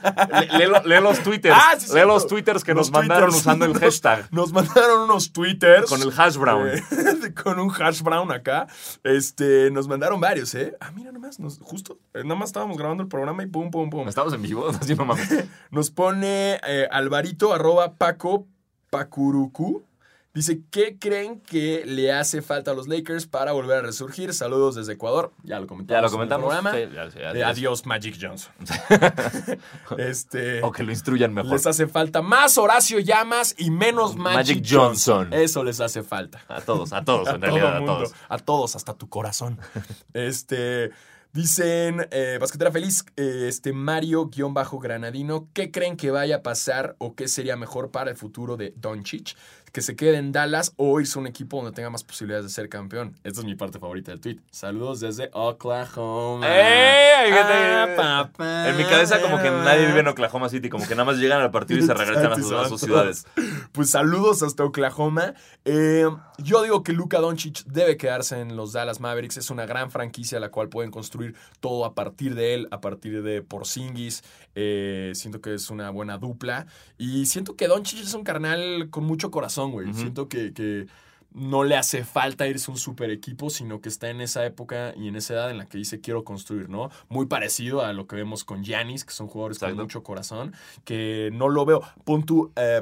le- 0.58 0.68
lee, 0.68 0.74
lee 0.86 1.02
los 1.02 1.20
twitters. 1.20 1.56
Ah, 1.58 1.74
sí, 1.78 1.94
lee 1.94 2.06
los 2.06 2.26
twitters 2.28 2.64
que 2.64 2.74
Los 2.74 2.90
nos 2.90 2.92
mandaron 3.00 3.30
usando 3.30 3.66
el 3.66 3.74
hashtag. 3.80 4.28
Nos 4.32 4.54
mandaron 4.54 5.02
unos 5.02 5.34
twitters. 5.34 5.90
Con 5.90 6.02
el 6.02 6.14
hash 6.18 6.38
brown. 6.38 6.68
eh, 6.70 6.84
con 7.44 7.60
un 7.60 7.70
hash 7.72 8.02
brown 8.02 8.32
acá. 8.32 8.68
Este, 9.04 9.70
nos 9.72 9.88
mandaron 9.88 10.20
varios, 10.22 10.54
¿eh? 10.56 10.76
Ah, 10.80 10.92
mira, 10.96 11.12
nomás, 11.12 11.40
nos, 11.40 11.60
justo. 11.60 11.98
eh, 12.14 12.24
nada 12.24 12.36
más 12.36 12.50
estábamos 12.50 12.78
grabando 12.78 13.04
el 13.04 13.10
programa 13.10 13.44
y 13.44 13.48
pum, 13.48 13.70
pum, 13.72 13.90
pum. 13.90 14.08
¿Estamos 14.08 14.34
en 14.34 14.42
vivo? 14.42 14.70
Así 14.70 14.96
no 14.96 15.06
mames. 15.06 15.46
Nos 15.72 15.90
pone 15.92 16.29
eh, 16.68 16.88
Alvarito, 16.92 17.54
arroba 17.54 17.94
Paco 17.96 18.48
Pacurucu. 18.90 19.84
Dice, 20.32 20.62
¿qué 20.70 20.98
creen 21.00 21.42
que 21.42 21.84
le 21.88 22.14
hace 22.14 22.44
falta 22.44 22.72
a 22.72 22.74
los 22.76 22.88
Lakers 22.88 23.26
para 23.26 23.52
volver 23.52 23.80
a 23.80 23.82
resurgir? 23.82 24.32
Saludos 24.34 24.76
desde 24.76 24.94
Ecuador. 24.94 25.32
Ya 25.44 25.60
lo 25.60 25.66
comentamos. 25.66 26.12
Ya 26.12 26.18
lo 26.18 26.24
en 26.24 26.32
el 26.32 26.38
programa. 26.38 26.72
Sí, 26.72 26.78
ya- 26.94 27.12
sí, 27.12 27.18
Eh, 27.20 27.44
adiós. 27.44 27.86
Magic 27.88 28.16
Johnson. 28.22 28.54
este, 29.98 30.62
O 30.62 30.72
que 30.72 30.84
lo 30.84 30.92
instruyan 30.92 31.34
mejor. 31.34 31.52
les 31.54 31.66
hace 31.66 31.88
falta 31.88 32.22
más 32.22 32.58
Horacio 32.58 33.00
Llamas 33.00 33.56
y 33.58 33.72
menos 33.72 34.16
Magic, 34.16 34.58
Magic 34.58 34.66
Johnson. 34.70 35.34
Eso 35.34 35.64
les 35.64 35.80
hace 35.82 36.04
falta. 36.04 36.42
A 36.48 36.62
todos, 36.62 36.94
a 36.94 37.04
todos, 37.04 37.28
A 37.28 37.32
en 37.32 37.42
todo 37.42 37.50
realidad, 37.52 37.78
a 37.78 37.86
todos. 37.86 38.14
A 38.30 38.38
todos, 38.38 38.76
hasta 38.76 38.94
tu 38.94 39.10
corazón. 39.10 39.60
este. 40.14 40.92
Dicen, 41.32 42.08
eh, 42.10 42.40
Basquetera 42.42 42.72
Feliz, 42.72 43.06
eh, 43.16 43.46
este 43.48 43.72
Mario-Granadino, 43.72 45.48
¿qué 45.54 45.70
creen 45.70 45.96
que 45.96 46.10
vaya 46.10 46.38
a 46.38 46.42
pasar 46.42 46.96
o 46.98 47.14
qué 47.14 47.28
sería 47.28 47.56
mejor 47.56 47.92
para 47.92 48.10
el 48.10 48.18
futuro 48.18 48.58
de 48.58 48.74
Doncic? 48.76 49.36
¿Que 49.72 49.82
se 49.82 49.96
quede 49.96 50.18
en 50.18 50.32
Dallas 50.32 50.74
o 50.78 51.00
irse 51.00 51.18
a 51.18 51.22
un 51.22 51.28
equipo 51.28 51.58
donde 51.58 51.72
tenga 51.72 51.90
más 51.90 52.04
posibilidades 52.04 52.46
de 52.46 52.52
ser 52.52 52.70
campeón? 52.70 53.16
Esta 53.24 53.42
es 53.42 53.46
mi 53.46 53.56
parte 53.56 53.80
favorita 53.80 54.12
del 54.12 54.20
tweet. 54.20 54.40
Saludos 54.52 55.00
desde 55.00 55.30
Oklahoma. 55.34 56.48
¡Eh! 56.48 57.10
Ah, 57.32 57.88
papá. 57.96 58.70
En 58.70 58.78
mi 58.78 58.84
cabeza 58.84 59.22
como 59.22 59.38
que 59.38 59.50
nadie 59.50 59.86
vive 59.88 60.00
en 60.00 60.08
Oklahoma 60.08 60.50
City, 60.50 60.70
como 60.70 60.88
que 60.88 60.96
nada 60.96 61.06
más 61.06 61.18
llegan 61.18 61.42
al 61.42 61.52
partido 61.52 61.80
y 61.80 61.84
se 61.86 61.94
regresan 61.94 62.32
a 62.32 62.36
sus, 62.36 62.52
a 62.52 62.68
sus 62.68 62.82
ciudades. 62.82 63.26
Pues 63.72 63.92
saludos 63.92 64.42
hasta 64.44 64.64
Oklahoma. 64.64 65.34
Eh, 65.66 66.08
yo 66.38 66.64
digo 66.64 66.84
que 66.84 66.94
Luka 66.94 67.20
Doncic 67.20 67.64
debe 67.66 67.98
quedarse 67.98 68.40
en 68.40 68.56
los 68.56 68.74
Dallas 68.74 69.00
Mavericks. 69.00 69.38
Es 69.38 69.50
una 69.50 69.66
gran 69.66 69.92
franquicia 69.92 70.40
la 70.40 70.50
cual 70.50 70.70
pueden 70.70 70.92
construir 70.92 71.36
todo 71.60 71.86
a 71.86 71.94
partir 71.94 72.36
de 72.36 72.54
él, 72.54 72.68
a 72.72 72.82
partir 72.82 73.22
de 73.22 73.42
Porzingis. 73.42 74.24
Eh, 74.56 75.12
siento 75.16 75.42
que 75.42 75.54
es 75.54 75.70
una 75.70 75.90
buena 75.90 76.18
dupla. 76.18 76.68
Y 76.98 77.26
siento 77.26 77.56
que 77.56 77.68
Doncic 77.68 78.00
es 78.00 78.14
un 78.14 78.24
carnal 78.24 78.90
con 78.90 79.04
mucho 79.04 79.32
corazón, 79.32 79.59
güey. 79.68 79.94
Siento 79.94 80.28
que, 80.30 80.54
que 80.54 80.88
no 81.32 81.64
le 81.64 81.78
hace 81.78 82.04
falta 82.04 82.48
irse 82.48 82.72
a 82.72 82.74
un 82.74 82.80
super 82.80 83.12
equipo, 83.12 83.50
sino 83.52 83.82
que 83.82 83.90
está 83.90 84.10
en 84.10 84.20
esa 84.22 84.44
época 84.46 84.94
y 84.96 85.08
en 85.08 85.16
esa 85.16 85.34
edad 85.36 85.52
en 85.52 85.58
la 85.60 85.68
que 85.68 85.78
dice 85.78 86.02
quiero 86.02 86.24
construir, 86.24 86.70
¿no? 86.70 86.90
Muy 87.08 87.28
parecido 87.28 87.84
a 87.86 87.94
lo 87.94 88.08
que 88.08 88.16
vemos 88.16 88.44
con 88.44 88.64
Giannis, 88.64 89.06
que 89.06 89.14
son 89.14 89.28
jugadores 89.28 89.58
Exacto. 89.58 89.76
con 89.76 89.84
mucho 89.86 90.02
corazón, 90.04 90.54
que 90.86 91.30
no 91.34 91.48
lo 91.50 91.66
veo. 91.66 91.82
Pon 92.04 92.24
tú, 92.24 92.52
eh, 92.56 92.82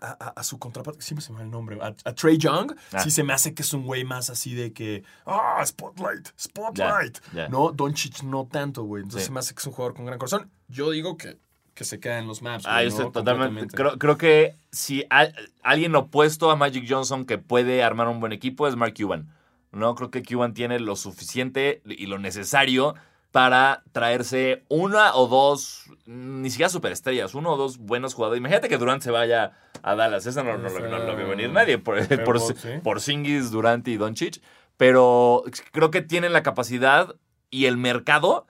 a, 0.00 0.06
a- 0.24 0.28
a 0.36 0.42
su 0.44 0.58
contraparte, 0.58 1.02
siempre 1.02 1.24
se 1.24 1.32
me 1.32 1.38
va 1.38 1.44
el 1.44 1.50
nombre, 1.50 1.76
a, 1.82 1.86
a 2.04 2.14
Trey 2.14 2.38
Young, 2.38 2.74
Ah. 2.92 3.00
sí 3.02 3.10
se 3.10 3.24
me 3.24 3.32
hace 3.32 3.54
que 3.54 3.62
es 3.62 3.72
un 3.72 3.84
güey 3.86 4.04
más 4.04 4.30
así 4.30 4.54
de 4.54 4.72
que, 4.72 5.02
ah, 5.26 5.60
Spotlight, 5.66 6.28
Spotlight. 6.38 7.18
Ya. 7.34 7.48
No, 7.48 7.72
Doncic 7.72 8.22
no 8.22 8.46
tanto, 8.46 8.84
güey. 8.84 9.02
Entonces 9.02 9.22
Sí. 9.22 9.26
se 9.28 9.32
me 9.32 9.40
hace 9.40 9.52
que 9.54 9.58
es 9.60 9.66
un 9.66 9.72
jugador 9.72 9.94
con 9.96 10.04
gran 10.06 10.18
corazón. 10.18 10.48
Yo 10.68 10.90
digo 10.92 11.16
que, 11.16 11.38
que 11.74 11.84
se 11.84 12.00
queda 12.00 12.18
en 12.18 12.26
los 12.26 12.42
maps. 12.42 12.64
Ah, 12.66 12.82
yo 12.82 12.90
¿no? 12.90 12.96
estoy 12.96 13.12
totalmente. 13.12 13.74
Creo, 13.76 13.98
creo 13.98 14.18
que 14.18 14.54
si 14.70 15.04
al- 15.10 15.34
alguien 15.62 15.94
opuesto 15.96 16.50
a 16.50 16.56
Magic 16.56 16.84
Johnson 16.88 17.24
que 17.24 17.38
puede 17.38 17.82
armar 17.82 18.08
un 18.08 18.20
buen 18.20 18.32
equipo 18.32 18.68
es 18.68 18.76
Mark 18.76 18.94
Cuban. 18.96 19.28
No 19.72 19.94
creo 19.94 20.10
que 20.10 20.22
Cuban 20.22 20.52
tiene 20.52 20.80
lo 20.80 20.96
suficiente 20.96 21.80
y 21.86 22.06
lo 22.06 22.18
necesario 22.18 22.94
para 23.30 23.84
traerse 23.92 24.64
una 24.68 25.14
o 25.14 25.28
dos, 25.28 25.84
ni 26.06 26.50
siquiera 26.50 26.68
superestrellas, 26.68 27.34
uno 27.34 27.52
o 27.52 27.56
dos 27.56 27.78
buenos 27.78 28.14
jugadores. 28.14 28.40
Imagínate 28.40 28.68
que 28.68 28.76
Durant 28.76 29.02
se 29.02 29.12
vaya 29.12 29.52
a 29.82 29.94
Dallas. 29.94 30.26
Eso 30.26 30.42
no, 30.42 30.58
no, 30.58 30.68
lo- 30.68 30.88
no 30.88 30.98
lo 30.98 31.16
vio 31.16 31.28
venir 31.28 31.50
nadie 31.50 31.78
por, 31.78 32.04
Pero, 32.08 32.24
por, 32.24 32.40
sí. 32.40 32.54
por 32.82 33.00
Singis, 33.00 33.52
Durant 33.52 33.86
y 33.86 33.96
Doncic. 33.96 34.42
Pero 34.76 35.44
creo 35.72 35.90
que 35.92 36.02
tienen 36.02 36.32
la 36.32 36.42
capacidad 36.42 37.14
y 37.50 37.66
el 37.66 37.76
mercado 37.76 38.46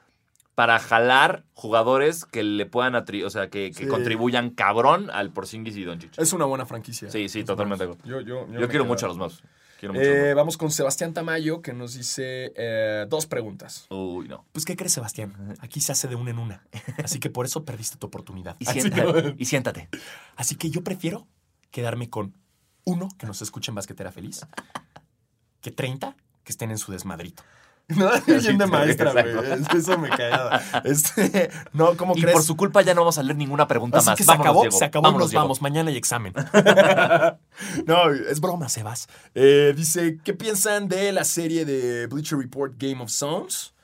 para 0.61 0.79
jalar 0.79 1.43
jugadores 1.55 2.27
que 2.27 2.43
le 2.43 2.67
puedan 2.67 2.93
atri- 2.93 3.25
o 3.25 3.31
sea, 3.31 3.49
que, 3.49 3.71
que 3.71 3.85
Sí. 3.85 3.87
contribuyan 3.87 4.51
cabrón 4.51 5.09
al 5.11 5.33
Porzingis 5.33 5.75
y 5.79 5.85
Doncic. 5.85 6.19
Es 6.19 6.35
una 6.35 6.45
buena 6.45 6.67
franquicia. 6.67 7.11
Sí, 7.11 7.31
sí, 7.31 7.45
totalmente. 7.45 7.89
Yo, 8.05 8.21
yo, 8.21 8.47
Yo 8.47 8.69
quiero 8.69 8.85
mucho 8.85 9.07
a 9.07 9.09
los 9.09 9.17
más. 9.17 9.41
Quiero 9.79 9.95
mucho 9.95 10.05
a 10.07 10.13
Eh, 10.13 10.35
vamos 10.35 10.59
con 10.59 10.71
Sebastián 10.71 11.15
Tamayo, 11.15 11.63
que 11.63 11.73
nos 11.73 11.95
dice 11.95 12.53
eh, 12.57 13.07
dos 13.09 13.25
preguntas. 13.25 13.87
Uy, 13.89 14.29
no. 14.29 14.45
Pues, 14.53 14.67
¿qué 14.67 14.77
crees, 14.77 14.93
Sebastián? 14.93 15.57
Aquí 15.61 15.81
se 15.81 15.93
hace 15.93 16.09
de 16.09 16.15
una 16.17 16.29
en 16.31 16.39
una. 16.39 16.63
Así 17.03 17.21
que 17.21 17.31
por 17.31 17.47
eso 17.47 17.65
perdiste 17.65 17.97
tu 17.97 18.09
oportunidad. 18.09 18.57
Y, 18.59 18.67
siéntate, 18.67 19.35
y 19.39 19.45
siéntate. 19.47 19.89
así 20.37 20.57
que 20.57 20.69
yo 20.69 20.85
prefiero 20.85 21.27
quedarme 21.71 22.11
con 22.11 22.35
uno 22.85 23.09
que 23.19 23.25
nos 23.27 23.41
escuche 23.41 23.71
en 23.71 23.77
Basquetera 23.77 24.13
Feliz 24.13 24.47
que 25.63 25.71
30 25.71 26.15
que 26.45 26.53
estén 26.53 26.71
en 26.71 26.77
su 26.77 26.93
desmadrito. 26.93 27.43
No, 27.97 28.11
bien 28.27 28.57
de 28.59 28.67
maestra, 28.67 29.13
güey. 29.13 29.27
Eso 29.77 29.99
me 29.99 30.09
cagaba. 30.11 30.61
Este, 30.85 31.51
no, 31.73 31.97
¿cómo 31.97 32.15
Y 32.17 32.21
crees? 32.23 32.35
por 32.35 32.43
su 32.45 32.57
culpa 32.57 32.83
ya 32.83 32.95
no 32.95 33.01
vamos 33.03 33.19
a 33.19 33.23
leer 33.23 33.37
ninguna 33.37 33.67
pregunta 33.67 33.99
Así 33.99 34.07
más. 34.11 34.17
que 34.19 34.25
se 34.25 34.33
acabó, 34.33 34.63
Diego. 34.63 34.77
se 34.79 34.85
acabó, 34.85 35.03
Vámonos, 35.03 35.25
nos 35.27 35.31
Diego. 35.31 35.43
vamos. 35.45 35.61
Mañana 35.63 35.91
hay 35.91 35.97
examen. 35.97 36.33
no, 37.87 38.11
es 38.13 38.41
broma, 38.41 38.69
Sebas. 38.69 39.09
Eh, 39.35 39.75
dice, 39.77 40.19
¿qué 40.25 40.35
piensan 40.35 40.89
de 40.89 41.13
la 41.13 41.25
serie 41.25 41.65
de 41.65 42.07
Bleacher 42.07 42.39
Report 42.39 42.75
Game 42.77 43.03
of 43.03 43.11
Zones? 43.11 43.75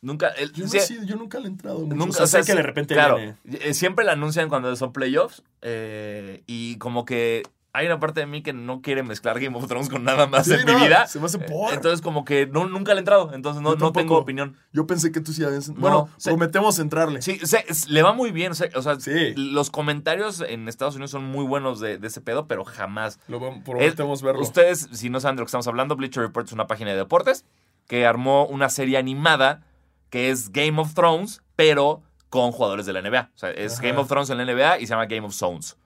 Nunca. 0.00 0.28
el- 0.28 0.52
Yo, 0.52 0.66
sí, 0.68 0.98
nunca 1.16 1.38
le 1.38 1.46
he 1.46 1.48
entrado 1.48 1.80
mucho. 1.80 1.94
Nunca, 1.96 2.22
o 2.22 2.26
sea, 2.26 2.42
sé 2.42 2.50
que 2.50 2.56
de 2.56 2.62
repente 2.62 2.94
claro, 2.94 3.16
viene. 3.16 3.36
eh, 3.44 3.74
siempre 3.74 4.04
la 4.04 4.12
anuncian 4.12 4.48
cuando 4.48 4.74
son 4.76 4.92
playoffs 4.92 5.42
eh, 5.62 6.42
y 6.46 6.76
como 6.78 7.04
que 7.04 7.42
hay 7.76 7.86
una 7.86 8.00
parte 8.00 8.20
de 8.20 8.26
mí 8.26 8.42
que 8.42 8.52
no 8.52 8.80
quiere 8.80 9.02
mezclar 9.02 9.38
Game 9.38 9.56
of 9.56 9.66
Thrones 9.68 9.88
con 9.88 10.02
nada 10.04 10.26
más 10.26 10.46
Sí, 10.46 10.54
en 10.54 10.64
no, 10.66 10.78
mi 10.78 10.84
vida. 10.86 11.06
se 11.06 11.18
me 11.20 11.26
hace 11.26 11.36
Eh, 11.38 11.40
por. 11.48 11.72
Entonces 11.74 12.00
como 12.00 12.24
que 12.24 12.46
no, 12.46 12.66
nunca 12.66 12.92
le 12.94 12.98
he 12.98 13.00
entrado, 13.00 13.32
entonces 13.34 13.62
no, 13.62 13.74
no 13.76 13.92
tengo 13.92 14.16
opinión. 14.16 14.56
Yo 14.72 14.86
pensé 14.86 15.12
que 15.12 15.20
tú 15.20 15.32
sí 15.32 15.44
habías... 15.44 15.68
Bueno, 15.70 16.08
se- 16.16 16.30
prometemos 16.30 16.78
entrarle. 16.78 17.22
Sí, 17.22 17.38
se- 17.44 17.64
le 17.88 18.02
va 18.02 18.12
muy 18.12 18.30
bien. 18.32 18.54
se- 18.54 18.70
o 18.74 18.82
sea, 18.82 18.98
Sí. 18.98 19.34
los 19.36 19.70
comentarios 19.70 20.40
en 20.40 20.68
Estados 20.68 20.94
Unidos 20.96 21.10
son 21.10 21.24
muy 21.24 21.44
buenos 21.44 21.78
de, 21.80 21.98
de 21.98 22.06
ese 22.08 22.20
pedo, 22.20 22.46
pero 22.46 22.64
jamás. 22.64 23.18
Lo 23.28 23.38
prometemos 23.64 24.18
Es- 24.20 24.22
verlo. 24.24 24.40
Ustedes, 24.42 24.88
si 24.92 25.10
no 25.10 25.20
saben 25.20 25.36
de 25.36 25.40
lo 25.40 25.44
que 25.46 25.50
estamos 25.50 25.66
hablando, 25.68 25.96
Bleacher 25.96 26.22
Report 26.22 26.46
es 26.46 26.52
una 26.52 26.66
página 26.66 26.90
de 26.92 26.96
deportes 26.96 27.44
que 27.86 28.06
armó 28.06 28.46
una 28.46 28.68
serie 28.68 28.96
animada 28.98 29.62
que 30.10 30.30
es 30.30 30.50
Game 30.50 30.80
of 30.80 30.94
Thrones, 30.94 31.42
pero 31.56 32.02
con 32.30 32.52
jugadores 32.52 32.86
de 32.86 32.92
la 32.92 33.00
NBA. 33.02 33.30
O 33.34 33.38
sea, 33.38 33.50
es 33.50 33.74
Ajá. 33.74 33.82
Game 33.82 33.98
of 33.98 34.08
Thrones 34.08 34.30
en 34.30 34.38
la 34.38 34.44
NBA 34.44 34.78
y 34.78 34.86
se 34.86 34.90
llama 34.90 35.06
Game 35.06 35.26
of 35.26 35.34
Zones. 35.34 35.76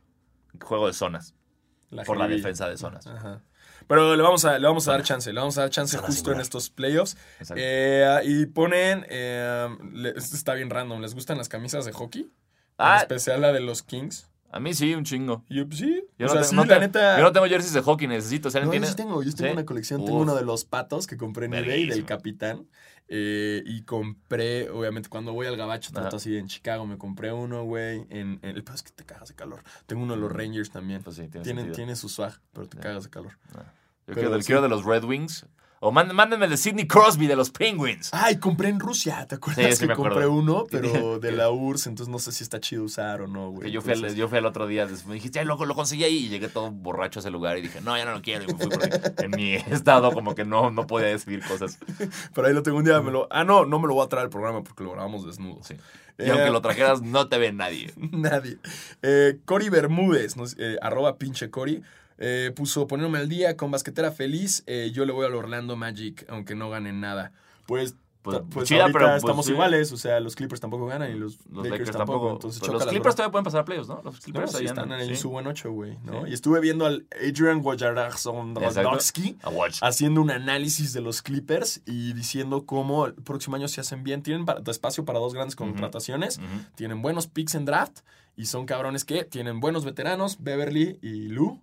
Juego 0.62 0.86
de 0.86 0.93
zonas. 0.93 1.34
Por 2.07 2.16
la 2.16 2.28
defensa 2.28 2.68
de 2.68 2.76
zonas. 2.76 3.07
Ajá. 3.07 3.43
Pero 3.86 4.14
le 4.14 4.22
vamos 4.22 4.45
a, 4.45 4.59
le 4.59 4.66
vamos 4.66 4.86
a 4.86 4.93
dar 4.93 5.03
chance, 5.03 5.32
le 5.32 5.41
vamos 5.41 5.59
a 5.59 5.62
dar 5.62 5.70
chance 5.70 5.97
Zona 5.97 6.07
justo 6.07 6.18
singular. 6.20 6.36
en 6.36 6.41
estos 6.43 6.70
playoffs. 6.70 7.16
Eh, 7.57 8.20
y 8.24 8.47
ponen, 8.47 9.05
eh, 9.09 9.68
le- 9.93 10.11
está 10.11 10.55
bien 10.55 10.70
random, 10.70 11.01
¿les 11.01 11.14
gustan 11.14 11.38
las 11.38 11.49
camisas 11.49 11.84
de 11.84 11.93
hockey? 11.93 12.22
En 12.22 12.30
Ah, 12.78 12.99
especial 12.99 13.41
la 13.41 13.53
de 13.53 13.61
los 13.61 13.82
Kings. 13.82 14.29
A 14.51 14.61
mí 14.61 14.74
sí, 14.74 14.94
un 14.94 15.05
chingo. 15.05 15.44
Yo, 15.48 15.66
pues, 15.66 15.78
sí, 15.80 16.03
Yo 16.18 16.26
o 16.26 16.28
no, 16.28 16.32
sea, 16.32 16.42
te- 16.42 16.48
sí, 16.48 16.57
no 16.57 16.64
la 16.64 16.74
te- 16.74 16.80
neta... 16.80 17.16
yo 17.18 17.24
no 17.24 17.32
tengo 17.32 17.46
jerseys 17.46 17.72
de 17.74 17.80
hockey, 17.82 18.07
necesito. 18.09 18.51
¿Saben 18.51 18.68
No, 18.68 18.74
yo 18.74 18.84
sí 18.84 18.94
tengo, 18.96 19.22
yo 19.22 19.32
tengo 19.34 19.48
¿Sí? 19.51 19.53
una 19.57 19.64
colección. 19.64 20.05
Tengo 20.05 20.18
uno 20.18 20.34
de 20.34 20.42
los 20.44 20.64
patos 20.64 21.07
que 21.07 21.16
compré 21.16 21.46
en 21.46 21.55
eBay 21.55 21.86
del 21.86 22.05
capitán. 22.05 22.66
Eh, 23.12 23.64
y 23.66 23.82
compré, 23.82 24.70
obviamente, 24.70 25.09
cuando 25.09 25.32
voy 25.32 25.48
al 25.48 25.57
gabacho, 25.57 25.90
trato 25.90 26.09
Ajá. 26.09 26.16
así 26.16 26.36
en 26.36 26.46
Chicago, 26.46 26.86
me 26.86 26.96
compré 26.96 27.32
uno, 27.32 27.64
güey. 27.64 28.07
En, 28.09 28.38
en- 28.42 28.57
el 28.57 28.62
peor 28.62 28.76
es 28.76 28.82
que 28.84 28.92
te 28.92 29.05
cagas 29.05 29.28
de 29.28 29.34
calor. 29.34 29.62
Tengo 29.86 30.03
uno 30.05 30.14
de 30.14 30.20
los 30.20 30.30
Rangers 30.30 30.70
también. 30.70 31.03
Pues 31.03 31.16
sí, 31.16 31.26
tiene 31.28 31.42
tiene, 31.44 31.64
tiene 31.72 31.96
su 31.96 32.09
swag, 32.09 32.40
pero 32.53 32.68
te 32.68 32.78
cagas 32.78 33.03
de 33.05 33.11
calor. 33.11 33.32
Yo 33.53 33.59
Pero 34.07 34.14
quiero, 34.14 34.30
del- 34.30 34.42
sí. 34.42 34.46
quiero 34.46 34.62
de 34.62 34.68
los 34.68 34.84
Red 34.84 35.03
Wings. 35.05 35.44
O 35.82 35.90
mándenme, 35.92 36.44
el 36.44 36.50
de 36.50 36.58
Sidney 36.58 36.86
Crosby 36.86 37.26
de 37.26 37.36
los 37.36 37.48
Penguins. 37.48 38.10
Ay, 38.12 38.36
compré 38.36 38.68
en 38.68 38.78
Rusia, 38.78 39.26
¿te 39.26 39.36
acuerdas 39.36 39.64
Sí, 39.64 39.72
sí 39.76 39.88
que 39.88 39.94
compré 39.94 40.26
uno, 40.26 40.66
pero 40.70 41.18
de 41.20 41.32
la 41.32 41.50
URSS, 41.50 41.86
entonces 41.86 42.12
no 42.12 42.18
sé 42.18 42.32
si 42.32 42.44
está 42.44 42.60
chido 42.60 42.84
usar 42.84 43.22
o 43.22 43.26
no, 43.26 43.48
güey. 43.50 43.70
Yo, 43.70 43.80
fui 43.80 43.92
al, 43.92 43.96
Entonces, 44.00 44.18
yo 44.18 44.28
fui 44.28 44.36
al 44.36 44.44
otro 44.44 44.66
día, 44.66 44.82
después 44.82 45.06
me 45.06 45.14
dijiste, 45.14 45.38
"Ay, 45.38 45.46
loco, 45.46 45.64
lo 45.64 45.74
conseguí 45.74 46.04
ahí 46.04 46.16
y 46.26 46.28
llegué 46.28 46.48
todo 46.48 46.70
borracho 46.70 47.18
a 47.18 47.22
ese 47.22 47.30
lugar 47.30 47.56
y 47.56 47.62
dije, 47.62 47.80
no, 47.80 47.96
ya 47.96 48.04
no 48.04 48.12
lo 48.12 48.20
quiero. 48.20 48.44
Y 48.44 48.48
me 48.48 48.58
fui 48.58 48.68
porque 48.68 48.90
en 49.24 49.30
mi 49.30 49.54
estado 49.54 50.12
como 50.12 50.34
que 50.34 50.44
no, 50.44 50.70
no 50.70 50.86
podía 50.86 51.06
decidir 51.06 51.42
cosas. 51.46 51.78
Pero 52.34 52.46
ahí 52.46 52.52
lo 52.52 52.62
tengo 52.62 52.76
un 52.76 52.84
día, 52.84 53.00
me 53.00 53.10
lo... 53.10 53.26
Ah, 53.30 53.44
no, 53.44 53.64
no 53.64 53.78
me 53.78 53.88
lo 53.88 53.94
voy 53.94 54.04
a 54.04 54.08
traer 54.10 54.24
al 54.24 54.30
programa 54.30 54.62
porque 54.62 54.84
lo 54.84 54.92
grabamos 54.92 55.24
desnudo. 55.24 55.62
Sí. 55.62 55.76
Y 56.18 56.24
Eh, 56.24 56.30
aunque 56.30 56.50
lo 56.50 56.60
trajeras, 56.60 57.00
no 57.00 57.28
te 57.30 57.38
ve 57.38 57.52
nadie. 57.52 57.90
Nadie. 57.96 58.58
Eh, 59.00 59.38
Cory 59.46 59.70
Bermúdez, 59.70 60.36
nos- 60.36 60.56
eh, 60.58 60.76
arroba 60.82 61.16
pinche 61.16 61.48
Cory, 61.48 61.82
eh, 62.20 62.52
puso 62.54 62.86
ponerme 62.86 63.18
al 63.18 63.28
día 63.28 63.56
con 63.56 63.70
basquetera 63.72 64.12
feliz. 64.12 64.62
eh, 64.66 64.90
yo 64.94 65.04
le 65.04 65.12
voy 65.12 65.26
al 65.26 65.34
Orlando 65.34 65.74
Magic, 65.74 66.24
aunque 66.28 66.54
no 66.54 66.70
ganen 66.70 67.00
nada. 67.00 67.32
Pues, 67.66 67.96
Pues, 68.22 68.38
pues 68.50 68.68
chida, 68.68 68.82
ahorita 68.82 68.98
pero, 68.98 69.10
pues, 69.12 69.22
estamos 69.24 69.48
iguales. 69.48 69.92
O 69.92 69.96
sea, 69.96 70.20
los 70.20 70.36
Clippers 70.36 70.60
tampoco 70.60 70.84
ganan 70.84 71.10
y 71.10 71.14
los, 71.18 71.38
Los 71.46 71.64
Lakers, 71.64 71.70
Lakers 71.70 71.96
tampoco. 71.96 72.18
tampoco. 72.18 72.32
Entonces 72.34 72.60
Pero 72.60 72.74
los 72.74 72.84
Clippers 72.86 73.16
todavía 73.16 73.32
pueden 73.32 73.44
pasar 73.44 73.60
a 73.60 73.64
playoffs, 73.64 73.88
¿no? 73.88 74.02
Los 74.04 74.14
No, 74.16 74.20
Clippers 74.20 74.50
sí, 74.50 74.56
ahí 74.58 74.64
están 74.66 74.92
en 74.92 75.06
sí. 75.08 75.16
su 75.16 75.30
buen 75.30 75.46
8, 75.46 75.72
güey, 75.72 75.96
¿no? 76.04 76.24
Sí. 76.26 76.30
Y 76.30 76.34
estuve 76.34 76.60
viendo 76.60 76.84
al 76.84 77.06
Adrian 77.26 77.62
Wojnarowski 77.64 79.36
haciendo 79.80 80.20
un 80.20 80.30
análisis 80.30 80.92
de 80.92 81.00
los 81.00 81.22
Clippers 81.22 81.82
y 81.86 82.12
diciendo 82.12 82.66
cómo 82.66 83.06
el 83.06 83.14
próximo 83.14 83.56
año 83.56 83.68
se 83.68 83.80
hacen 83.80 84.02
bien. 84.04 84.22
Tienen 84.22 84.44
pa- 84.44 84.60
espacio 84.66 85.04
para 85.04 85.18
dos 85.18 85.34
grandes 85.34 85.56
contrataciones. 85.56 86.40
Tienen 86.74 87.02
buenos 87.02 87.26
picks 87.26 87.54
en 87.54 87.64
draft 87.64 88.00
y 88.36 88.46
son 88.46 88.66
cabrones 88.66 89.04
que 89.04 89.24
tienen 89.24 89.60
buenos 89.60 89.84
veteranos, 89.84 90.36
Beverly 90.42 90.98
y 91.02 91.28
Lou, 91.28 91.60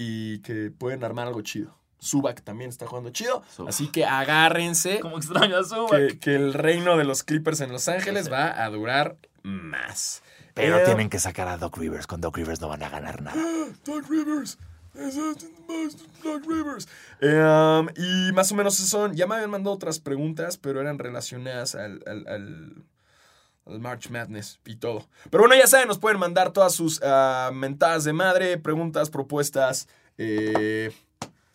y 0.00 0.38
que 0.42 0.70
pueden 0.70 1.02
armar 1.02 1.26
algo 1.26 1.40
chido. 1.42 1.76
Zubac 2.00 2.42
también 2.42 2.70
está 2.70 2.86
jugando 2.86 3.10
chido. 3.10 3.42
Así 3.66 3.88
que 3.88 4.04
agárrense 4.06 5.00
Como 5.00 5.18
extraño 5.18 5.56
a 5.58 5.64
Zubac. 5.64 5.90
que, 5.90 6.18
que 6.20 6.34
el 6.36 6.54
reino 6.54 6.96
de 6.96 7.02
los 7.04 7.24
Clippers 7.24 7.60
en 7.60 7.72
Los 7.72 7.88
Ángeles 7.88 8.26
Sí. 8.26 8.30
va 8.30 8.62
a 8.64 8.70
durar 8.70 9.16
más. 9.42 10.22
Pero 10.54 10.78
Eh, 10.78 10.84
tienen 10.84 11.10
que 11.10 11.18
sacar 11.18 11.48
a 11.48 11.56
Doc 11.58 11.76
Rivers. 11.76 12.06
Con 12.06 12.20
Doc 12.20 12.36
Rivers 12.36 12.60
no 12.60 12.68
van 12.68 12.84
a 12.84 12.88
ganar 12.88 13.20
nada. 13.22 13.36
Doc 13.84 14.08
Rivers. 14.08 14.58
Black 14.94 16.44
Rivers. 16.46 16.88
Eh, 17.20 17.40
um, 17.40 17.88
y 17.96 18.32
más 18.32 18.50
o 18.52 18.54
menos 18.54 18.76
son. 18.76 19.14
Ya 19.14 19.26
me 19.26 19.34
habían 19.36 19.50
mandado 19.50 19.74
otras 19.74 19.98
preguntas, 20.00 20.56
pero 20.58 20.80
eran 20.80 20.98
relacionadas 20.98 21.74
al, 21.74 22.02
al, 22.06 22.26
al, 22.28 22.84
al 23.68 23.80
March 23.80 24.08
Madness 24.10 24.58
y 24.64 24.76
todo. 24.76 25.06
Pero 25.30 25.42
bueno, 25.44 25.54
ya 25.54 25.66
saben, 25.66 25.88
nos 25.88 25.98
pueden 25.98 26.18
mandar 26.18 26.52
todas 26.52 26.74
sus 26.74 27.00
ah, 27.04 27.50
mentadas 27.52 28.04
de 28.04 28.12
madre, 28.12 28.58
preguntas, 28.58 29.10
propuestas. 29.10 29.88
Eh, 30.16 30.90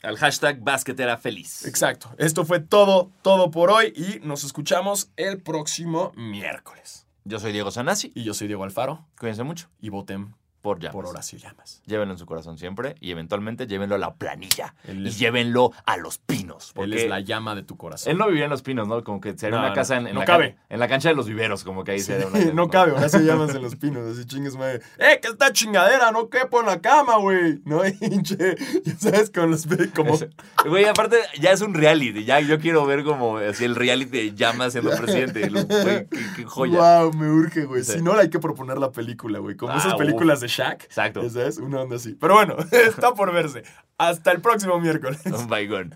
Al 0.01 0.17
hashtag 0.17 0.59
basquetera 0.59 1.17
feliz. 1.17 1.65
exacto. 1.65 2.09
Esto 2.17 2.45
fue 2.45 2.59
todo, 2.59 3.09
todo 3.21 3.51
por 3.51 3.71
hoy. 3.71 3.93
Y 3.95 4.25
nos 4.25 4.43
escuchamos 4.43 5.09
el 5.17 5.41
próximo 5.41 6.11
miércoles. 6.15 7.05
Yo 7.25 7.39
soy 7.39 7.53
Diego 7.53 7.71
Sanasi. 7.71 8.11
Y 8.15 8.23
yo 8.23 8.33
soy 8.33 8.47
Diego 8.47 8.63
Alfaro. 8.65 9.05
Cuídense 9.17 9.43
mucho. 9.43 9.69
Y 9.79 9.89
voten 9.89 10.35
Por 10.63 10.79
ya. 10.79 10.91
por 10.91 11.05
Horacio 11.05 11.37
Llamas. 11.37 11.83
Llévenlo 11.85 12.13
en 12.13 12.17
su 12.17 12.25
corazón 12.25 12.57
siempre 12.57 12.95
y 13.01 13.11
eventualmente 13.11 13.67
llévenlo 13.67 13.93
a 13.95 13.97
la 13.99 14.15
planilla. 14.15 14.73
Él 14.87 15.05
y 15.05 15.09
es- 15.09 15.19
llévenlo 15.19 15.71
a 15.85 15.97
los 15.97 16.17
pinos. 16.17 16.69
Él 16.69 16.73
Porque 16.75 17.03
es 17.03 17.09
la 17.09 17.19
llama 17.19 17.53
de 17.53 17.63
tu 17.63 17.75
corazón. 17.77 18.09
él 18.11 18.17
no 18.17 18.27
vivía 18.29 18.45
en 18.45 18.49
los 18.49 18.61
pinos, 18.63 18.87
¿no? 18.87 19.03
Como 19.03 19.19
que 19.21 19.37
sería 19.37 19.57
No, 19.57 19.59
una 19.59 19.69
no, 19.69 19.75
casa 19.75 19.97
en, 19.97 20.07
en 20.07 20.13
no 20.15 20.21
la, 20.21 20.25
cabe. 20.25 20.55
ca- 20.55 20.61
en 20.69 20.79
la 20.79 20.87
cancha 20.87 21.09
de 21.09 21.15
los 21.15 21.27
viveros, 21.27 21.63
como 21.65 21.83
que 21.83 21.91
ahí 21.91 21.99
sería 21.99 22.27
una. 22.27 22.39
no 22.53 22.69
cabe, 22.69 22.93
Horacio 22.93 23.19
Llamas 23.19 23.53
en 23.53 23.61
los 23.61 23.75
pinos, 23.75 24.09
así 24.17 24.25
chingues 24.25 24.55
madre. 24.55 24.79
¡Eh, 24.97 25.19
que 25.21 25.27
esta 25.27 25.51
chingadera! 25.51 26.11
No 26.13 26.29
quepo 26.29 26.61
en 26.61 26.67
la 26.67 26.79
cama, 26.79 27.17
güey. 27.17 27.59
No, 27.65 27.81
hinche. 28.01 28.55
Ya 28.85 28.95
sabes, 28.97 29.29
con 29.31 29.51
los 29.51 29.67
como. 29.93 30.17
Güey, 30.65 30.85
aparte, 30.85 31.17
ya 31.41 31.51
es 31.51 31.59
un 31.59 31.73
reality. 31.73 32.23
Ya 32.23 32.39
yo 32.39 32.57
quiero 32.59 32.85
ver 32.85 33.03
como 33.03 33.37
así 33.39 33.65
el 33.65 33.75
reality 33.75 34.11
de 34.29 34.33
llama 34.33 34.69
siendo 34.69 34.91
presidente. 34.91 35.49
Güey, 35.49 35.67
qué, 35.67 36.07
qué 36.37 36.45
joya. 36.45 36.79
Wow, 37.01 37.13
me 37.13 37.29
urge, 37.29 37.65
güey. 37.65 37.83
Sí. 37.83 37.93
Si 37.93 38.01
no, 38.01 38.13
hay 38.13 38.29
que 38.29 38.39
proponer 38.39 38.77
la 38.77 38.91
película, 38.91 39.39
güey. 39.39 39.57
Como 39.57 39.73
Ah, 39.73 39.77
esas 39.77 39.95
películas 39.95 40.39
de 40.39 40.52
Shaq. 40.55 40.83
Exacto. 40.83 41.29
¿Sabes? 41.29 41.57
Una 41.57 41.81
onda 41.81 41.95
así. 41.95 42.15
Pero 42.15 42.35
bueno, 42.35 42.57
está 42.71 43.13
por 43.13 43.31
verse. 43.33 43.63
Hasta 43.97 44.31
el 44.31 44.41
próximo 44.41 44.79
miércoles. 44.79 45.21
Un 45.25 45.47
baigón. 45.47 45.95